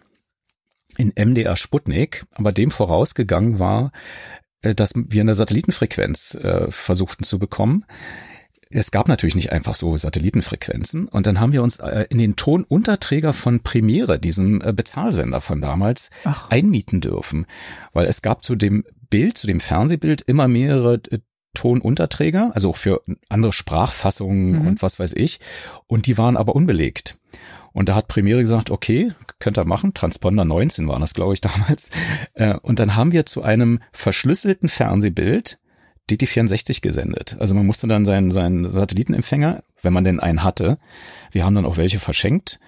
[0.97, 3.91] in MDR Sputnik, aber dem vorausgegangen war,
[4.61, 7.85] äh, dass wir eine Satellitenfrequenz äh, versuchten zu bekommen.
[8.69, 12.35] Es gab natürlich nicht einfach so Satellitenfrequenzen und dann haben wir uns äh, in den
[12.35, 16.49] Tonunterträger von Premiere, diesem äh, Bezahlsender von damals, Ach.
[16.49, 17.45] einmieten dürfen,
[17.93, 21.19] weil es gab zu dem Bild, zu dem Fernsehbild immer mehrere äh,
[21.53, 24.67] Tonunterträger, also auch für andere Sprachfassungen mhm.
[24.67, 25.39] und was weiß ich,
[25.87, 27.17] und die waren aber unbelegt.
[27.77, 29.93] Und da hat Premiere gesagt, okay, könnt ihr machen.
[29.93, 31.91] Transponder 19 war das, glaube ich, damals.
[32.33, 35.59] Äh, und dann haben wir zu einem verschlüsselten Fernsehbild
[36.09, 37.37] DT64 gesendet.
[37.39, 40.79] Also man musste dann seinen, seinen Satellitenempfänger, wenn man denn einen hatte,
[41.31, 42.59] wir haben dann auch welche verschenkt,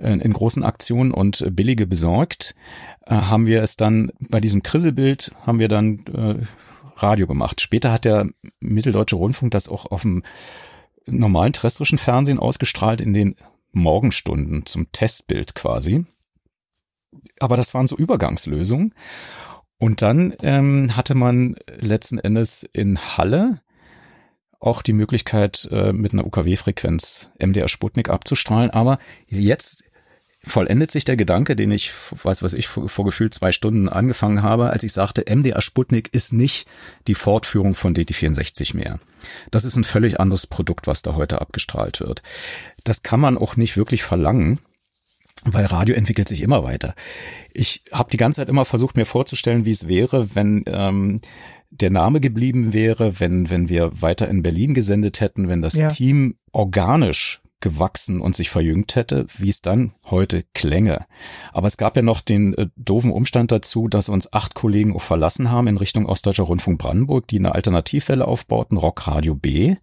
[0.00, 2.56] äh, in großen Aktionen und billige besorgt,
[3.06, 6.48] äh, haben wir es dann bei diesem Krisselbild haben wir dann
[6.96, 7.60] Radio gemacht.
[7.60, 8.26] Später hat der
[8.58, 10.24] Mitteldeutsche Rundfunk das auch auf dem
[11.06, 13.36] normalen terrestrischen Fernsehen ausgestrahlt in den
[13.78, 16.04] Morgenstunden zum Testbild quasi.
[17.40, 18.94] Aber das waren so Übergangslösungen.
[19.78, 23.60] Und dann ähm, hatte man letzten Endes in Halle
[24.60, 28.70] auch die Möglichkeit, äh, mit einer UKW-Frequenz MDR Sputnik abzustrahlen.
[28.70, 29.84] Aber jetzt
[30.48, 31.92] vollendet sich der Gedanke, den ich,
[32.22, 36.08] weiß was ich, vor, vor gefühlt zwei Stunden angefangen habe, als ich sagte, MDR Sputnik
[36.12, 36.66] ist nicht
[37.06, 38.98] die Fortführung von DT64 mehr.
[39.50, 42.22] Das ist ein völlig anderes Produkt, was da heute abgestrahlt wird.
[42.84, 44.58] Das kann man auch nicht wirklich verlangen,
[45.44, 46.94] weil Radio entwickelt sich immer weiter.
[47.52, 51.20] Ich habe die ganze Zeit immer versucht, mir vorzustellen, wie es wäre, wenn ähm,
[51.70, 55.88] der Name geblieben wäre, wenn, wenn wir weiter in Berlin gesendet hätten, wenn das ja.
[55.88, 61.06] Team organisch gewachsen und sich verjüngt hätte, wie es dann heute klänge.
[61.52, 65.02] Aber es gab ja noch den äh, doofen Umstand dazu, dass uns acht Kollegen auch
[65.02, 69.76] verlassen haben in Richtung Ostdeutscher Rundfunk Brandenburg, die eine Alternativwelle aufbauten, Rockradio B.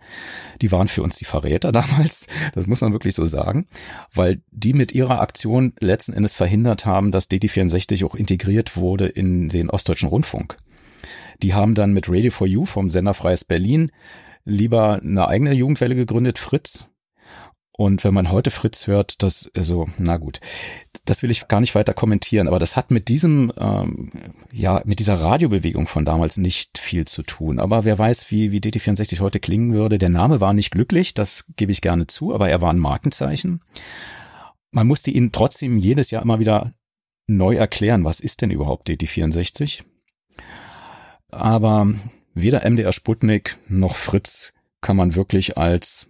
[0.62, 3.68] Die waren für uns die Verräter damals, das muss man wirklich so sagen,
[4.14, 9.50] weil die mit ihrer Aktion letzten Endes verhindert haben, dass DT64 auch integriert wurde in
[9.50, 10.58] den Ostdeutschen Rundfunk.
[11.44, 13.92] Die haben dann mit Radio for You vom Sender Freies Berlin
[14.46, 16.88] lieber eine eigene Jugendwelle gegründet, Fritz,
[17.78, 20.40] und wenn man heute Fritz hört, das, also, na gut,
[21.04, 24.12] das will ich gar nicht weiter kommentieren, aber das hat mit diesem, ähm,
[24.54, 27.60] ja, mit dieser Radiobewegung von damals nicht viel zu tun.
[27.60, 29.98] Aber wer weiß, wie, wie DT64 heute klingen würde.
[29.98, 33.62] Der Name war nicht glücklich, das gebe ich gerne zu, aber er war ein Markenzeichen.
[34.72, 36.72] Man musste ihn trotzdem jedes Jahr immer wieder
[37.28, 39.84] neu erklären, was ist denn überhaupt DT64?
[41.30, 41.94] Aber
[42.34, 46.10] weder MDR Sputnik noch Fritz kann man wirklich als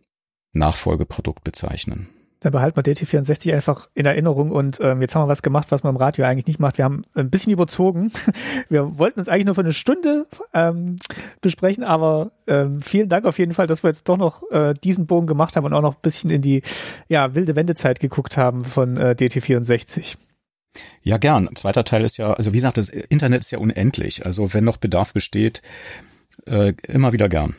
[0.56, 2.10] Nachfolgeprodukt bezeichnen.
[2.42, 5.82] Dann behalten wir DT64 einfach in Erinnerung und ähm, jetzt haben wir was gemacht, was
[5.82, 6.78] man im Radio eigentlich nicht macht.
[6.78, 8.12] Wir haben ein bisschen überzogen.
[8.70, 10.98] Wir wollten uns eigentlich nur für eine Stunde ähm,
[11.42, 15.08] besprechen, aber ähm, vielen Dank auf jeden Fall, dass wir jetzt doch noch äh, diesen
[15.08, 16.62] Bogen gemacht haben und auch noch ein bisschen in die
[17.08, 20.18] ja, wilde Wendezeit geguckt haben von äh, DT64.
[21.02, 21.50] Ja, gern.
[21.56, 24.26] Zweiter Teil ist ja, also wie gesagt, das Internet ist ja unendlich.
[24.26, 25.62] Also wenn noch Bedarf besteht,
[26.46, 27.56] äh, immer wieder gern.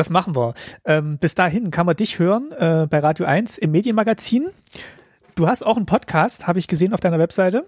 [0.00, 0.54] Das machen wir.
[0.86, 4.46] Ähm, bis dahin kann man dich hören äh, bei Radio 1 im Medienmagazin.
[5.34, 7.66] Du hast auch einen Podcast, habe ich gesehen auf deiner Webseite.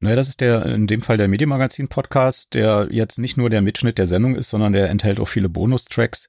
[0.00, 3.98] Naja, das ist der, in dem Fall der Medienmagazin-Podcast, der jetzt nicht nur der Mitschnitt
[3.98, 6.28] der Sendung ist, sondern der enthält auch viele Bonustracks.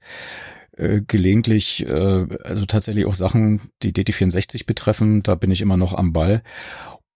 [0.77, 5.95] Äh, gelegentlich, äh, also tatsächlich auch Sachen, die DT64 betreffen, da bin ich immer noch
[5.95, 6.43] am Ball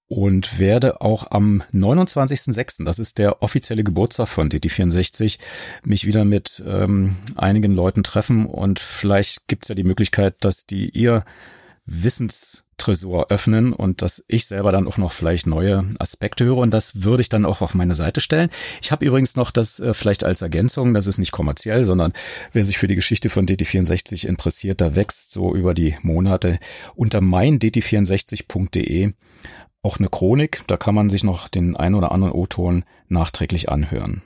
[0.09, 5.37] und werde auch am 29.06., das ist der offizielle Geburtstag von DT64,
[5.83, 10.89] mich wieder mit ähm, einigen Leuten treffen und vielleicht gibt's ja die Möglichkeit, dass die
[10.89, 11.23] ihr
[11.85, 17.03] Wissenstresor öffnen und dass ich selber dann auch noch vielleicht neue Aspekte höre und das
[17.03, 18.49] würde ich dann auch auf meine Seite stellen.
[18.81, 22.13] Ich habe übrigens noch das äh, vielleicht als Ergänzung, das ist nicht kommerziell, sondern
[22.51, 26.57] wer sich für die Geschichte von DT64 interessiert, da wächst so über die Monate
[26.95, 29.13] unter meindt64.de
[29.81, 34.21] auch eine Chronik, da kann man sich noch den ein oder anderen O-Ton nachträglich anhören.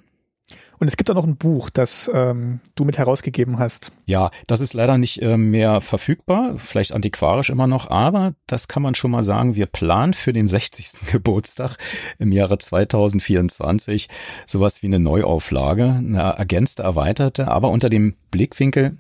[0.80, 3.94] Und es gibt auch noch ein Buch, das ähm, du mit herausgegeben hast.
[4.06, 8.84] Ja, das ist leider nicht äh, mehr verfügbar, vielleicht antiquarisch immer noch, aber das kann
[8.84, 10.92] man schon mal sagen, wir planen für den 60.
[11.12, 11.78] Geburtstag
[12.20, 14.10] im Jahre 2024
[14.46, 18.98] sowas wie eine Neuauflage, eine ergänzte, erweiterte, aber unter dem Blickwinkel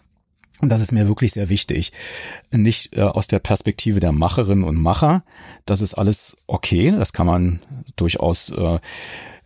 [0.63, 1.91] und das ist mir wirklich sehr wichtig.
[2.49, 5.25] Nicht äh, aus der Perspektive der Macherinnen und Macher.
[5.65, 6.91] Das ist alles okay.
[6.91, 7.59] Das kann man
[7.97, 8.79] durchaus äh,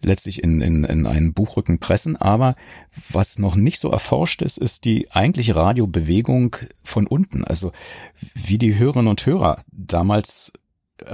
[0.04, 2.18] letztlich in, in, in einen Buchrücken pressen.
[2.18, 2.56] Aber
[3.10, 7.44] was noch nicht so erforscht ist, ist die eigentliche Radiobewegung von unten.
[7.44, 7.72] Also
[8.36, 10.54] wie die Hörerinnen und Hörer damals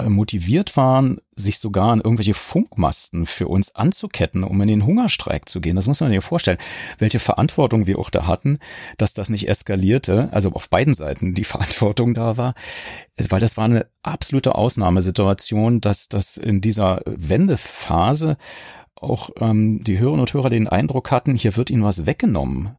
[0.07, 5.61] motiviert waren, sich sogar an irgendwelche Funkmasten für uns anzuketten, um in den Hungerstreik zu
[5.61, 5.75] gehen.
[5.75, 6.57] Das muss man sich vorstellen,
[6.99, 8.59] welche Verantwortung wir auch da hatten,
[8.97, 12.53] dass das nicht eskalierte, also auf beiden Seiten die Verantwortung da war,
[13.29, 18.37] weil das war eine absolute Ausnahmesituation, dass das in dieser Wendephase
[18.95, 22.77] auch ähm, die Hörerinnen und Hörer den Eindruck hatten, hier wird ihnen was weggenommen.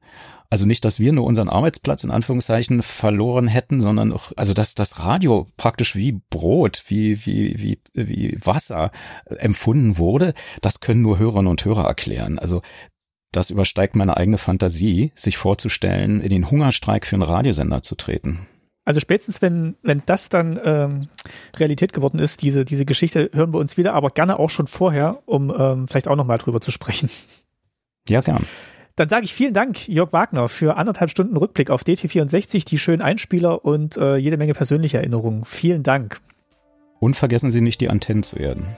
[0.55, 4.77] Also nicht, dass wir nur unseren Arbeitsplatz in Anführungszeichen verloren hätten, sondern auch, also dass
[4.77, 8.93] das Radio praktisch wie Brot, wie, wie, wie, wie Wasser
[9.27, 12.39] empfunden wurde, das können nur Hörerinnen und Hörer erklären.
[12.39, 12.63] Also
[13.33, 18.47] das übersteigt meine eigene Fantasie, sich vorzustellen, in den Hungerstreik für einen Radiosender zu treten.
[18.85, 21.09] Also spätestens, wenn, wenn das dann ähm,
[21.57, 25.21] Realität geworden ist, diese, diese Geschichte, hören wir uns wieder, aber gerne auch schon vorher,
[25.27, 27.11] um ähm, vielleicht auch nochmal drüber zu sprechen.
[28.09, 28.47] Ja, gern.
[28.97, 33.03] Dann sage ich vielen Dank, Jörg Wagner, für anderthalb Stunden Rückblick auf DT64, die schönen
[33.03, 35.45] Einspieler und äh, jede Menge persönliche Erinnerungen.
[35.45, 36.21] Vielen Dank.
[37.01, 38.69] Und vergessen Sie nicht, die Antennen zu erden.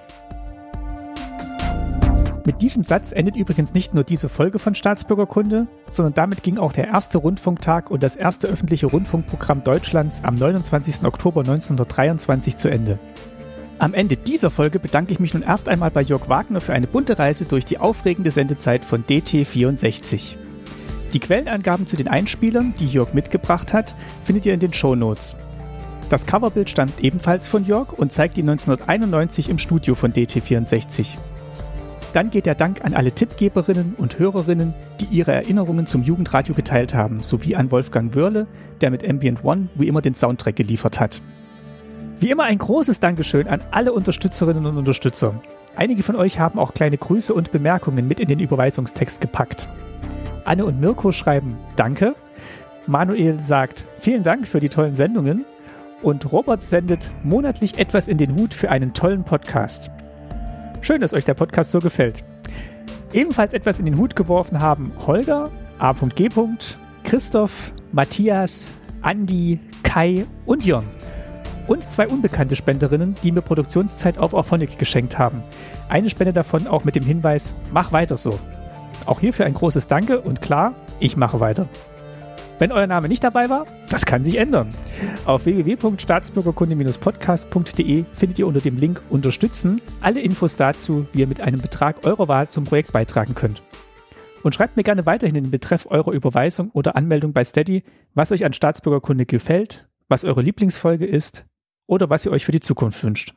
[2.46, 6.72] Mit diesem Satz endet übrigens nicht nur diese Folge von Staatsbürgerkunde, sondern damit ging auch
[6.72, 11.04] der erste Rundfunktag und das erste öffentliche Rundfunkprogramm Deutschlands am 29.
[11.04, 12.98] Oktober 1923 zu Ende.
[13.78, 16.86] Am Ende dieser Folge bedanke ich mich nun erst einmal bei Jörg Wagner für eine
[16.86, 20.36] bunte Reise durch die aufregende Sendezeit von DT64.
[21.12, 25.36] Die Quellenangaben zu den Einspielern, die Jörg mitgebracht hat, findet ihr in den Show Notes.
[26.08, 31.08] Das Coverbild stammt ebenfalls von Jörg und zeigt ihn 1991 im Studio von DT64.
[32.14, 36.94] Dann geht der Dank an alle Tippgeberinnen und Hörerinnen, die ihre Erinnerungen zum Jugendradio geteilt
[36.94, 38.46] haben, sowie an Wolfgang Wörle,
[38.80, 41.20] der mit Ambient One wie immer den Soundtrack geliefert hat.
[42.18, 45.34] Wie immer ein großes Dankeschön an alle Unterstützerinnen und Unterstützer.
[45.76, 49.68] Einige von euch haben auch kleine Grüße und Bemerkungen mit in den Überweisungstext gepackt.
[50.46, 52.14] Anne und Mirko schreiben Danke.
[52.86, 55.44] Manuel sagt Vielen Dank für die tollen Sendungen.
[56.00, 59.90] Und Robert sendet monatlich etwas in den Hut für einen tollen Podcast.
[60.80, 62.24] Schön, dass euch der Podcast so gefällt.
[63.12, 66.30] Ebenfalls etwas in den Hut geworfen haben Holger, A.G.
[67.04, 68.72] Christoph, Matthias,
[69.02, 70.84] Andi, Kai und Jörn
[71.66, 75.42] und zwei unbekannte Spenderinnen, die mir Produktionszeit auf Auphonic geschenkt haben.
[75.88, 78.38] Eine Spende davon auch mit dem Hinweis, mach weiter so.
[79.06, 81.66] Auch hierfür ein großes Danke und klar, ich mache weiter.
[82.58, 84.70] Wenn euer Name nicht dabei war, das kann sich ändern.
[85.26, 91.60] Auf www.staatsbürgerkunde-podcast.de findet ihr unter dem Link Unterstützen alle Infos dazu, wie ihr mit einem
[91.60, 93.62] Betrag eurer Wahl zum Projekt beitragen könnt.
[94.42, 97.84] Und schreibt mir gerne weiterhin in den Betreff eurer Überweisung oder Anmeldung bei Steady,
[98.14, 101.44] was euch an Staatsbürgerkunde gefällt, was eure Lieblingsfolge ist
[101.86, 103.34] oder was ihr euch für die Zukunft wünscht.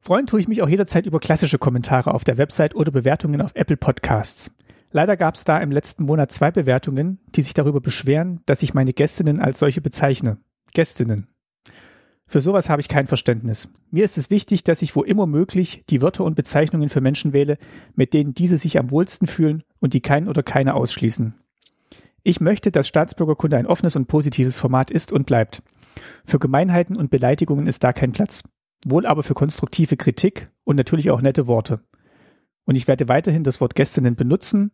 [0.00, 3.52] Freuen tue ich mich auch jederzeit über klassische Kommentare auf der Website oder Bewertungen auf
[3.54, 4.54] Apple Podcasts.
[4.90, 8.74] Leider gab es da im letzten Monat zwei Bewertungen, die sich darüber beschweren, dass ich
[8.74, 10.38] meine Gästinnen als solche bezeichne.
[10.72, 11.26] Gästinnen.
[12.26, 13.72] Für sowas habe ich kein Verständnis.
[13.90, 17.32] Mir ist es wichtig, dass ich wo immer möglich die Wörter und Bezeichnungen für Menschen
[17.32, 17.58] wähle,
[17.94, 21.34] mit denen diese sich am wohlsten fühlen und die keinen oder keine ausschließen.
[22.22, 25.62] Ich möchte, dass Staatsbürgerkunde ein offenes und positives Format ist und bleibt.
[26.24, 28.42] Für Gemeinheiten und Beleidigungen ist da kein Platz.
[28.86, 31.80] Wohl aber für konstruktive Kritik und natürlich auch nette Worte.
[32.66, 34.72] Und ich werde weiterhin das Wort Gästinnen benutzen,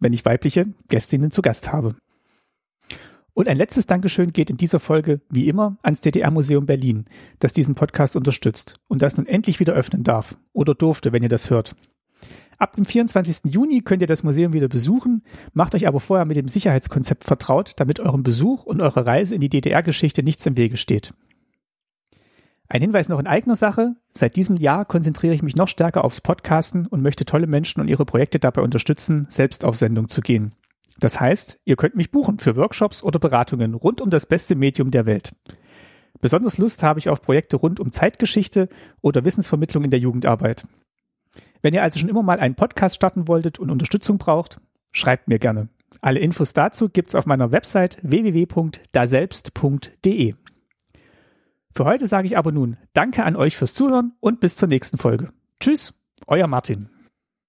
[0.00, 1.94] wenn ich weibliche Gästinnen zu Gast habe.
[3.34, 7.06] Und ein letztes Dankeschön geht in dieser Folge, wie immer, ans DDR-Museum Berlin,
[7.38, 11.30] das diesen Podcast unterstützt und das nun endlich wieder öffnen darf oder durfte, wenn ihr
[11.30, 11.74] das hört.
[12.62, 13.52] Ab dem 24.
[13.52, 17.72] Juni könnt ihr das Museum wieder besuchen, macht euch aber vorher mit dem Sicherheitskonzept vertraut,
[17.74, 21.12] damit eurem Besuch und eurer Reise in die DDR-Geschichte nichts im Wege steht.
[22.68, 23.96] Ein Hinweis noch in eigener Sache.
[24.12, 27.88] Seit diesem Jahr konzentriere ich mich noch stärker aufs Podcasten und möchte tolle Menschen und
[27.88, 30.54] ihre Projekte dabei unterstützen, selbst auf Sendung zu gehen.
[31.00, 34.92] Das heißt, ihr könnt mich buchen für Workshops oder Beratungen rund um das beste Medium
[34.92, 35.32] der Welt.
[36.20, 38.68] Besonders Lust habe ich auf Projekte rund um Zeitgeschichte
[39.00, 40.62] oder Wissensvermittlung in der Jugendarbeit.
[41.62, 44.58] Wenn ihr also schon immer mal einen Podcast starten wolltet und Unterstützung braucht,
[44.92, 45.68] schreibt mir gerne.
[46.00, 50.34] Alle Infos dazu gibt's auf meiner Website www.daselbst.de.
[51.74, 54.98] Für heute sage ich aber nun Danke an euch fürs Zuhören und bis zur nächsten
[54.98, 55.28] Folge.
[55.60, 55.94] Tschüss,
[56.26, 56.91] euer Martin.